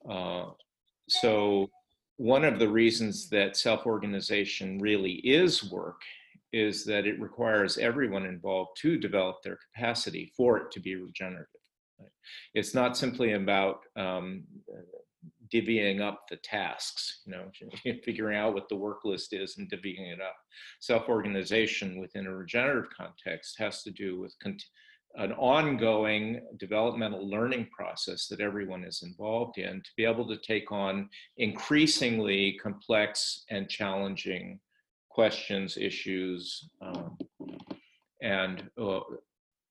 Uh, 0.09 0.51
so 1.09 1.69
one 2.17 2.43
of 2.43 2.59
the 2.59 2.67
reasons 2.67 3.29
that 3.29 3.55
self-organization 3.55 4.79
really 4.79 5.13
is 5.23 5.71
work 5.71 6.01
is 6.51 6.83
that 6.85 7.05
it 7.05 7.19
requires 7.19 7.77
everyone 7.77 8.25
involved 8.25 8.71
to 8.81 8.97
develop 8.97 9.37
their 9.43 9.57
capacity 9.73 10.31
for 10.35 10.57
it 10.57 10.71
to 10.71 10.79
be 10.79 10.95
regenerative. 10.95 11.47
It's 12.53 12.73
not 12.73 12.97
simply 12.97 13.33
about 13.33 13.81
um, 13.95 14.43
divvying 15.53 16.01
up 16.01 16.27
the 16.29 16.37
tasks, 16.37 17.21
you 17.25 17.33
know, 17.33 17.51
figuring 18.03 18.37
out 18.37 18.53
what 18.53 18.69
the 18.69 18.75
work 18.75 19.05
list 19.05 19.33
is 19.33 19.57
and 19.57 19.69
divvying 19.69 20.13
it 20.13 20.21
up. 20.21 20.35
Self-organization 20.79 21.99
within 21.99 22.27
a 22.27 22.35
regenerative 22.35 22.89
context 22.95 23.55
has 23.59 23.83
to 23.83 23.91
do 23.91 24.19
with 24.19 24.35
an 25.15 25.31
ongoing 25.33 26.41
developmental 26.59 27.27
learning 27.27 27.67
process 27.75 28.27
that 28.27 28.39
everyone 28.39 28.83
is 28.83 29.01
involved 29.03 29.57
in 29.57 29.81
to 29.81 29.89
be 29.95 30.05
able 30.05 30.27
to 30.27 30.37
take 30.37 30.71
on 30.71 31.09
increasingly 31.37 32.59
complex 32.61 33.43
and 33.49 33.67
challenging 33.69 34.59
questions, 35.09 35.77
issues, 35.77 36.69
um, 36.81 37.17
and 38.21 38.69
uh, 38.79 38.99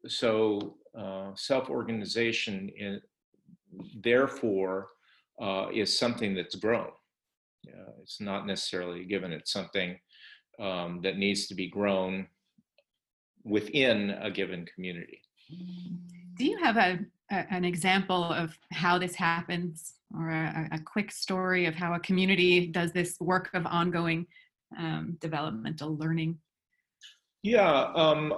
so 0.07 0.77
uh, 0.99 1.31
self-organization 1.35 2.71
therefore 4.03 4.89
uh, 5.41 5.67
is 5.73 5.97
something 5.97 6.35
that's 6.35 6.57
grown. 6.57 6.91
it's 8.03 8.21
not 8.21 8.47
necessarily 8.47 9.05
given, 9.05 9.33
it's 9.33 9.53
something 9.53 9.99
um, 10.61 11.01
that 11.03 11.19
needs 11.19 11.47
to 11.47 11.55
be 11.55 11.69
grown 11.69 12.27
within 13.45 14.11
a 14.21 14.31
given 14.31 14.67
community. 14.75 15.21
Do 15.49 16.45
you 16.45 16.59
have 16.59 16.77
a, 16.77 16.99
a 17.31 17.53
an 17.53 17.65
example 17.65 18.25
of 18.25 18.59
how 18.73 18.99
this 18.99 19.15
happens, 19.15 19.95
or 20.15 20.31
a, 20.31 20.69
a, 20.73 20.79
quick 20.79 21.11
story 21.11 21.67
of 21.67 21.75
how 21.75 21.95
a 21.95 22.01
community 22.01 22.67
does 22.67 22.93
this 22.93 23.17
work 23.21 23.51
of 23.55 23.67
ongoing 23.67 24.27
um, 24.79 25.17
developmental 25.21 25.97
learning? 25.97 26.39
Yeah, 27.43 27.93
um, 27.95 28.31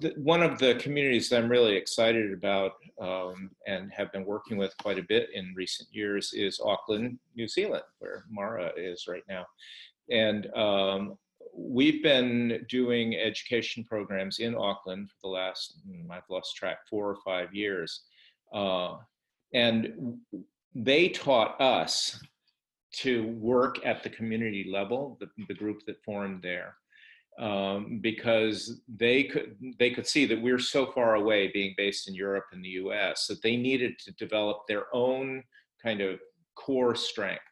the, 0.00 0.14
one 0.16 0.42
of 0.42 0.58
the 0.58 0.74
communities 0.76 1.28
that 1.28 1.42
I'm 1.42 1.48
really 1.48 1.76
excited 1.76 2.32
about 2.32 2.72
um, 3.00 3.50
and 3.68 3.92
have 3.92 4.10
been 4.10 4.24
working 4.24 4.56
with 4.56 4.76
quite 4.78 4.98
a 4.98 5.04
bit 5.04 5.28
in 5.32 5.54
recent 5.56 5.88
years 5.92 6.32
is 6.32 6.60
Auckland, 6.64 7.18
New 7.36 7.46
Zealand, 7.46 7.84
where 8.00 8.24
Mara 8.28 8.72
is 8.76 9.06
right 9.06 9.22
now. 9.28 9.46
And 10.10 10.52
um, 10.56 11.18
we've 11.58 12.02
been 12.02 12.64
doing 12.68 13.16
education 13.16 13.84
programs 13.84 14.38
in 14.38 14.54
Auckland 14.54 15.08
for 15.10 15.16
the 15.22 15.28
last, 15.28 15.80
hmm, 15.84 16.10
I've 16.10 16.28
lost 16.30 16.56
track, 16.56 16.78
four 16.88 17.08
or 17.08 17.16
five 17.24 17.54
years. 17.54 18.02
Uh, 18.52 18.96
and 19.52 20.18
they 20.74 21.08
taught 21.08 21.60
us 21.60 22.20
to 23.00 23.28
work 23.38 23.84
at 23.84 24.02
the 24.02 24.10
community 24.10 24.68
level, 24.70 25.18
the, 25.20 25.28
the 25.48 25.54
group 25.54 25.84
that 25.86 26.02
formed 26.04 26.42
there. 26.42 26.76
Um, 27.38 28.00
because 28.02 28.80
they 28.88 29.22
could 29.22 29.54
they 29.78 29.90
could 29.90 30.08
see 30.08 30.26
that 30.26 30.42
we're 30.42 30.58
so 30.58 30.90
far 30.90 31.14
away 31.14 31.52
being 31.54 31.72
based 31.76 32.08
in 32.08 32.14
Europe 32.16 32.46
and 32.50 32.64
the 32.64 32.80
US 32.80 33.28
that 33.28 33.40
they 33.42 33.56
needed 33.56 33.96
to 34.00 34.12
develop 34.14 34.62
their 34.66 34.86
own 34.92 35.44
kind 35.80 36.00
of 36.00 36.18
core 36.56 36.96
strength 36.96 37.47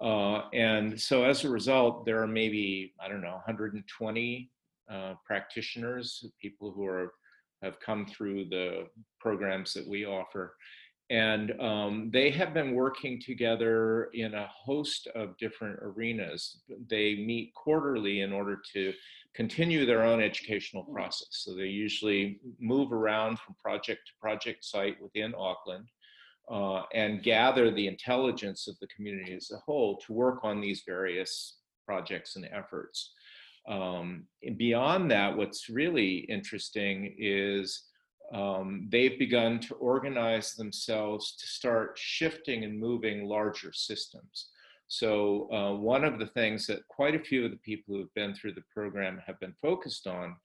Uh, 0.00 0.48
and 0.52 1.00
so 1.00 1.24
as 1.24 1.44
a 1.44 1.50
result, 1.50 2.06
there 2.06 2.22
are 2.22 2.26
maybe, 2.26 2.94
I 3.00 3.08
don't 3.08 3.20
know, 3.20 3.32
120 3.32 4.50
uh, 4.90 5.14
practitioners, 5.26 6.24
people 6.40 6.72
who 6.72 6.86
are 6.86 7.12
have 7.62 7.80
come 7.80 8.06
through 8.06 8.44
the 8.44 8.86
programs 9.18 9.74
that 9.74 9.86
we 9.86 10.06
offer. 10.06 10.54
And 11.10 11.58
um, 11.60 12.10
they 12.12 12.30
have 12.30 12.52
been 12.52 12.74
working 12.74 13.20
together 13.20 14.10
in 14.12 14.34
a 14.34 14.46
host 14.46 15.08
of 15.14 15.36
different 15.38 15.78
arenas. 15.82 16.58
They 16.88 17.16
meet 17.16 17.54
quarterly 17.54 18.20
in 18.20 18.32
order 18.32 18.60
to 18.74 18.92
continue 19.34 19.86
their 19.86 20.04
own 20.04 20.20
educational 20.20 20.84
process. 20.84 21.28
So 21.30 21.54
they 21.54 21.66
usually 21.66 22.40
move 22.60 22.92
around 22.92 23.38
from 23.38 23.54
project 23.54 24.06
to 24.08 24.12
project 24.20 24.64
site 24.64 25.00
within 25.00 25.34
Auckland 25.36 25.86
uh, 26.50 26.82
and 26.94 27.22
gather 27.22 27.70
the 27.70 27.86
intelligence 27.86 28.68
of 28.68 28.78
the 28.80 28.86
community 28.88 29.34
as 29.34 29.50
a 29.50 29.58
whole 29.58 29.98
to 29.98 30.12
work 30.12 30.40
on 30.42 30.60
these 30.60 30.82
various 30.86 31.58
projects 31.86 32.36
and 32.36 32.48
efforts. 32.52 33.12
Um, 33.68 34.24
beyond 34.56 35.10
that, 35.10 35.36
what's 35.36 35.68
really 35.68 36.18
interesting 36.18 37.14
is 37.18 37.82
um, 38.32 38.88
they've 38.90 39.18
begun 39.18 39.58
to 39.60 39.74
organize 39.74 40.54
themselves 40.54 41.36
to 41.36 41.46
start 41.46 41.98
shifting 41.98 42.64
and 42.64 42.78
moving 42.78 43.26
larger 43.26 43.72
systems. 43.72 44.48
So, 44.86 45.52
uh, 45.52 45.74
one 45.76 46.04
of 46.04 46.18
the 46.18 46.26
things 46.28 46.66
that 46.66 46.86
quite 46.88 47.14
a 47.14 47.22
few 47.22 47.44
of 47.44 47.50
the 47.50 47.58
people 47.58 47.94
who 47.94 48.00
have 48.00 48.14
been 48.14 48.34
through 48.34 48.54
the 48.54 48.64
program 48.72 49.20
have 49.26 49.38
been 49.38 49.54
focused 49.60 50.06
on 50.06 50.36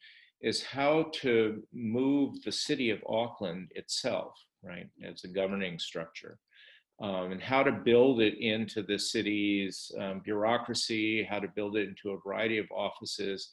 is 0.42 0.62
how 0.62 1.10
to 1.22 1.64
move 1.72 2.44
the 2.44 2.52
city 2.52 2.90
of 2.90 3.02
Auckland 3.08 3.72
itself, 3.76 4.34
right, 4.64 4.88
as 5.04 5.24
a 5.24 5.28
governing 5.28 5.78
structure, 5.78 6.38
um, 7.02 7.32
and 7.32 7.42
how 7.42 7.64
to 7.64 7.72
build 7.72 8.22
it 8.22 8.38
into 8.40 8.84
the 8.84 8.98
city's 8.98 9.92
um, 10.00 10.22
bureaucracy, 10.24 11.24
how 11.24 11.40
to 11.40 11.48
build 11.48 11.76
it 11.76 11.88
into 11.88 12.12
a 12.12 12.20
variety 12.26 12.58
of 12.58 12.66
offices, 12.72 13.50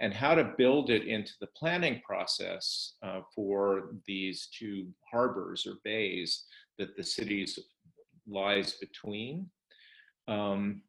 and 0.00 0.12
how 0.12 0.34
to 0.34 0.52
build 0.56 0.90
it 0.90 1.06
into 1.06 1.32
the 1.40 1.46
planning 1.56 2.00
process 2.04 2.94
uh, 3.02 3.20
for 3.34 3.94
these 4.06 4.48
two 4.58 4.88
harbors 5.10 5.66
or 5.66 5.74
bays 5.84 6.44
that 6.78 6.96
the 6.96 7.04
cities 7.04 7.58
lies 8.26 8.72
between. 8.72 9.48
Um, 10.26 10.82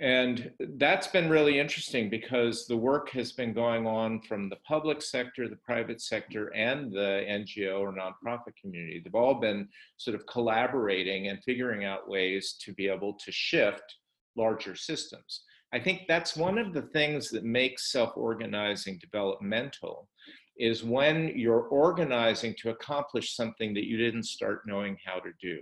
and 0.00 0.52
that's 0.76 1.08
been 1.08 1.28
really 1.28 1.58
interesting 1.58 2.08
because 2.08 2.66
the 2.66 2.76
work 2.76 3.10
has 3.10 3.32
been 3.32 3.52
going 3.52 3.84
on 3.84 4.20
from 4.20 4.48
the 4.48 4.58
public 4.66 5.02
sector, 5.02 5.48
the 5.48 5.56
private 5.56 6.00
sector, 6.00 6.54
and 6.54 6.92
the 6.92 7.24
NGO 7.28 7.80
or 7.80 7.92
nonprofit 7.92 8.54
community. 8.60 9.00
They've 9.02 9.14
all 9.14 9.34
been 9.34 9.68
sort 9.96 10.14
of 10.14 10.24
collaborating 10.26 11.28
and 11.28 11.42
figuring 11.42 11.84
out 11.84 12.08
ways 12.08 12.56
to 12.60 12.72
be 12.74 12.88
able 12.88 13.14
to 13.14 13.32
shift 13.32 13.96
larger 14.36 14.76
systems. 14.76 15.42
I 15.72 15.80
think 15.80 16.02
that's 16.06 16.36
one 16.36 16.58
of 16.58 16.72
the 16.72 16.82
things 16.82 17.28
that 17.30 17.44
makes 17.44 17.90
self-organizing 17.90 18.98
developmental 18.98 20.08
is 20.58 20.84
when 20.84 21.32
you're 21.34 21.68
organizing 21.68 22.54
to 22.58 22.70
accomplish 22.70 23.34
something 23.34 23.74
that 23.74 23.86
you 23.86 23.96
didn't 23.96 24.24
start 24.24 24.62
knowing 24.64 24.96
how 25.04 25.18
to 25.18 25.30
do 25.40 25.58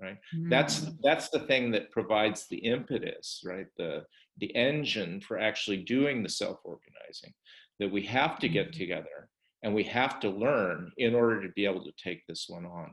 right 0.00 0.18
mm. 0.34 0.50
that's 0.50 0.86
that's 1.02 1.28
the 1.30 1.40
thing 1.40 1.70
that 1.70 1.90
provides 1.90 2.46
the 2.48 2.58
impetus 2.58 3.42
right 3.44 3.66
the 3.76 4.04
the 4.38 4.54
engine 4.54 5.20
for 5.20 5.38
actually 5.38 5.78
doing 5.78 6.22
the 6.22 6.28
self-organizing 6.28 7.32
that 7.78 7.90
we 7.90 8.02
have 8.02 8.38
to 8.38 8.48
get 8.48 8.68
mm. 8.68 8.78
together 8.78 9.28
and 9.64 9.74
we 9.74 9.82
have 9.82 10.20
to 10.20 10.30
learn 10.30 10.90
in 10.98 11.14
order 11.14 11.42
to 11.42 11.52
be 11.54 11.64
able 11.64 11.84
to 11.84 11.92
take 12.02 12.26
this 12.26 12.46
one 12.48 12.64
on 12.64 12.90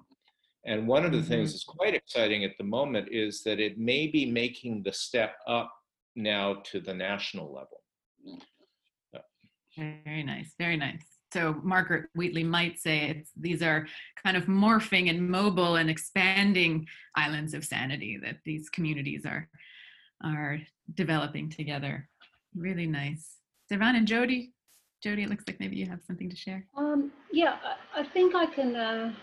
and 0.66 0.88
one 0.88 1.06
of 1.06 1.12
the 1.12 1.20
mm-hmm. 1.20 1.28
things 1.28 1.51
that's 1.51 1.64
quite 1.64 1.93
exciting 1.93 2.43
at 2.43 2.58
the 2.58 2.64
moment 2.64 3.10
is 3.12 3.43
that 3.43 3.60
it 3.60 3.78
may 3.78 4.08
be 4.08 4.26
making 4.26 4.82
the 4.82 4.91
step 4.91 5.36
up 5.47 5.72
now 6.16 6.56
to 6.66 6.80
the 6.80 6.93
national 6.93 7.53
level. 7.53 7.82
Very 9.78 10.24
nice, 10.24 10.53
very 10.58 10.78
nice. 10.78 11.06
So 11.36 11.59
Margaret 11.63 12.05
Wheatley 12.15 12.45
might 12.45 12.79
say 12.79 13.25
these 13.36 13.61
are 13.61 13.86
kind 14.23 14.38
of 14.38 14.45
morphing 14.45 15.09
and 15.09 15.29
mobile 15.29 15.75
and 15.75 15.89
expanding 15.89 16.88
islands 17.17 17.53
of 17.53 17.65
sanity 17.65 18.17
that 18.23 18.38
these 18.45 18.69
communities 18.69 19.25
are 19.25 19.49
are 20.23 20.61
developing 20.93 21.49
together. 21.49 22.07
Really 22.55 22.88
nice. 22.88 23.39
Servan 23.67 23.97
and 23.97 24.07
Jody. 24.07 24.53
Jody, 25.03 25.23
it 25.23 25.29
looks 25.29 25.43
like 25.45 25.59
maybe 25.59 25.75
you 25.75 25.86
have 25.88 25.99
something 26.07 26.29
to 26.29 26.38
share. 26.38 26.65
Um, 26.77 27.11
yeah, 27.33 27.57
I, 27.93 27.99
I, 27.99 28.03
think 28.07 28.33
I 28.33 28.45
can. 28.45 28.73
Uh, 28.77 29.13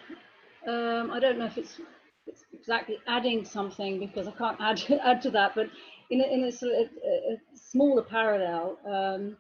um, 0.69 1.11
I 1.13 1.19
don't 1.19 1.39
know 1.39 1.47
if 1.47 1.57
it's, 1.57 1.81
it's 2.27 2.45
exactly 2.53 2.99
adding 3.09 3.43
something 3.43 3.99
because 3.99 4.29
I 4.29 4.33
can't 4.33 4.61
add 4.61 5.01
add 5.03 5.23
to 5.23 5.31
that, 5.31 5.55
but 5.55 5.71
in 6.11 6.21
a, 6.21 6.25
in 6.25 6.45
a, 6.45 6.53
sort 6.53 6.73
of 6.73 6.89
a, 7.03 7.33
a 7.33 7.37
smaller 7.57 8.03
parallel, 8.03 8.77
um, 8.87 9.39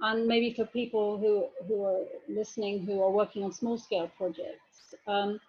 and 0.00 0.26
maybe 0.26 0.52
for 0.52 0.66
people 0.66 1.18
who, 1.18 1.46
who 1.66 1.84
are 1.84 2.04
listening 2.28 2.84
who 2.84 3.02
are 3.02 3.10
working 3.10 3.42
on 3.42 3.52
small 3.52 3.78
scale 3.78 4.10
projects, 4.16 4.94
um, 5.06 5.40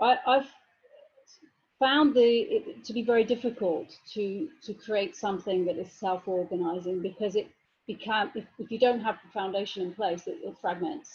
I, 0.00 0.16
have 0.26 0.46
found 1.78 2.14
the, 2.14 2.20
it 2.22 2.84
to 2.84 2.92
be 2.92 3.02
very 3.02 3.24
difficult 3.24 3.88
to, 4.14 4.48
to 4.62 4.74
create 4.74 5.16
something 5.16 5.64
that 5.66 5.76
is 5.76 5.90
self-organizing 5.92 7.02
because 7.02 7.36
it 7.36 7.48
become, 7.86 8.30
if, 8.34 8.44
if 8.58 8.70
you 8.70 8.78
don't 8.78 9.00
have 9.00 9.16
the 9.24 9.30
foundation 9.32 9.82
in 9.82 9.92
place, 9.92 10.26
it, 10.26 10.38
it 10.42 10.56
fragments. 10.60 11.14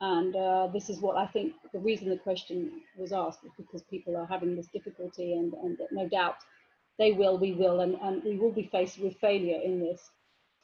And 0.00 0.34
uh, 0.34 0.66
this 0.72 0.90
is 0.90 0.98
what 0.98 1.16
I 1.16 1.26
think 1.26 1.54
the 1.72 1.78
reason 1.78 2.08
the 2.08 2.16
question 2.16 2.82
was 2.98 3.12
asked 3.12 3.44
is 3.44 3.52
because 3.56 3.82
people 3.82 4.16
are 4.16 4.26
having 4.26 4.56
this 4.56 4.66
difficulty 4.66 5.34
and, 5.34 5.54
and 5.54 5.78
no 5.92 6.08
doubt 6.08 6.36
they 6.98 7.12
will, 7.12 7.38
we 7.38 7.52
will, 7.52 7.80
and, 7.80 7.94
and 8.02 8.22
we 8.24 8.36
will 8.36 8.50
be 8.50 8.68
faced 8.70 8.98
with 8.98 9.16
failure 9.18 9.60
in 9.64 9.78
this. 9.78 10.10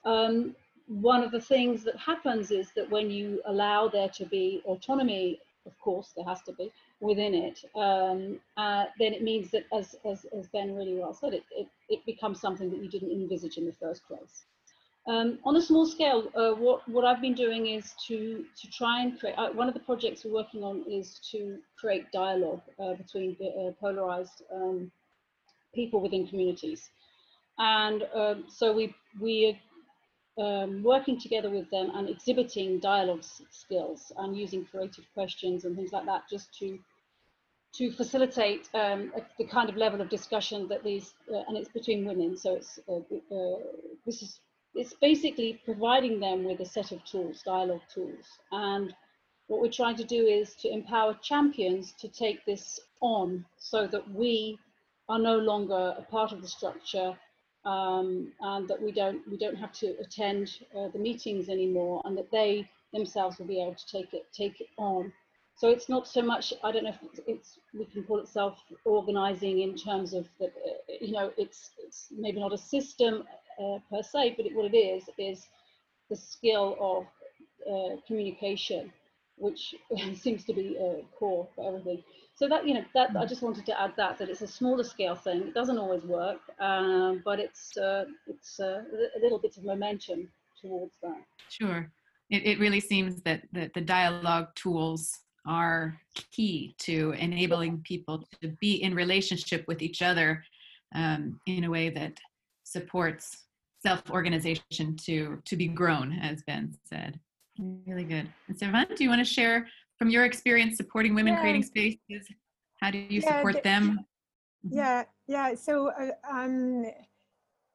Um, 0.05 0.57
one 0.89 1.23
of 1.23 1.31
the 1.31 1.41
things 1.41 1.85
that 1.85 1.97
happens 1.97 2.51
is 2.51 2.73
that 2.75 2.91
when 2.91 3.11
you 3.11 3.43
allow 3.47 3.89
there 3.89 4.09
to 4.09 4.25
be 4.25 4.63
autonomy, 4.65 5.39
of 5.67 5.79
course, 5.79 6.13
there 6.17 6.25
has 6.25 6.43
to 6.43 6.53
be 6.53 6.73
within 7.01 7.35
it, 7.35 7.63
um, 7.77 8.41
uh, 8.57 8.87
then 8.99 9.13
it 9.13 9.23
means 9.23 9.51
that, 9.51 9.65
as, 9.77 9.95
as, 10.05 10.27
as, 10.37 10.49
Ben 10.49 10.75
really 10.75 10.95
well 10.95 11.13
said, 11.13 11.35
it, 11.35 11.45
it, 11.51 11.69
it, 11.89 12.05
becomes 12.07 12.41
something 12.41 12.71
that 12.71 12.83
you 12.83 12.89
didn't 12.89 13.13
envisage 13.13 13.59
in 13.59 13.67
the 13.67 13.73
first 13.73 14.07
place. 14.09 14.45
Um, 15.07 15.39
on 15.45 15.57
a 15.57 15.63
small 15.63 15.87
scale, 15.87 16.31
uh, 16.35 16.53
what, 16.53 16.89
what 16.89 17.05
I've 17.05 17.21
been 17.21 17.35
doing 17.35 17.67
is 17.67 17.95
to, 18.09 18.45
to 18.61 18.71
try 18.71 19.03
and 19.03 19.19
create, 19.19 19.35
uh, 19.37 19.51
one 19.51 19.69
of 19.69 19.75
the 19.75 19.81
projects 19.81 20.25
we're 20.25 20.33
working 20.33 20.65
on 20.65 20.85
is 20.91 21.21
to 21.33 21.59
create 21.79 22.11
dialogue 22.13 22.63
uh, 22.83 22.95
between 22.95 23.37
uh, 23.41 23.73
polarized 23.81 24.43
um, 24.53 24.91
people 25.75 26.01
within 26.01 26.27
communities. 26.27 26.91
And 27.59 28.05
um, 28.15 28.45
so 28.49 28.73
we, 28.73 28.95
we 29.21 29.59
um, 30.39 30.83
working 30.83 31.19
together 31.21 31.51
with 31.51 31.69
them 31.71 31.91
and 31.95 32.09
exhibiting 32.09 32.79
dialogue 32.79 33.25
skills 33.51 34.13
and 34.19 34.37
using 34.37 34.65
creative 34.65 35.05
questions 35.15 35.65
and 35.65 35.77
things 35.77 35.93
like 35.93 36.07
that 36.07 36.23
just 36.31 36.57
to 36.59 36.79
to 37.75 37.93
facilitate 37.93 38.69
um, 38.73 39.13
the 39.39 39.45
kind 39.45 39.69
of 39.69 39.77
level 39.77 40.01
of 40.01 40.09
discussion 40.09 40.67
that 40.69 40.83
these, 40.83 41.13
uh, 41.33 41.43
and 41.47 41.57
it's 41.57 41.69
between 41.69 42.07
women, 42.07 42.35
so 42.37 42.55
it's 42.55 42.79
uh, 42.89 42.95
uh, 42.95 43.59
this 44.07 44.23
is 44.23 44.41
it's 44.75 44.95
basically 44.95 45.61
providing 45.65 46.19
them 46.21 46.45
with 46.45 46.61
a 46.61 46.65
set 46.65 46.93
of 46.93 47.05
tools, 47.05 47.43
dialogue 47.45 47.83
tools, 47.93 48.25
and 48.53 48.95
what 49.49 49.61
we're 49.61 49.71
trying 49.71 49.97
to 49.97 50.05
do 50.05 50.27
is 50.27 50.55
to 50.57 50.73
empower 50.73 51.15
champions 51.23 51.93
to 52.01 52.09
take 52.09 52.45
this 52.47 52.81
on 53.01 53.45
so 53.59 53.87
that 53.87 54.09
we 54.13 54.59
are 55.09 55.19
no 55.19 55.37
longer 55.37 55.95
a 55.99 56.03
part 56.03 56.33
of 56.33 56.43
the 56.43 56.49
structure 56.49 57.17
um, 57.65 58.33
and 58.41 58.69
that 58.69 58.81
we 58.81 58.93
don't 58.93 59.27
we 59.29 59.37
don't 59.37 59.57
have 59.57 59.73
to 59.73 59.97
attend 60.01 60.61
uh, 60.77 60.89
the 60.89 60.99
meetings 60.99 61.49
anymore 61.49 62.03
and 62.05 62.17
that 62.17 62.31
they 62.31 62.69
themselves 62.93 63.39
will 63.39 63.47
be 63.47 63.61
able 63.61 63.75
to 63.75 63.87
take 63.87 64.15
it 64.15 64.27
take 64.33 64.61
it 64.61 64.69
on. 64.77 65.13
So 65.57 65.69
it's 65.69 65.89
not 65.89 66.07
so 66.07 66.23
much 66.23 66.53
i 66.63 66.71
don't 66.71 66.85
know 66.85 66.91
if 66.91 67.03
it's, 67.03 67.21
it's 67.27 67.59
we 67.75 67.85
can 67.87 68.05
call 68.05 68.21
it 68.21 68.29
self-organizing 68.29 69.61
in 69.61 69.75
terms 69.75 70.15
of 70.15 70.29
that 70.39 70.53
uh, 70.67 70.93
you 71.01 71.13
know 71.13 71.33
it's 71.37 71.71
it's 71.79 72.09
maybe 72.17 72.39
not 72.39 72.53
a 72.53 72.59
system 72.59 73.25
uh, 73.61 73.79
per 73.91 74.03
se 74.03 74.35
but 74.37 74.47
it, 74.47 74.55
what 74.55 74.73
it 74.73 74.77
is 74.77 75.11
is 75.19 75.49
the 76.11 76.17
skill 76.17 76.77
of 76.81 77.07
uh, 77.71 77.97
communication 78.07 78.93
which 79.39 79.75
seems 80.15 80.45
to 80.45 80.53
be 80.53 80.77
uh, 80.79 81.03
core 81.19 81.49
for 81.55 81.69
everything 81.69 82.03
so 82.39 82.49
that 82.49 82.67
you 82.67 82.75
know 82.75 82.85
that 82.95 83.11
I 83.11 83.25
mm. 83.25 83.29
just 83.29 83.43
wanted 83.43 83.67
to 83.67 83.81
add 83.81 83.95
that 83.97 84.19
that 84.19 84.29
it's 84.29 84.43
a 84.43 84.47
smaller 84.47 84.85
scale 84.85 85.17
thing. 85.17 85.49
It 85.49 85.55
doesn't 85.55 85.79
always 85.79 86.05
work, 86.05 86.41
um, 86.61 87.21
but 87.25 87.41
it's 87.41 87.77
uh, 87.77 88.05
it's 88.29 88.61
uh, 88.61 88.83
a 89.17 89.21
little 89.21 89.39
bit 89.39 89.57
of 89.57 89.65
momentum 89.65 90.29
towards 90.61 90.95
that. 91.03 91.21
Sure, 91.49 91.91
it, 92.31 92.47
it 92.47 92.61
really 92.61 92.81
seems 92.81 93.21
that, 93.23 93.43
that 93.53 93.75
the 93.75 93.81
dialogue 93.81 94.49
tools 94.55 95.19
are 95.47 95.99
key 96.31 96.75
to 96.79 97.13
enabling 97.19 97.83
people 97.83 98.25
to 98.41 98.49
be 98.61 98.83
in 98.83 98.95
relationship 98.95 99.65
with 99.67 99.83
each 99.83 100.03
other 100.03 100.45
um, 100.95 101.41
in 101.47 101.65
a 101.65 101.71
way 101.71 101.89
that 101.91 102.13
supports 102.65 103.47
self-organization 103.85 104.97
to 104.97 105.41
to 105.45 105.57
be 105.57 105.67
grown, 105.67 106.13
as 106.21 106.45
Ben 106.47 106.73
said. 106.85 107.19
Really 107.59 108.05
good. 108.05 108.29
And 108.47 108.59
Servan, 108.59 108.87
do 108.97 109.03
you 109.03 109.11
want 109.11 109.21
to 109.21 109.25
share 109.25 109.69
from 109.99 110.11
your 110.11 110.25
experience 110.25 110.77
supporting 110.77 111.15
women 111.15 111.35
yeah. 111.35 111.41
creating 111.41 111.65
spaces 111.65 112.29
how 112.81 112.93
do 112.93 112.99
you 112.99 113.21
yeah, 113.21 113.37
support 113.37 113.63
them 113.65 114.07
Mm-hmm. 114.67 114.77
Yeah, 114.77 115.05
yeah. 115.27 115.55
So 115.55 115.91
uh, 115.91 116.11
um, 116.29 116.85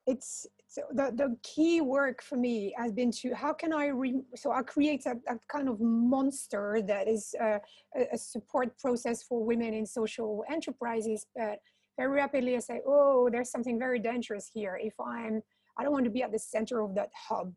it's 0.06 0.46
so 0.68 0.82
the, 0.92 1.12
the 1.16 1.38
key 1.44 1.82
work 1.82 2.22
for 2.22 2.36
me 2.36 2.74
has 2.78 2.92
been 2.92 3.12
to 3.12 3.34
how 3.34 3.54
can 3.54 3.72
I 3.72 3.88
re, 3.88 4.22
so 4.36 4.52
I 4.52 4.64
create 4.64 5.06
a, 5.06 5.16
a 5.32 5.38
kind 5.48 5.70
of 5.70 5.80
monster 5.80 6.82
that 6.88 7.08
is 7.08 7.36
uh, 7.40 7.60
a, 7.96 8.08
a, 8.14 8.18
support 8.18 8.78
process 8.80 9.22
for 9.22 9.46
women 9.46 9.74
in 9.76 9.86
social 9.86 10.44
enterprises, 10.50 11.28
but 11.36 11.60
very 11.96 12.12
rapidly 12.12 12.56
I 12.56 12.60
say, 12.60 12.82
oh, 12.88 13.30
there's 13.32 13.52
something 13.52 13.78
very 13.78 14.00
dangerous 14.00 14.50
here. 14.52 14.80
If 14.82 14.96
I'm, 15.00 15.44
I 15.78 15.84
don't 15.84 15.92
want 15.92 16.06
to 16.06 16.12
be 16.12 16.24
at 16.24 16.32
the 16.32 16.40
center 16.40 16.82
of 16.82 16.96
that 16.96 17.12
hub 17.16 17.54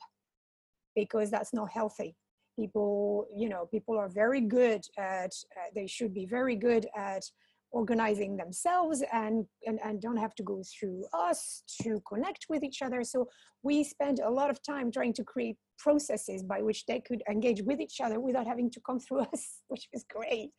because 0.96 1.30
that's 1.30 1.54
not 1.54 1.70
healthy. 1.70 2.16
People, 2.58 3.26
you 3.36 3.48
know, 3.48 3.66
people 3.66 3.96
are 3.96 4.08
very 4.08 4.40
good 4.40 4.82
at, 4.98 5.32
uh, 5.56 5.68
they 5.74 5.86
should 5.86 6.12
be 6.12 6.26
very 6.26 6.56
good 6.56 6.86
at 6.96 7.22
organizing 7.70 8.36
themselves 8.36 9.02
and, 9.12 9.44
and, 9.66 9.78
and 9.84 10.00
don't 10.00 10.16
have 10.16 10.34
to 10.34 10.42
go 10.42 10.62
through 10.78 11.04
us 11.12 11.62
to 11.82 12.00
connect 12.08 12.46
with 12.48 12.62
each 12.64 12.80
other. 12.80 13.04
So 13.04 13.28
we 13.62 13.84
spend 13.84 14.20
a 14.20 14.30
lot 14.30 14.50
of 14.50 14.62
time 14.62 14.90
trying 14.90 15.12
to 15.14 15.24
create 15.24 15.56
processes 15.78 16.42
by 16.42 16.62
which 16.62 16.86
they 16.86 17.00
could 17.00 17.22
engage 17.30 17.62
with 17.62 17.80
each 17.80 18.00
other 18.00 18.18
without 18.18 18.46
having 18.46 18.70
to 18.70 18.80
come 18.80 18.98
through 18.98 19.20
us, 19.32 19.60
which 19.68 19.88
is 19.92 20.04
great. 20.08 20.50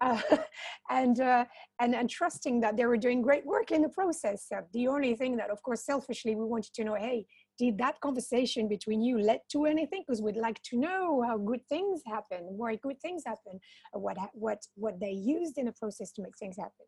Uh, 0.00 0.20
and, 0.90 1.20
uh, 1.20 1.44
and, 1.80 1.94
and 1.94 2.08
trusting 2.08 2.60
that 2.60 2.76
they 2.76 2.86
were 2.86 2.96
doing 2.96 3.20
great 3.20 3.44
work 3.44 3.70
in 3.70 3.82
the 3.82 3.88
process. 3.88 4.46
Uh, 4.54 4.60
the 4.72 4.88
only 4.88 5.14
thing 5.14 5.36
that, 5.36 5.50
of 5.50 5.62
course, 5.62 5.84
selfishly, 5.84 6.34
we 6.34 6.44
wanted 6.44 6.72
to 6.74 6.84
know, 6.84 6.94
hey, 6.94 7.26
did 7.58 7.78
that 7.78 8.00
conversation 8.00 8.68
between 8.68 9.02
you 9.02 9.18
lead 9.18 9.40
to 9.52 9.66
anything? 9.66 10.04
Because 10.06 10.22
we'd 10.22 10.36
like 10.36 10.60
to 10.62 10.76
know 10.78 11.22
how 11.22 11.36
good 11.38 11.60
things 11.68 12.02
happen 12.06 12.40
why 12.56 12.76
good 12.76 13.00
things 13.00 13.22
happen 13.26 13.60
what 13.92 14.16
what 14.32 14.60
what 14.74 14.98
they 15.00 15.10
used 15.10 15.58
in 15.58 15.66
the 15.66 15.72
process 15.72 16.12
to 16.12 16.22
make 16.22 16.36
things 16.38 16.56
happen. 16.56 16.86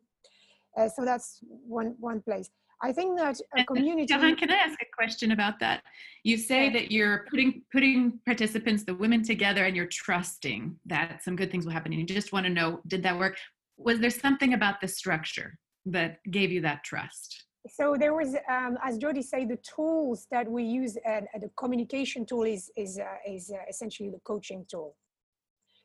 Uh, 0.77 0.89
so 0.89 1.05
that's 1.05 1.39
one 1.43 1.95
one 1.99 2.21
place. 2.21 2.49
I 2.81 2.91
think 2.91 3.17
that 3.17 3.39
a 3.57 3.63
community 3.63 4.13
Johan, 4.13 4.35
can 4.35 4.51
i 4.51 4.55
ask 4.55 4.79
a 4.81 4.85
question 4.95 5.31
about 5.31 5.59
that? 5.59 5.81
You 6.23 6.37
say 6.37 6.65
yeah. 6.65 6.73
that 6.73 6.91
you're 6.91 7.25
putting 7.29 7.63
putting 7.71 8.19
participants 8.25 8.83
the 8.83 8.93
women 8.93 9.23
together 9.23 9.65
and 9.65 9.75
you're 9.75 9.87
trusting 9.87 10.75
that 10.85 11.23
some 11.23 11.35
good 11.35 11.49
things 11.49 11.65
will 11.65 11.73
happen 11.73 11.91
and 11.91 11.99
you 11.99 12.15
just 12.15 12.31
want 12.31 12.45
to 12.45 12.51
know 12.51 12.81
did 12.87 13.03
that 13.03 13.17
work? 13.17 13.37
Was 13.77 13.99
there 13.99 14.09
something 14.09 14.53
about 14.53 14.81
the 14.81 14.87
structure 14.87 15.57
that 15.85 16.19
gave 16.29 16.51
you 16.51 16.61
that 16.61 16.83
trust 16.83 17.46
so 17.69 17.95
there 17.99 18.13
was, 18.13 18.35
um, 18.49 18.77
as 18.83 18.97
Jody 18.97 19.21
said, 19.21 19.49
the 19.49 19.57
tools 19.57 20.27
that 20.31 20.49
we 20.49 20.63
use, 20.63 20.97
and, 21.05 21.27
the 21.39 21.49
communication 21.57 22.25
tool 22.25 22.43
is 22.43 22.71
is 22.75 22.99
uh, 22.99 23.05
is 23.25 23.51
uh, 23.51 23.57
essentially 23.69 24.09
the 24.09 24.19
coaching 24.23 24.65
tool. 24.69 24.95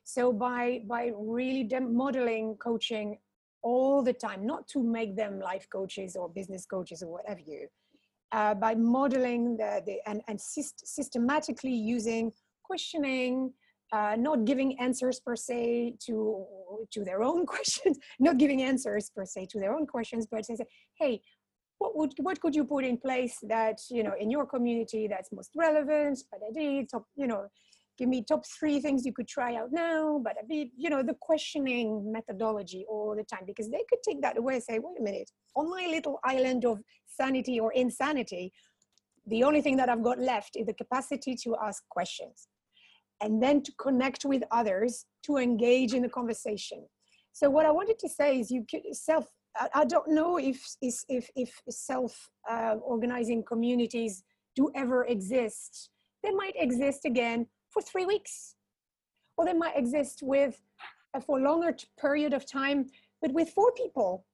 So 0.05 0.33
by 0.33 0.83
by 0.87 1.13
really 1.17 1.69
modeling 1.81 2.57
coaching 2.57 3.19
all 3.63 4.03
the 4.03 4.13
time, 4.13 4.45
not 4.47 4.67
to 4.69 4.83
make 4.83 5.17
them 5.17 5.39
life 5.39 5.67
coaches 5.71 6.17
or 6.17 6.29
business 6.29 6.67
coaches 6.67 7.03
or 7.03 7.13
whatever 7.13 7.41
you, 7.41 7.69
uh, 8.33 8.55
by 8.55 8.75
modeling 8.75 9.57
the, 9.57 9.83
the 9.87 9.99
and 10.07 10.23
and 10.29 10.39
syst- 10.39 10.85
systematically 10.85 11.75
using 11.75 12.33
questioning, 12.63 13.53
uh, 13.93 14.17
not 14.19 14.45
giving 14.45 14.79
answers 14.81 15.21
per 15.21 15.37
se 15.37 15.95
to 16.07 16.45
to 16.91 17.05
their 17.05 17.23
own 17.23 17.47
questions, 17.55 17.99
not 18.19 18.39
giving 18.39 18.63
answers 18.63 19.11
per 19.15 19.25
se 19.25 19.47
to 19.51 19.59
their 19.61 19.75
own 19.75 19.87
questions, 19.87 20.27
but 20.31 20.45
say, 20.45 20.57
hey, 20.99 21.21
what 21.83 21.97
would 21.97 22.13
what 22.27 22.41
could 22.41 22.55
you 22.55 22.65
put 22.65 22.85
in 22.85 22.97
place 22.97 23.37
that 23.55 23.79
you 23.91 24.03
know 24.07 24.15
in 24.19 24.31
your 24.31 24.47
community 24.55 25.03
that's 25.13 25.31
most 25.33 25.53
relevant 25.57 26.19
but 26.31 26.41
I 26.47 26.51
did 26.59 26.89
top 26.91 27.05
you 27.17 27.27
know 27.27 27.43
give 27.99 28.09
me 28.09 28.25
top 28.33 28.43
three 28.59 28.79
things 28.81 29.05
you 29.05 29.13
could 29.13 29.29
try 29.29 29.51
out 29.61 29.71
now 29.73 30.21
but 30.25 30.35
I 30.41 30.43
be 30.49 30.71
you 30.77 30.91
know 30.91 31.03
the 31.03 31.17
questioning 31.29 31.89
methodology 32.17 32.85
all 32.89 33.15
the 33.17 33.25
time 33.33 33.45
because 33.47 33.69
they 33.71 33.85
could 33.89 34.03
take 34.09 34.21
that 34.23 34.39
away 34.39 34.55
and 34.55 34.63
say 34.63 34.79
wait 34.79 35.01
a 35.01 35.03
minute 35.03 35.31
on 35.57 35.71
my 35.71 35.87
little 35.97 36.19
island 36.25 36.65
of 36.65 36.79
sanity 37.19 37.59
or 37.61 37.73
insanity 37.73 38.53
the 39.27 39.45
only 39.45 39.61
thing 39.61 39.77
that 39.77 39.89
I've 39.89 40.03
got 40.03 40.19
left 40.19 40.57
is 40.57 40.67
the 40.67 40.75
capacity 40.75 41.37
to 41.45 41.57
ask 41.63 41.83
questions 41.89 42.49
and 43.21 43.43
then 43.43 43.63
to 43.63 43.73
connect 43.79 44.25
with 44.25 44.43
others 44.51 45.07
to 45.27 45.37
engage 45.37 45.95
in 45.95 46.03
the 46.03 46.09
conversation. 46.09 46.85
So 47.33 47.49
what 47.49 47.65
I 47.65 47.71
wanted 47.71 47.99
to 48.01 48.09
say 48.09 48.41
is 48.41 48.51
you 48.51 48.67
could 48.69 48.83
self 48.93 49.27
I, 49.75 49.85
don't 49.85 50.09
know 50.09 50.39
if 50.39 50.61
if 50.81 51.31
if 51.37 51.61
self 51.69 52.31
uh, 52.49 52.77
organizing 52.83 53.43
communities 53.45 54.23
do 54.57 54.71
ever 54.75 55.05
exist. 55.05 55.91
They 56.23 56.31
might 56.31 56.55
exist 56.57 57.05
again 57.05 57.47
for 57.71 57.83
three 57.83 58.07
weeks, 58.07 58.55
or 59.37 59.45
they 59.45 59.53
might 59.53 59.77
exist 59.77 60.21
with 60.23 60.61
uh, 61.15 61.21
for 61.21 61.39
a 61.39 61.43
longer 61.43 61.75
period 62.01 62.33
of 62.33 62.47
time, 62.47 62.87
but 63.21 63.33
with 63.33 63.51
four 63.51 63.73
people. 63.73 64.25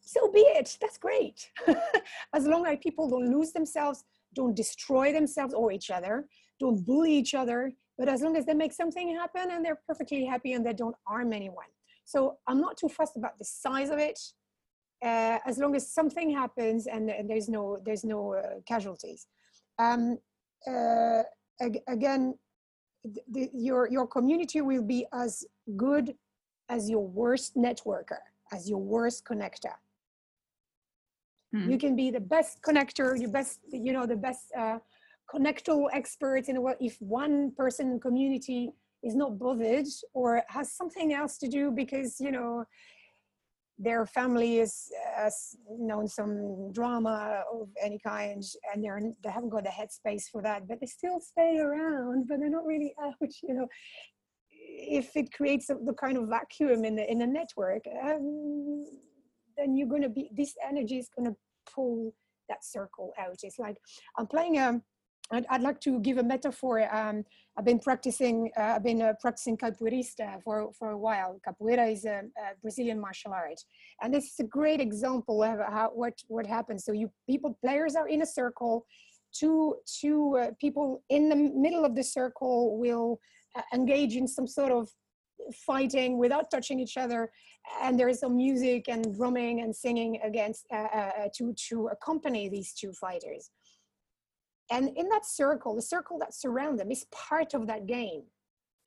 So 0.00 0.30
be 0.30 0.40
it. 0.40 0.76
That's 0.80 0.98
great. 0.98 1.50
as 2.34 2.46
long 2.46 2.66
as 2.66 2.78
people 2.82 3.08
don't 3.08 3.30
lose 3.30 3.52
themselves, 3.52 4.04
don't 4.34 4.54
destroy 4.54 5.12
themselves 5.12 5.54
or 5.54 5.72
each 5.72 5.90
other, 5.90 6.26
don't 6.60 6.84
bully 6.84 7.12
each 7.12 7.34
other, 7.34 7.72
but 7.96 8.08
as 8.08 8.20
long 8.20 8.36
as 8.36 8.44
they 8.44 8.54
make 8.54 8.72
something 8.72 9.16
happen 9.16 9.50
and 9.50 9.64
they're 9.64 9.80
perfectly 9.86 10.24
happy 10.26 10.52
and 10.52 10.64
they 10.66 10.74
don't 10.74 10.96
harm 11.06 11.32
anyone. 11.32 11.70
So 12.04 12.36
I'm 12.46 12.60
not 12.60 12.76
too 12.76 12.88
fussed 12.88 13.16
about 13.16 13.38
the 13.38 13.46
size 13.46 13.88
of 13.88 13.98
it 13.98 14.18
uh, 15.02 15.38
as 15.46 15.58
long 15.58 15.74
as 15.76 15.88
something 15.88 16.30
happens 16.30 16.86
and, 16.86 17.10
and 17.10 17.28
there's 17.28 17.48
no 17.48 17.78
there's 17.84 18.04
no 18.04 18.34
uh, 18.34 18.60
casualties. 18.66 19.26
Um, 19.78 20.18
uh, 20.66 21.22
ag 21.60 21.80
again, 21.88 22.34
the, 23.04 23.50
your 23.52 23.88
your 23.90 24.06
community 24.06 24.60
will 24.60 24.82
be 24.82 25.06
as 25.12 25.44
good 25.76 26.14
as 26.68 26.88
your 26.88 27.06
worst 27.06 27.56
networker, 27.56 28.22
as 28.52 28.68
your 28.68 28.80
worst 28.80 29.24
connector. 29.24 29.74
Hmm. 31.52 31.70
You 31.70 31.78
can 31.78 31.94
be 31.94 32.10
the 32.10 32.20
best 32.20 32.62
connector, 32.62 33.18
your 33.18 33.30
best, 33.30 33.60
you 33.70 33.92
know, 33.92 34.06
the 34.06 34.16
best 34.16 34.50
uh, 34.56 34.78
connector 35.32 35.86
expert 35.92 36.48
in 36.48 36.54
the 36.54 36.60
world. 36.60 36.78
If 36.80 37.00
one 37.00 37.52
person 37.52 37.92
in 37.92 38.00
community 38.00 38.72
is 39.04 39.14
not 39.14 39.38
bothered 39.38 39.86
or 40.14 40.42
has 40.48 40.72
something 40.72 41.12
else 41.12 41.36
to 41.38 41.46
do 41.46 41.70
because 41.70 42.20
you 42.20 42.32
know 42.32 42.64
their 43.84 44.06
family 44.06 44.58
is 44.58 44.90
uh, 45.18 45.30
known 45.78 46.08
some 46.08 46.72
drama 46.72 47.42
of 47.52 47.68
any 47.82 47.98
kind 47.98 48.42
and 48.72 48.82
they're 48.82 49.00
they 49.22 49.30
haven't 49.30 49.50
got 49.50 49.64
the 49.64 49.70
headspace 49.70 50.24
for 50.30 50.42
that 50.42 50.66
but 50.66 50.80
they 50.80 50.86
still 50.86 51.20
stay 51.20 51.58
around 51.58 52.26
but 52.28 52.38
they're 52.40 52.50
not 52.50 52.66
really 52.66 52.94
out 53.04 53.14
you 53.42 53.54
know. 53.54 53.68
If 54.66 55.16
it 55.16 55.32
creates 55.32 55.66
the 55.66 55.94
kind 56.00 56.16
of 56.16 56.28
vacuum 56.28 56.84
in 56.84 56.96
the 56.96 57.10
in 57.10 57.18
the 57.18 57.26
network 57.26 57.84
um, 58.02 58.84
then 59.56 59.76
you're 59.76 59.88
going 59.88 60.02
to 60.02 60.08
be 60.08 60.30
this 60.36 60.54
energy 60.66 60.98
is 60.98 61.08
going 61.16 61.30
to 61.30 61.36
pull 61.72 62.14
that 62.48 62.64
circle 62.64 63.12
out. 63.18 63.38
It's 63.42 63.58
like 63.58 63.76
i'm 64.18 64.26
playing 64.26 64.58
a 64.58 64.80
I'd, 65.30 65.46
I'd, 65.48 65.62
like 65.62 65.80
to 65.80 66.00
give 66.00 66.18
a 66.18 66.22
metaphor. 66.22 66.86
Um, 66.94 67.24
I've 67.56 67.64
been 67.64 67.78
practicing. 67.78 68.50
Uh, 68.56 68.74
I've 68.76 68.84
been 68.84 69.00
uh, 69.00 69.14
practicing 69.20 69.56
capoeirista 69.56 70.42
for 70.42 70.70
for 70.78 70.90
a 70.90 70.98
while. 70.98 71.40
Capoeira 71.46 71.90
is 71.90 72.04
a, 72.04 72.22
a, 72.36 72.54
Brazilian 72.60 73.00
martial 73.00 73.32
art, 73.32 73.60
and 74.02 74.12
this 74.12 74.24
is 74.24 74.40
a 74.40 74.44
great 74.44 74.80
example 74.80 75.42
of 75.42 75.58
how 75.58 75.90
what 75.94 76.14
what 76.28 76.46
happens. 76.46 76.84
So 76.84 76.92
you 76.92 77.10
people 77.26 77.56
players 77.62 77.96
are 77.96 78.08
in 78.08 78.22
a 78.22 78.26
circle. 78.26 78.86
Two 79.32 79.76
two 80.00 80.36
uh, 80.36 80.50
people 80.60 81.02
in 81.08 81.28
the 81.28 81.36
middle 81.36 81.84
of 81.84 81.94
the 81.94 82.04
circle 82.04 82.78
will 82.78 83.18
uh, 83.56 83.62
engage 83.72 84.16
in 84.16 84.28
some 84.28 84.46
sort 84.46 84.72
of 84.72 84.90
fighting 85.66 86.18
without 86.18 86.50
touching 86.50 86.80
each 86.80 86.96
other, 86.96 87.30
and 87.82 87.98
there 87.98 88.08
is 88.08 88.20
some 88.20 88.36
music 88.36 88.88
and 88.88 89.16
drumming 89.16 89.62
and 89.62 89.74
singing 89.74 90.20
against 90.22 90.66
uh, 90.70 90.76
uh, 90.76 91.28
to 91.34 91.54
to 91.68 91.88
accompany 91.88 92.50
these 92.50 92.74
two 92.74 92.92
fighters 92.92 93.50
and 94.70 94.90
in 94.96 95.08
that 95.08 95.26
circle 95.26 95.74
the 95.74 95.82
circle 95.82 96.18
that 96.18 96.34
surround 96.34 96.78
them 96.78 96.90
is 96.90 97.06
part 97.12 97.54
of 97.54 97.66
that 97.66 97.86
game 97.86 98.22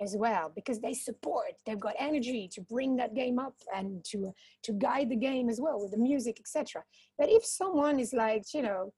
as 0.02 0.16
well 0.16 0.52
because 0.56 0.80
they 0.80 0.94
support 0.94 1.54
they've 1.66 1.80
got 1.80 1.96
energy 2.00 2.48
to 2.52 2.62
bring 2.62 2.96
that 2.96 3.16
game 3.16 3.40
up 3.40 3.56
and 3.76 4.04
to 4.06 4.32
to 4.62 4.74
guide 4.74 5.10
the 5.10 5.16
game 5.16 5.50
as 5.50 5.60
well 5.60 5.82
with 5.82 5.92
the 5.92 5.98
music 5.98 6.38
etc 6.40 6.84
but 7.18 7.30
if 7.30 7.44
someone 7.44 8.00
is 8.00 8.14
like 8.14 8.44
you 8.54 8.62
know 8.62 8.92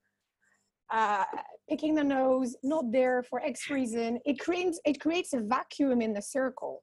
uh, 0.90 1.24
picking 1.68 1.94
the 1.94 2.02
nose 2.02 2.56
not 2.62 2.90
there 2.90 3.22
for 3.22 3.40
x 3.44 3.70
reason 3.70 4.18
it 4.24 4.38
creates 4.38 4.80
it 4.84 5.00
creates 5.00 5.32
a 5.32 5.40
vacuum 5.40 6.02
in 6.02 6.12
the 6.12 6.22
circle. 6.22 6.82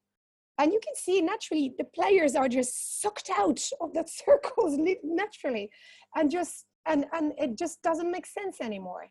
And 0.59 0.73
you 0.73 0.79
can 0.83 0.95
see 0.95 1.21
naturally 1.21 1.75
the 1.77 1.83
players 1.83 2.35
are 2.35 2.49
just 2.49 3.01
sucked 3.01 3.29
out 3.37 3.61
of 3.79 3.93
that 3.93 4.09
circles 4.25 4.77
naturally 5.03 5.69
and 6.15 6.31
just 6.31 6.65
and 6.85 7.05
and 7.11 7.33
it 7.37 7.57
just 7.57 7.81
doesn't 7.81 8.09
make 8.09 8.25
sense 8.25 8.61
anymore 8.61 9.07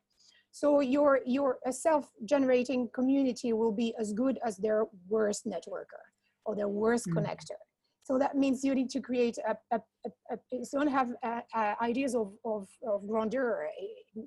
so 0.60 0.80
your, 0.80 1.20
your 1.26 1.58
self-generating 1.70 2.88
community 2.94 3.52
will 3.52 3.72
be 3.84 3.88
as 4.02 4.14
good 4.14 4.38
as 4.42 4.56
their 4.56 4.80
worst 5.06 5.42
networker 5.46 6.04
or 6.46 6.56
their 6.56 6.72
worst 6.82 7.06
mm. 7.08 7.14
connector. 7.14 7.60
So 8.04 8.18
that 8.22 8.36
means 8.42 8.64
you 8.64 8.74
need 8.74 8.88
to 8.96 9.00
create 9.08 9.36
a, 9.50 9.54
a, 9.76 9.78
a, 10.06 10.10
a 10.32 10.64
so 10.64 10.78
don't 10.78 10.96
have 11.00 11.10
uh, 11.22 11.40
uh, 11.54 11.74
ideas 11.82 12.14
of, 12.14 12.28
of, 12.52 12.62
of 12.90 13.06
grandeur. 13.06 13.68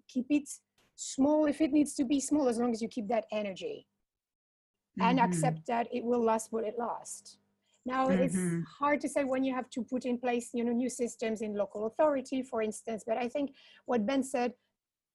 Keep 0.07 0.27
it 0.29 0.47
small 0.95 1.47
if 1.47 1.61
it 1.61 1.71
needs 1.71 1.95
to 1.95 2.03
be 2.03 2.19
small, 2.19 2.47
as 2.47 2.59
long 2.59 2.71
as 2.75 2.79
you 2.83 2.89
keep 2.89 3.07
that 3.07 3.25
energy 3.31 3.87
and 4.99 5.17
mm-hmm. 5.17 5.27
accept 5.27 5.65
that 5.65 5.87
it 5.91 6.03
will 6.03 6.23
last 6.31 6.51
what 6.53 6.63
it 6.63 6.75
lasts. 6.77 7.39
Now 7.87 8.01
Mhm. 8.09 8.23
it's 8.25 8.39
hard 8.77 9.01
to 9.01 9.09
say 9.09 9.23
when 9.23 9.43
you 9.47 9.53
have 9.59 9.69
to 9.75 9.79
put 9.93 10.05
in 10.05 10.15
place, 10.19 10.47
you 10.53 10.63
know, 10.65 10.75
new 10.83 10.91
systems 11.03 11.41
in 11.41 11.55
local 11.63 11.81
authority, 11.89 12.43
for 12.43 12.61
instance. 12.61 13.01
But 13.09 13.17
I 13.17 13.27
think 13.33 13.47
what 13.89 14.05
Ben 14.05 14.23
said, 14.35 14.53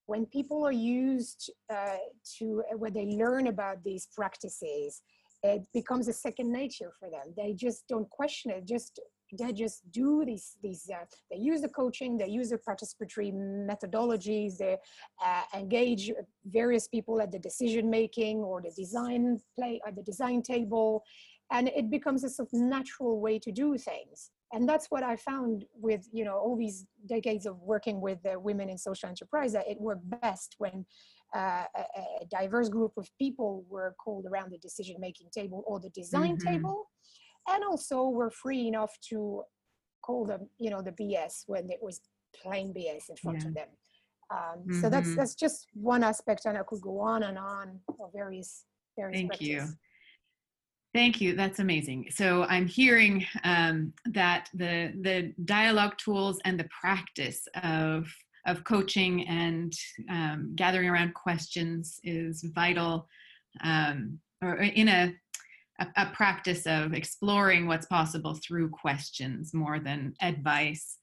when 0.06 0.26
people 0.26 0.64
are 0.66 0.72
used 0.72 1.50
uh, 1.72 1.96
to 2.38 2.62
uh, 2.72 2.76
when 2.76 2.92
they 2.92 3.06
learn 3.06 3.46
about 3.46 3.82
these 3.82 4.08
practices, 4.14 5.02
it 5.42 5.66
becomes 5.72 6.08
a 6.08 6.12
second 6.12 6.52
nature 6.52 6.92
for 6.98 7.10
them. 7.10 7.34
They 7.36 7.52
just 7.52 7.86
don't 7.88 8.08
question 8.10 8.50
it. 8.50 8.66
Just 8.66 9.00
they 9.38 9.52
just 9.52 9.90
do 9.90 10.24
these 10.24 10.56
these. 10.62 10.90
Uh, 10.92 11.04
they 11.30 11.38
use 11.38 11.62
the 11.62 11.68
coaching. 11.68 12.18
They 12.18 12.28
use 12.28 12.50
the 12.50 12.58
participatory 12.58 13.32
methodologies. 13.32 14.58
They 14.58 14.76
uh, 15.24 15.42
engage 15.54 16.12
various 16.46 16.86
people 16.88 17.20
at 17.20 17.32
the 17.32 17.38
decision 17.38 17.88
making 17.90 18.38
or 18.38 18.60
the 18.60 18.70
design 18.70 19.40
play 19.56 19.80
at 19.86 19.96
the 19.96 20.02
design 20.02 20.42
table 20.42 21.04
and 21.50 21.68
it 21.68 21.90
becomes 21.90 22.24
a 22.24 22.30
sort 22.30 22.48
of 22.52 22.60
natural 22.60 23.20
way 23.20 23.38
to 23.38 23.52
do 23.52 23.76
things 23.76 24.30
and 24.54 24.68
that's 24.68 24.86
what 24.90 25.02
i 25.02 25.16
found 25.16 25.64
with 25.74 26.08
you 26.12 26.24
know 26.24 26.36
all 26.38 26.56
these 26.56 26.86
decades 27.06 27.44
of 27.44 27.60
working 27.60 28.00
with 28.00 28.18
uh, 28.24 28.38
women 28.38 28.68
in 28.68 28.78
social 28.78 29.08
enterprise 29.08 29.52
that 29.52 29.68
it 29.68 29.78
worked 29.80 30.08
best 30.20 30.54
when 30.58 30.86
uh, 31.34 31.64
a, 31.76 31.80
a, 32.22 32.26
diverse 32.30 32.68
group 32.68 32.92
of 32.96 33.08
people 33.18 33.64
were 33.68 33.94
called 34.02 34.24
around 34.30 34.52
the 34.52 34.58
decision 34.58 34.96
making 35.00 35.28
table 35.34 35.64
or 35.66 35.80
the 35.80 35.90
design 35.90 36.36
Mhm. 36.36 36.52
table 36.52 36.84
and 37.48 37.64
also 37.64 38.08
were 38.08 38.30
free 38.30 38.68
enough 38.68 38.96
to 39.10 39.42
call 40.02 40.24
them 40.24 40.48
you 40.58 40.70
know 40.70 40.80
the 40.80 40.92
bs 40.92 41.44
when 41.46 41.68
it 41.70 41.82
was 41.82 42.00
plain 42.40 42.72
bs 42.72 43.10
in 43.10 43.16
front 43.16 43.38
Yeah. 43.42 43.48
of 43.48 43.54
them 43.54 43.68
um, 44.30 44.72
so 44.80 44.88
that's 44.88 45.10
Mhm. 45.10 45.16
that's 45.16 45.34
just 45.34 45.66
one 45.74 46.02
aspect 46.04 46.46
and 46.46 46.56
i 46.56 46.62
could 46.62 46.80
go 46.80 47.00
on 47.00 47.24
and 47.24 47.38
on 47.38 47.80
of 48.00 48.12
various 48.12 48.64
various 48.96 49.20
Thank 49.20 49.40
you. 49.40 49.68
Thank 50.94 51.20
you. 51.20 51.34
That's 51.34 51.58
amazing. 51.58 52.06
So 52.10 52.44
I'm 52.44 52.68
hearing 52.68 53.26
um, 53.42 53.92
that 54.12 54.48
the 54.54 54.92
the 55.00 55.34
dialogue 55.44 55.98
tools 55.98 56.38
and 56.44 56.58
the 56.58 56.68
practice 56.80 57.48
of 57.64 58.06
of 58.46 58.62
coaching 58.62 59.26
and 59.26 59.72
um, 60.08 60.52
gathering 60.54 60.88
around 60.88 61.14
questions 61.14 61.98
is 62.04 62.44
vital, 62.54 63.08
um, 63.64 64.20
or 64.40 64.54
in 64.58 64.86
a, 64.86 65.12
a 65.80 65.86
a 65.96 66.06
practice 66.14 66.64
of 66.64 66.94
exploring 66.94 67.66
what's 67.66 67.86
possible 67.86 68.38
through 68.46 68.68
questions 68.70 69.52
more 69.52 69.80
than 69.80 70.14
advice. 70.22 70.98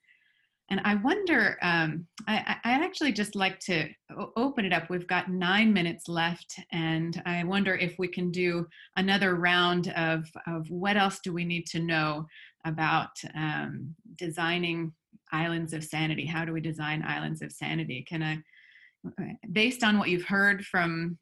And 0.71 0.79
I 0.85 0.95
wonder, 0.95 1.57
um, 1.61 2.07
I, 2.29 2.55
I'd 2.63 2.81
actually 2.81 3.11
just 3.11 3.35
like 3.35 3.59
to 3.59 3.89
open 4.37 4.63
it 4.63 4.71
up. 4.71 4.89
We've 4.89 5.05
got 5.05 5.29
nine 5.29 5.73
minutes 5.73 6.07
left, 6.07 6.57
and 6.71 7.21
I 7.25 7.43
wonder 7.43 7.75
if 7.75 7.95
we 7.99 8.07
can 8.07 8.31
do 8.31 8.65
another 8.95 9.35
round 9.35 9.89
of, 9.97 10.23
of 10.47 10.65
what 10.69 10.95
else 10.95 11.19
do 11.21 11.33
we 11.33 11.43
need 11.43 11.67
to 11.67 11.79
know 11.81 12.25
about 12.65 13.09
um, 13.35 13.93
designing 14.15 14.93
islands 15.33 15.73
of 15.73 15.83
sanity? 15.83 16.25
How 16.25 16.45
do 16.45 16.53
we 16.53 16.61
design 16.61 17.03
islands 17.05 17.41
of 17.41 17.51
sanity? 17.51 18.05
Can 18.07 18.23
I, 18.23 19.37
based 19.51 19.83
on 19.83 19.99
what 19.99 20.07
you've 20.07 20.23
heard 20.23 20.63
from 20.63 21.17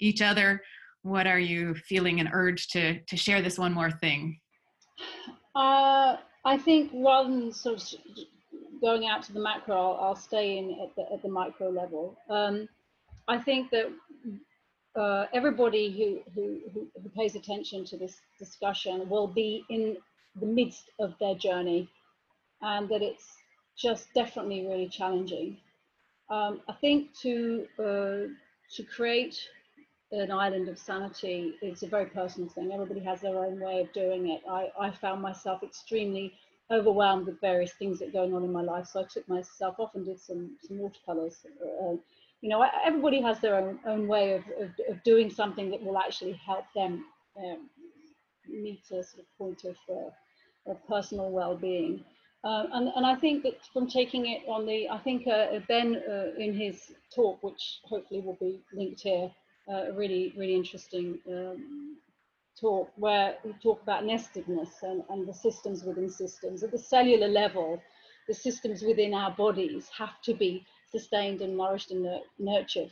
each 0.00 0.20
other, 0.20 0.60
what 1.02 1.28
are 1.28 1.38
you 1.38 1.76
feeling 1.76 2.18
an 2.18 2.30
urge 2.32 2.66
to, 2.70 2.98
to 2.98 3.16
share 3.16 3.42
this 3.42 3.60
one 3.60 3.72
more 3.72 3.92
thing? 3.92 4.40
Uh, 5.54 6.16
I 6.44 6.58
think 6.58 6.90
than 6.90 7.52
sort 7.52 7.76
of 7.76 8.26
going 8.80 9.06
out 9.06 9.22
to 9.24 9.32
the 9.32 9.40
macro, 9.40 9.74
I'll, 9.76 10.08
I'll 10.08 10.16
stay 10.16 10.58
in 10.58 10.78
at 10.82 10.94
the, 10.96 11.12
at 11.12 11.22
the 11.22 11.28
micro 11.28 11.68
level. 11.68 12.16
Um, 12.28 12.68
I 13.28 13.38
think 13.38 13.70
that 13.70 13.92
uh, 14.96 15.26
everybody 15.32 15.90
who, 15.90 16.32
who, 16.34 16.60
who, 16.72 17.08
pays 17.10 17.34
attention 17.34 17.84
to 17.84 17.96
this 17.96 18.20
discussion 18.38 19.08
will 19.08 19.26
be 19.26 19.64
in 19.68 19.96
the 20.40 20.46
midst 20.46 20.90
of 20.98 21.14
their 21.18 21.34
journey 21.34 21.88
and 22.62 22.88
that 22.88 23.02
it's 23.02 23.36
just 23.76 24.12
definitely 24.14 24.66
really 24.66 24.88
challenging. 24.88 25.58
Um, 26.30 26.60
I 26.68 26.72
think 26.72 27.14
to, 27.22 27.66
uh, 27.78 28.32
to 28.74 28.82
create 28.82 29.38
an 30.12 30.30
island 30.30 30.68
of 30.68 30.78
sanity 30.78 31.54
is 31.62 31.82
a 31.82 31.88
very 31.88 32.06
personal 32.06 32.48
thing. 32.48 32.72
Everybody 32.72 33.00
has 33.00 33.20
their 33.20 33.36
own 33.36 33.60
way 33.60 33.80
of 33.80 33.92
doing 33.92 34.30
it. 34.30 34.42
I, 34.48 34.70
I 34.78 34.90
found 34.90 35.20
myself 35.20 35.62
extremely 35.62 36.32
overwhelmed 36.70 37.26
with 37.26 37.40
various 37.40 37.72
things 37.74 37.98
that 37.98 38.08
are 38.08 38.12
going 38.12 38.34
on 38.34 38.44
in 38.44 38.52
my 38.52 38.62
life, 38.62 38.86
so 38.86 39.00
I 39.00 39.04
took 39.04 39.28
myself 39.28 39.76
off 39.78 39.94
and 39.94 40.04
did 40.04 40.20
some 40.20 40.56
some 40.62 40.78
watercolors. 40.78 41.36
Uh, 41.62 41.96
you 42.42 42.50
know, 42.50 42.64
everybody 42.84 43.20
has 43.22 43.40
their 43.40 43.56
own 43.56 43.78
own 43.86 44.06
way 44.06 44.34
of, 44.34 44.42
of, 44.60 44.70
of 44.88 45.02
doing 45.04 45.30
something 45.30 45.70
that 45.70 45.82
will 45.82 45.98
actually 45.98 46.32
help 46.32 46.64
them 46.74 47.04
um, 47.38 47.70
meet 48.48 48.82
a 48.86 49.02
sort 49.02 49.20
of 49.20 49.38
point 49.38 49.64
of, 49.64 49.76
uh, 49.88 50.70
of 50.70 50.86
personal 50.88 51.30
well-being. 51.30 52.04
Uh, 52.44 52.66
and, 52.74 52.92
and 52.94 53.04
I 53.04 53.16
think 53.16 53.42
that 53.42 53.58
from 53.72 53.88
taking 53.88 54.26
it 54.26 54.42
on 54.46 54.66
the, 54.66 54.88
I 54.88 54.98
think 54.98 55.26
uh, 55.26 55.58
Ben 55.66 56.00
uh, 56.08 56.38
in 56.38 56.54
his 56.54 56.92
talk, 57.12 57.42
which 57.42 57.80
hopefully 57.84 58.20
will 58.20 58.38
be 58.40 58.60
linked 58.72 59.00
here, 59.00 59.30
a 59.68 59.92
really, 59.92 60.32
really 60.36 60.54
interesting 60.54 61.18
um, 61.28 61.96
talk 62.60 62.90
where 62.96 63.36
we 63.44 63.52
talk 63.62 63.82
about 63.82 64.04
nestedness 64.04 64.82
and, 64.82 65.02
and 65.10 65.26
the 65.26 65.34
systems 65.34 65.84
within 65.84 66.08
systems. 66.08 66.62
At 66.62 66.72
the 66.72 66.78
cellular 66.78 67.28
level, 67.28 67.80
the 68.28 68.34
systems 68.34 68.82
within 68.82 69.14
our 69.14 69.30
bodies 69.30 69.88
have 69.96 70.20
to 70.22 70.34
be 70.34 70.64
sustained 70.90 71.42
and 71.42 71.56
nourished 71.56 71.90
and 71.90 72.06
nurtured. 72.38 72.90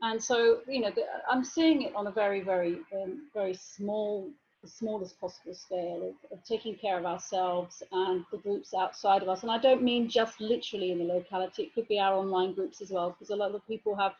And 0.00 0.22
so, 0.22 0.60
you 0.68 0.80
know, 0.80 0.90
the, 0.94 1.02
I'm 1.30 1.44
seeing 1.44 1.82
it 1.82 1.94
on 1.96 2.06
a 2.06 2.12
very, 2.12 2.40
very, 2.40 2.78
um, 2.94 3.28
very 3.34 3.54
small, 3.54 4.30
the 4.62 4.68
smallest 4.68 5.20
possible 5.20 5.54
scale 5.54 6.14
of, 6.14 6.38
of, 6.38 6.44
taking 6.44 6.76
care 6.76 6.98
of 6.98 7.04
ourselves 7.04 7.82
and 7.90 8.24
the 8.30 8.38
groups 8.38 8.74
outside 8.74 9.22
of 9.22 9.28
us. 9.28 9.42
And 9.42 9.50
I 9.50 9.58
don't 9.58 9.82
mean 9.82 10.08
just 10.08 10.40
literally 10.40 10.92
in 10.92 10.98
the 10.98 11.04
locality, 11.04 11.64
it 11.64 11.74
could 11.74 11.88
be 11.88 11.98
our 11.98 12.14
online 12.14 12.54
groups 12.54 12.80
as 12.80 12.90
well, 12.90 13.10
because 13.10 13.30
a 13.30 13.36
lot 13.36 13.54
of 13.54 13.66
people 13.66 13.96
have 13.96 14.12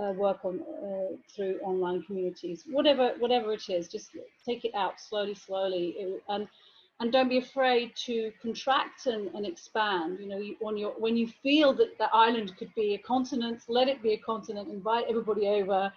uh, 0.00 0.12
work 0.12 0.44
on 0.44 0.60
uh, 0.60 1.16
through 1.34 1.58
online 1.62 2.02
communities 2.02 2.64
whatever 2.70 3.12
whatever 3.18 3.52
it 3.52 3.68
is 3.68 3.88
just 3.88 4.10
take 4.46 4.64
it 4.64 4.74
out 4.74 5.00
slowly 5.00 5.34
slowly. 5.34 5.96
And 6.28 6.48
and 7.00 7.10
don't 7.10 7.30
be 7.30 7.38
afraid 7.38 7.96
to 7.96 8.30
contract 8.40 9.06
and, 9.06 9.28
and 9.34 9.46
expand 9.46 10.18
you 10.20 10.28
know 10.28 10.38
you, 10.38 10.54
when 10.60 10.76
you 10.76 10.92
when 10.98 11.16
you 11.16 11.26
feel 11.26 11.72
that 11.72 11.96
the 11.98 12.08
island 12.12 12.56
could 12.58 12.72
be 12.74 12.94
a 12.94 12.98
continent 12.98 13.62
let 13.68 13.88
it 13.88 14.02
be 14.02 14.12
a 14.12 14.18
continent 14.18 14.68
invite 14.68 15.04
everybody 15.08 15.48
over 15.48 15.92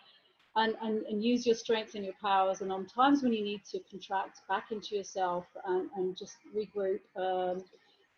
and, 0.55 0.75
and, 0.83 1.03
and 1.07 1.23
use 1.23 1.45
your 1.45 1.55
strengths 1.55 1.95
and 1.95 2.05
your 2.05 2.13
powers 2.21 2.61
and 2.61 2.71
on 2.71 2.85
times 2.85 3.23
when 3.23 3.33
you 3.33 3.43
need 3.43 3.61
to 3.65 3.79
contract 3.89 4.41
back 4.47 4.71
into 4.71 4.95
yourself 4.95 5.45
and, 5.65 5.89
and 5.97 6.15
just 6.15 6.37
regroup 6.55 6.99
um, 7.17 7.63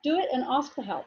do 0.04 0.18
it 0.18 0.28
and 0.32 0.44
ask 0.48 0.74
for 0.74 0.84
help 0.84 1.06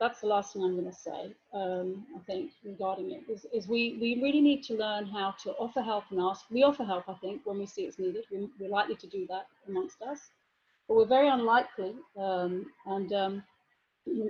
that's 0.00 0.22
the 0.22 0.26
last 0.26 0.54
thing 0.54 0.64
I'm 0.64 0.72
going 0.72 0.90
to 0.90 0.96
say, 0.96 1.34
um, 1.52 2.06
I 2.16 2.20
think, 2.20 2.52
regarding 2.64 3.10
it, 3.12 3.30
is, 3.30 3.46
is, 3.52 3.68
we, 3.68 3.98
we 4.00 4.18
really 4.22 4.40
need 4.40 4.62
to 4.64 4.74
learn 4.74 5.04
how 5.06 5.34
to 5.42 5.50
offer 5.52 5.82
help 5.82 6.04
and 6.10 6.18
ask. 6.20 6.46
We 6.50 6.62
offer 6.62 6.84
help, 6.84 7.04
I 7.06 7.14
think, 7.14 7.42
when 7.44 7.58
we 7.58 7.66
see 7.66 7.82
it's 7.82 7.98
needed. 7.98 8.24
We, 8.32 8.66
are 8.66 8.70
likely 8.70 8.96
to 8.96 9.06
do 9.06 9.26
that 9.28 9.46
amongst 9.68 10.00
us, 10.00 10.30
but 10.88 10.96
we're 10.96 11.04
very 11.04 11.28
unlikely. 11.28 11.94
Um, 12.18 12.72
and 12.86 13.12
um, 13.12 13.42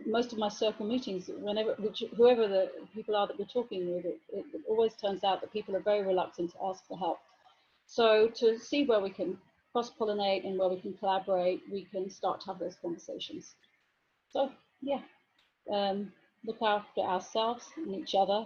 most 0.07 0.33
of 0.33 0.41
my 0.41 0.49
circle 0.49 0.87
meetings, 0.87 1.31
whenever, 1.39 1.77
which, 1.79 2.03
whoever 2.17 2.49
the 2.49 2.73
people 2.93 3.15
are 3.15 3.29
that 3.29 3.39
we're 3.39 3.45
talking 3.45 3.95
with, 3.95 4.05
it, 4.05 4.19
it, 4.33 4.45
it 4.53 4.63
always 4.69 4.95
turns 4.95 5.23
out 5.23 5.41
that 5.41 5.53
people 5.53 5.77
are 5.77 5.81
very 5.81 6.05
reluctant 6.05 6.51
to 6.51 6.57
ask 6.65 6.85
for 6.89 6.99
help. 6.99 7.21
So 7.87 8.29
to 8.41 8.59
see 8.59 8.87
where 8.87 9.01
we 9.01 9.11
can 9.11 9.39
cross-pollinate 9.71 10.45
and 10.45 10.59
where 10.59 10.69
we 10.69 10.81
can 10.81 10.95
collaborate, 10.95 11.63
we 11.71 11.85
can 11.85 12.11
start 12.11 12.41
to 12.41 12.47
have 12.49 12.59
those 12.59 12.77
conversations. 12.83 13.55
So, 14.33 14.51
yeah 14.83 15.01
um, 15.73 16.13
look 16.45 16.59
after 16.63 17.01
ourselves 17.01 17.69
and 17.77 17.95
each 17.95 18.15
other, 18.15 18.45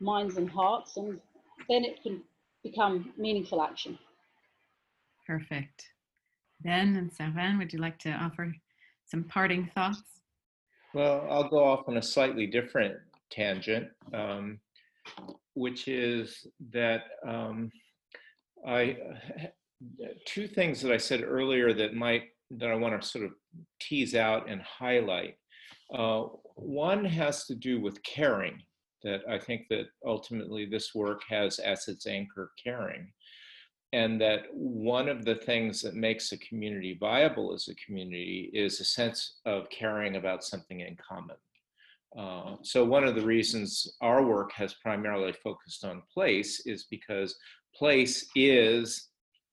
minds 0.00 0.36
and 0.36 0.50
hearts, 0.50 0.96
and 0.96 1.20
then 1.68 1.84
it 1.84 2.02
can 2.02 2.22
become 2.62 3.12
meaningful 3.16 3.62
action. 3.62 3.98
Perfect. 5.26 5.84
Ben 6.60 6.96
and 6.96 7.12
Servan, 7.12 7.58
would 7.58 7.72
you 7.72 7.78
like 7.78 7.98
to 8.00 8.10
offer 8.10 8.54
some 9.04 9.24
parting 9.24 9.70
thoughts? 9.74 10.02
Well, 10.94 11.26
I'll 11.30 11.48
go 11.48 11.62
off 11.62 11.88
on 11.88 11.98
a 11.98 12.02
slightly 12.02 12.46
different 12.46 12.96
tangent, 13.30 13.88
um, 14.14 14.58
which 15.54 15.88
is 15.88 16.46
that 16.72 17.02
um, 17.26 17.70
I 18.66 18.96
two 20.24 20.48
things 20.48 20.80
that 20.80 20.92
I 20.92 20.96
said 20.96 21.22
earlier 21.22 21.74
that 21.74 21.94
might 21.94 22.24
that 22.52 22.70
I 22.70 22.74
want 22.74 23.00
to 23.00 23.06
sort 23.06 23.24
of 23.24 23.32
tease 23.80 24.14
out 24.14 24.48
and 24.48 24.62
highlight. 24.62 25.36
Uh, 25.94 26.24
one 26.54 27.04
has 27.04 27.46
to 27.46 27.54
do 27.54 27.80
with 27.80 28.02
caring, 28.02 28.62
that 29.02 29.20
I 29.28 29.38
think 29.38 29.68
that 29.70 29.86
ultimately 30.04 30.66
this 30.66 30.94
work 30.94 31.22
has 31.28 31.58
as 31.58 31.88
its 31.88 32.06
anchor 32.06 32.52
caring. 32.62 33.12
And 33.92 34.20
that 34.20 34.46
one 34.52 35.08
of 35.08 35.24
the 35.24 35.36
things 35.36 35.80
that 35.82 35.94
makes 35.94 36.32
a 36.32 36.38
community 36.38 36.96
viable 36.98 37.54
as 37.54 37.68
a 37.68 37.74
community 37.76 38.50
is 38.52 38.80
a 38.80 38.84
sense 38.84 39.38
of 39.46 39.70
caring 39.70 40.16
about 40.16 40.44
something 40.44 40.80
in 40.80 40.96
common. 40.96 41.36
Uh, 42.18 42.56
so 42.62 42.84
one 42.84 43.04
of 43.04 43.14
the 43.14 43.24
reasons 43.24 43.96
our 44.00 44.24
work 44.24 44.50
has 44.52 44.74
primarily 44.74 45.32
focused 45.32 45.84
on 45.84 46.02
place 46.12 46.66
is 46.66 46.84
because 46.90 47.36
place 47.74 48.28
is 48.34 49.08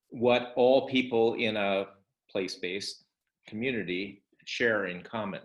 what 0.10 0.54
all 0.56 0.88
people 0.88 1.34
in 1.36 1.58
a 1.58 1.86
place-based 2.32 3.04
community 3.48 4.24
share 4.46 4.86
in 4.86 5.04
common. 5.04 5.42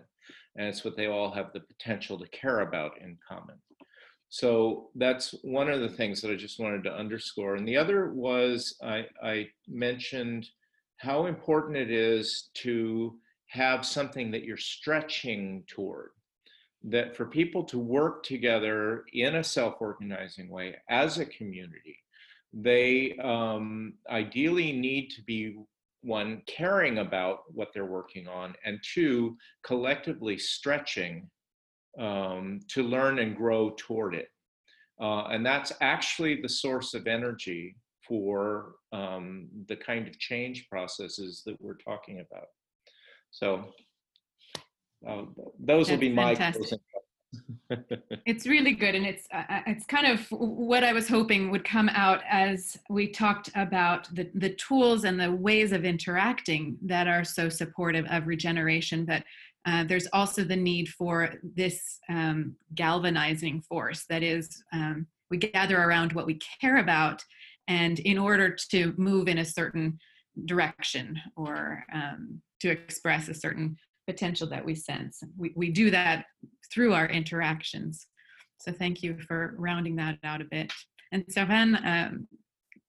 And 0.59 0.67
it's 0.67 0.83
what 0.83 0.97
they 0.97 1.07
all 1.07 1.31
have 1.31 1.53
the 1.53 1.61
potential 1.61 2.19
to 2.19 2.27
care 2.27 2.59
about 2.59 2.99
in 3.01 3.17
common. 3.25 3.55
So 4.27 4.89
that's 4.93 5.33
one 5.41 5.69
of 5.69 5.79
the 5.79 5.87
things 5.87 6.21
that 6.21 6.29
I 6.29 6.35
just 6.35 6.59
wanted 6.59 6.83
to 6.83 6.93
underscore. 6.93 7.55
And 7.55 7.65
the 7.65 7.77
other 7.77 8.11
was 8.11 8.75
I, 8.83 9.05
I 9.23 9.47
mentioned 9.69 10.49
how 10.97 11.27
important 11.27 11.77
it 11.77 11.89
is 11.89 12.49
to 12.55 13.17
have 13.47 13.85
something 13.85 14.31
that 14.31 14.43
you're 14.43 14.57
stretching 14.57 15.63
toward. 15.65 16.09
That 16.83 17.15
for 17.15 17.25
people 17.25 17.63
to 17.63 17.79
work 17.79 18.23
together 18.23 19.05
in 19.13 19.35
a 19.35 19.43
self 19.43 19.75
organizing 19.79 20.49
way 20.49 20.75
as 20.89 21.19
a 21.19 21.25
community, 21.25 21.97
they 22.51 23.17
um, 23.23 23.93
ideally 24.09 24.73
need 24.73 25.11
to 25.11 25.21
be 25.23 25.57
one, 26.01 26.41
caring 26.47 26.99
about 26.99 27.39
what 27.49 27.69
they're 27.73 27.85
working 27.85 28.27
on, 28.27 28.55
and 28.65 28.79
two, 28.93 29.37
collectively 29.63 30.37
stretching 30.37 31.29
um, 31.99 32.59
to 32.69 32.83
learn 32.83 33.19
and 33.19 33.35
grow 33.35 33.73
toward 33.77 34.15
it. 34.15 34.29
Uh, 35.01 35.27
and 35.27 35.45
that's 35.45 35.71
actually 35.81 36.41
the 36.41 36.49
source 36.49 36.93
of 36.93 37.07
energy 37.07 37.75
for 38.07 38.75
um, 38.91 39.47
the 39.67 39.75
kind 39.75 40.07
of 40.07 40.17
change 40.19 40.67
processes 40.69 41.43
that 41.45 41.59
we're 41.61 41.77
talking 41.77 42.19
about. 42.19 42.47
So 43.31 43.65
uh, 45.07 45.23
those 45.59 45.87
That's 45.87 45.89
will 45.91 45.97
be 45.97 46.11
my. 46.11 46.35
It's 48.25 48.47
really 48.47 48.71
good 48.71 48.95
and 48.95 49.05
it's 49.05 49.27
uh, 49.31 49.43
uh, 49.49 49.61
it's 49.67 49.85
kind 49.85 50.07
of 50.07 50.25
what 50.31 50.83
i 50.83 50.91
was 50.91 51.07
hoping 51.07 51.51
would 51.51 51.63
come 51.63 51.87
out 51.89 52.21
as 52.27 52.77
we 52.89 53.07
talked 53.07 53.49
about 53.55 54.07
the 54.15 54.29
the 54.33 54.49
tools 54.55 55.03
and 55.03 55.19
the 55.19 55.31
ways 55.31 55.71
of 55.71 55.85
interacting 55.85 56.75
that 56.81 57.07
are 57.07 57.23
so 57.23 57.47
supportive 57.47 58.05
of 58.09 58.25
regeneration 58.25 59.05
but 59.05 59.23
uh, 59.65 59.83
there's 59.83 60.07
also 60.13 60.43
the 60.43 60.55
need 60.55 60.87
for 60.89 61.33
this 61.55 61.99
um, 62.09 62.55
galvanizing 62.73 63.61
force 63.61 64.05
that 64.09 64.23
is 64.23 64.63
um, 64.73 65.05
we 65.29 65.37
gather 65.37 65.77
around 65.77 66.13
what 66.13 66.25
we 66.25 66.39
care 66.61 66.77
about 66.77 67.23
and 67.67 67.99
in 67.99 68.17
order 68.17 68.55
to 68.71 68.93
move 68.97 69.27
in 69.27 69.39
a 69.39 69.45
certain 69.45 69.99
direction 70.45 71.19
or 71.35 71.83
um, 71.93 72.41
to 72.59 72.69
express 72.69 73.27
a 73.27 73.33
certain 73.33 73.77
potential 74.13 74.47
that 74.53 74.63
we 74.69 74.73
sense 74.91 75.15
we, 75.41 75.47
we 75.61 75.67
do 75.81 75.87
that 75.99 76.17
through 76.71 76.91
our 76.99 77.07
interactions. 77.19 77.93
So 78.63 78.71
thank 78.81 78.95
you 79.03 79.11
for 79.27 79.39
rounding 79.67 79.95
that 80.01 80.15
out 80.29 80.41
a 80.41 80.47
bit. 80.55 80.67
And 81.11 81.21
Servan, 81.35 81.69
um, 81.93 82.11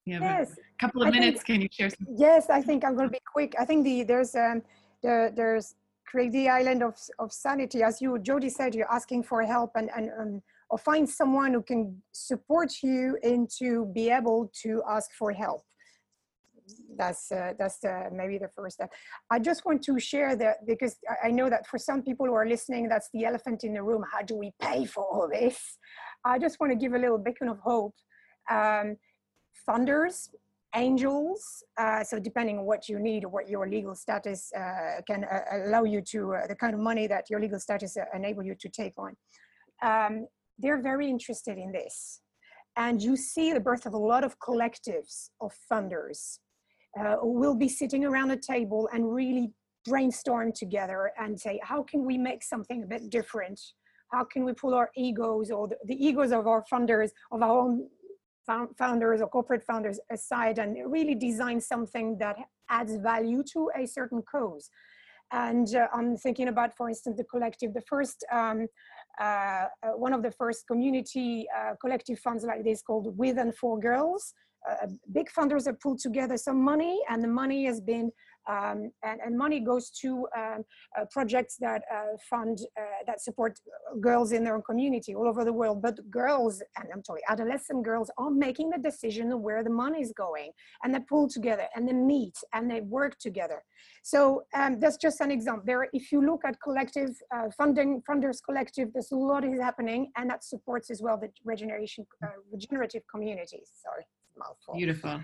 you 0.05 0.13
have 0.15 0.23
Yes, 0.23 0.47
a 0.53 0.79
couple 0.83 1.01
of 1.01 1.07
I 1.07 1.11
think- 1.11 1.21
minutes. 1.23 1.43
Can 1.49 1.59
you 1.63 1.69
share 1.77 1.89
some? 1.95 2.05
yes, 2.27 2.43
I 2.57 2.61
think 2.67 2.79
I'm 2.85 2.95
going 2.97 3.09
to 3.11 3.15
be 3.19 3.25
quick. 3.35 3.51
I 3.61 3.65
think 3.69 3.79
the 3.89 3.95
there's 4.11 4.33
um 4.45 4.57
the 5.05 5.15
there's 5.39 5.65
create 6.09 6.31
the 6.39 6.47
island 6.59 6.81
of 6.89 6.93
of 7.23 7.27
sanity, 7.45 7.79
as 7.89 7.95
you 8.03 8.09
Jody 8.29 8.49
said. 8.57 8.69
You're 8.77 8.93
asking 8.99 9.21
for 9.29 9.39
help 9.55 9.71
and 9.79 9.87
and 9.97 10.05
um, 10.21 10.31
or 10.71 10.77
find 10.89 11.05
someone 11.21 11.51
who 11.55 11.63
can 11.71 11.81
support 12.29 12.69
you 12.89 13.03
into 13.33 13.67
be 13.99 14.05
able 14.19 14.39
to 14.63 14.71
ask 14.95 15.07
for 15.19 15.29
help. 15.45 15.61
That's 16.97 17.31
uh, 17.31 17.53
that's 17.57 17.83
uh, 17.83 18.09
maybe 18.11 18.37
the 18.37 18.49
first 18.55 18.75
step. 18.75 18.91
I 19.29 19.39
just 19.39 19.65
want 19.65 19.81
to 19.83 19.99
share 19.99 20.35
that 20.35 20.65
because 20.65 20.97
I- 21.23 21.31
know 21.31 21.49
that 21.49 21.65
for 21.67 21.77
some 21.77 22.01
people 22.03 22.25
who 22.25 22.33
are 22.33 22.47
listening, 22.47 22.89
that's 22.89 23.09
the 23.13 23.25
elephant 23.25 23.63
in 23.63 23.73
the 23.73 23.83
room. 23.83 24.03
How 24.11 24.21
do 24.21 24.35
we 24.35 24.51
pay 24.61 24.85
for 24.85 25.03
all 25.05 25.29
this? 25.29 25.77
I 26.25 26.37
just 26.37 26.59
want 26.59 26.71
to 26.71 26.77
give 26.77 26.93
a 26.93 26.99
little 26.99 27.17
beacon 27.17 27.47
of 27.47 27.59
hope. 27.59 27.95
Um, 28.49 28.97
funders, 29.67 30.29
angels, 30.75 31.63
uh, 31.77 32.03
so 32.03 32.19
depending 32.19 32.57
on 32.59 32.65
what 32.65 32.87
you 32.89 32.99
need 32.99 33.25
or 33.25 33.29
what 33.29 33.49
your 33.49 33.67
legal 33.67 33.95
status 33.95 34.51
uh, 34.53 35.01
can 35.07 35.23
uh, 35.23 35.41
allow 35.53 35.83
you 35.83 36.01
to, 36.01 36.33
uh, 36.33 36.47
the 36.47 36.55
kind 36.55 36.73
of 36.73 36.79
money 36.79 37.07
that 37.07 37.29
your 37.29 37.39
legal 37.39 37.59
status 37.59 37.97
enable 38.13 38.43
you 38.43 38.55
to 38.55 38.69
take 38.69 38.93
on. 38.97 39.15
Um, 39.83 40.27
they're 40.57 40.81
very 40.81 41.09
interested 41.09 41.57
in 41.57 41.71
this. 41.71 42.21
And 42.77 43.01
you 43.01 43.17
see 43.17 43.51
the 43.51 43.59
birth 43.59 43.85
of 43.85 43.93
a 43.93 43.97
lot 43.97 44.23
of 44.23 44.39
collectives 44.39 45.29
of 45.41 45.51
funders 45.71 46.39
uh, 46.99 47.15
will 47.21 47.55
be 47.55 47.69
sitting 47.69 48.05
around 48.05 48.31
a 48.31 48.37
table 48.37 48.89
and 48.93 49.13
really 49.13 49.51
brainstorm 49.85 50.51
together 50.51 51.11
and 51.17 51.39
say, 51.39 51.59
how 51.63 51.83
can 51.83 52.05
we 52.05 52.17
make 52.17 52.43
something 52.43 52.83
a 52.83 52.85
bit 52.85 53.09
different? 53.09 53.59
How 54.11 54.23
can 54.25 54.43
we 54.43 54.53
pull 54.53 54.73
our 54.73 54.89
egos 54.95 55.51
or 55.51 55.67
the, 55.67 55.77
the 55.85 56.05
egos 56.05 56.31
of 56.31 56.47
our 56.47 56.63
funders, 56.71 57.09
of 57.31 57.41
our 57.41 57.57
own 57.57 57.87
found- 58.45 58.75
founders 58.77 59.21
or 59.21 59.27
corporate 59.27 59.63
founders 59.63 59.99
aside 60.11 60.59
and 60.59 60.77
really 60.91 61.15
design 61.15 61.61
something 61.61 62.17
that 62.19 62.37
adds 62.69 62.95
value 62.97 63.43
to 63.53 63.71
a 63.75 63.85
certain 63.85 64.21
cause. 64.29 64.69
And 65.31 65.73
uh, 65.75 65.87
I'm 65.93 66.17
thinking 66.17 66.49
about, 66.49 66.75
for 66.75 66.89
instance, 66.89 67.17
the 67.17 67.23
collective, 67.23 67.73
the 67.73 67.81
first, 67.81 68.25
um, 68.31 68.67
uh, 69.19 69.23
uh, 69.23 69.67
one 69.95 70.13
of 70.13 70.23
the 70.23 70.31
first 70.31 70.67
community 70.67 71.47
uh, 71.57 71.75
collective 71.79 72.19
funds 72.19 72.43
like 72.43 72.65
this 72.65 72.81
called 72.81 73.17
With 73.17 73.37
and 73.37 73.55
For 73.55 73.79
Girls. 73.79 74.33
Big 75.11 75.29
funders 75.31 75.65
have 75.65 75.79
pulled 75.79 75.99
together 75.99 76.37
some 76.37 76.61
money 76.63 76.99
and 77.09 77.23
the 77.23 77.27
money 77.27 77.65
has 77.65 77.81
been 77.81 78.11
um, 78.49 78.91
and, 79.03 79.19
and 79.23 79.37
money 79.37 79.59
goes 79.59 79.89
to 80.01 80.27
um, 80.35 80.63
uh, 80.99 81.05
projects 81.11 81.57
that 81.57 81.83
uh, 81.93 82.17
fund 82.29 82.59
uh, 82.77 83.03
that 83.05 83.21
support 83.21 83.59
girls 83.99 84.31
in 84.31 84.43
their 84.43 84.55
own 84.55 84.63
community 84.63 85.13
all 85.13 85.27
over 85.27 85.45
the 85.45 85.53
world. 85.53 85.81
But 85.81 85.99
girls 86.09 86.61
and 86.77 86.87
i'm 86.93 87.03
sorry 87.03 87.21
adolescent 87.29 87.83
girls 87.83 88.09
are 88.17 88.31
making 88.31 88.69
the 88.69 88.79
decision 88.79 89.31
of 89.31 89.41
where 89.41 89.63
the 89.63 89.69
money 89.69 90.01
is 90.01 90.13
going 90.13 90.51
and 90.83 90.93
they 90.93 90.99
pull 90.99 91.27
together 91.27 91.67
and 91.75 91.87
they 91.87 91.93
meet 91.93 92.37
and 92.53 92.69
they 92.69 92.81
work 92.81 93.17
together. 93.19 93.63
So 94.03 94.43
um, 94.55 94.79
that's 94.79 94.97
just 94.97 95.21
an 95.21 95.31
example. 95.31 95.63
There 95.65 95.87
if 95.93 96.11
you 96.11 96.25
look 96.25 96.41
at 96.45 96.55
collective 96.61 97.11
uh, 97.35 97.49
funding 97.57 98.01
funders 98.09 98.39
collective 98.43 98.91
there's 98.93 99.11
a 99.11 99.15
lot 99.15 99.43
is 99.43 99.59
happening 99.59 100.11
and 100.17 100.29
that 100.29 100.43
supports 100.43 100.89
as 100.89 101.01
well 101.01 101.17
the 101.17 101.29
regeneration 101.43 102.05
uh, 102.23 102.27
regenerative 102.51 103.03
communities 103.11 103.69
sorry 103.83 104.05
mouthful 104.41 104.75
Beautiful. 104.75 105.21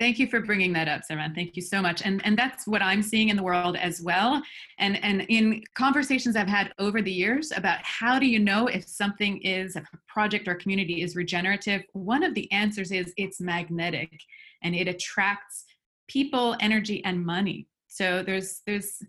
Thank 0.00 0.18
you 0.18 0.28
for 0.28 0.40
bringing 0.40 0.72
that 0.72 0.88
up, 0.88 1.02
Servan. 1.04 1.34
Thank 1.34 1.56
you 1.56 1.62
so 1.62 1.82
much. 1.82 2.00
And 2.00 2.24
and 2.24 2.36
that's 2.36 2.66
what 2.66 2.80
I'm 2.80 3.02
seeing 3.02 3.28
in 3.28 3.36
the 3.36 3.42
world 3.42 3.76
as 3.76 4.00
well. 4.00 4.42
And 4.78 4.96
and 5.04 5.26
in 5.28 5.62
conversations 5.74 6.36
I've 6.36 6.48
had 6.48 6.72
over 6.78 7.02
the 7.02 7.12
years 7.12 7.52
about 7.54 7.80
how 7.82 8.18
do 8.18 8.26
you 8.26 8.38
know 8.38 8.66
if 8.66 8.88
something 8.88 9.42
is 9.42 9.76
a 9.76 9.82
project 10.08 10.48
or 10.48 10.54
community 10.54 11.02
is 11.02 11.16
regenerative, 11.16 11.82
one 11.92 12.22
of 12.22 12.34
the 12.34 12.50
answers 12.50 12.92
is 12.92 13.12
it's 13.18 13.42
magnetic 13.42 14.10
and 14.62 14.74
it 14.74 14.88
attracts 14.88 15.66
people, 16.08 16.56
energy, 16.60 17.04
and 17.04 17.22
money. 17.22 17.66
So 17.88 18.22
there's 18.22 18.62
there's 18.66 19.02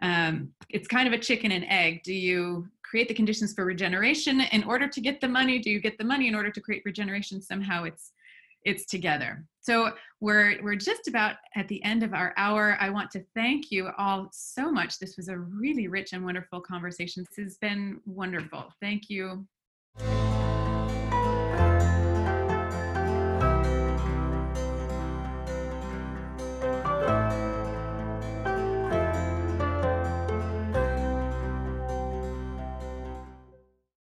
um, 0.00 0.50
it's 0.68 0.86
kind 0.86 1.08
of 1.08 1.12
a 1.12 1.18
chicken 1.18 1.50
and 1.50 1.64
egg. 1.68 2.02
Do 2.04 2.14
you 2.14 2.68
create 2.84 3.08
the 3.08 3.14
conditions 3.14 3.52
for 3.52 3.64
regeneration 3.64 4.40
in 4.40 4.62
order 4.62 4.86
to 4.86 5.00
get 5.00 5.20
the 5.20 5.28
money? 5.28 5.58
Do 5.58 5.70
you 5.70 5.80
get 5.80 5.98
the 5.98 6.04
money 6.04 6.28
in 6.28 6.36
order 6.36 6.52
to 6.52 6.60
create 6.60 6.82
regeneration? 6.84 7.42
Somehow 7.42 7.82
it's 7.82 8.12
it's 8.64 8.86
together. 8.86 9.44
So 9.60 9.92
we're 10.20 10.62
we're 10.62 10.76
just 10.76 11.08
about 11.08 11.36
at 11.54 11.68
the 11.68 11.82
end 11.84 12.02
of 12.02 12.14
our 12.14 12.32
hour. 12.36 12.76
I 12.80 12.90
want 12.90 13.10
to 13.12 13.24
thank 13.34 13.70
you 13.70 13.90
all 13.98 14.28
so 14.32 14.70
much. 14.70 14.98
This 14.98 15.16
was 15.16 15.28
a 15.28 15.38
really 15.38 15.88
rich 15.88 16.12
and 16.12 16.24
wonderful 16.24 16.60
conversation. 16.60 17.24
This 17.36 17.44
has 17.44 17.58
been 17.58 18.00
wonderful. 18.06 18.72
Thank 18.80 19.10
you. 19.10 19.46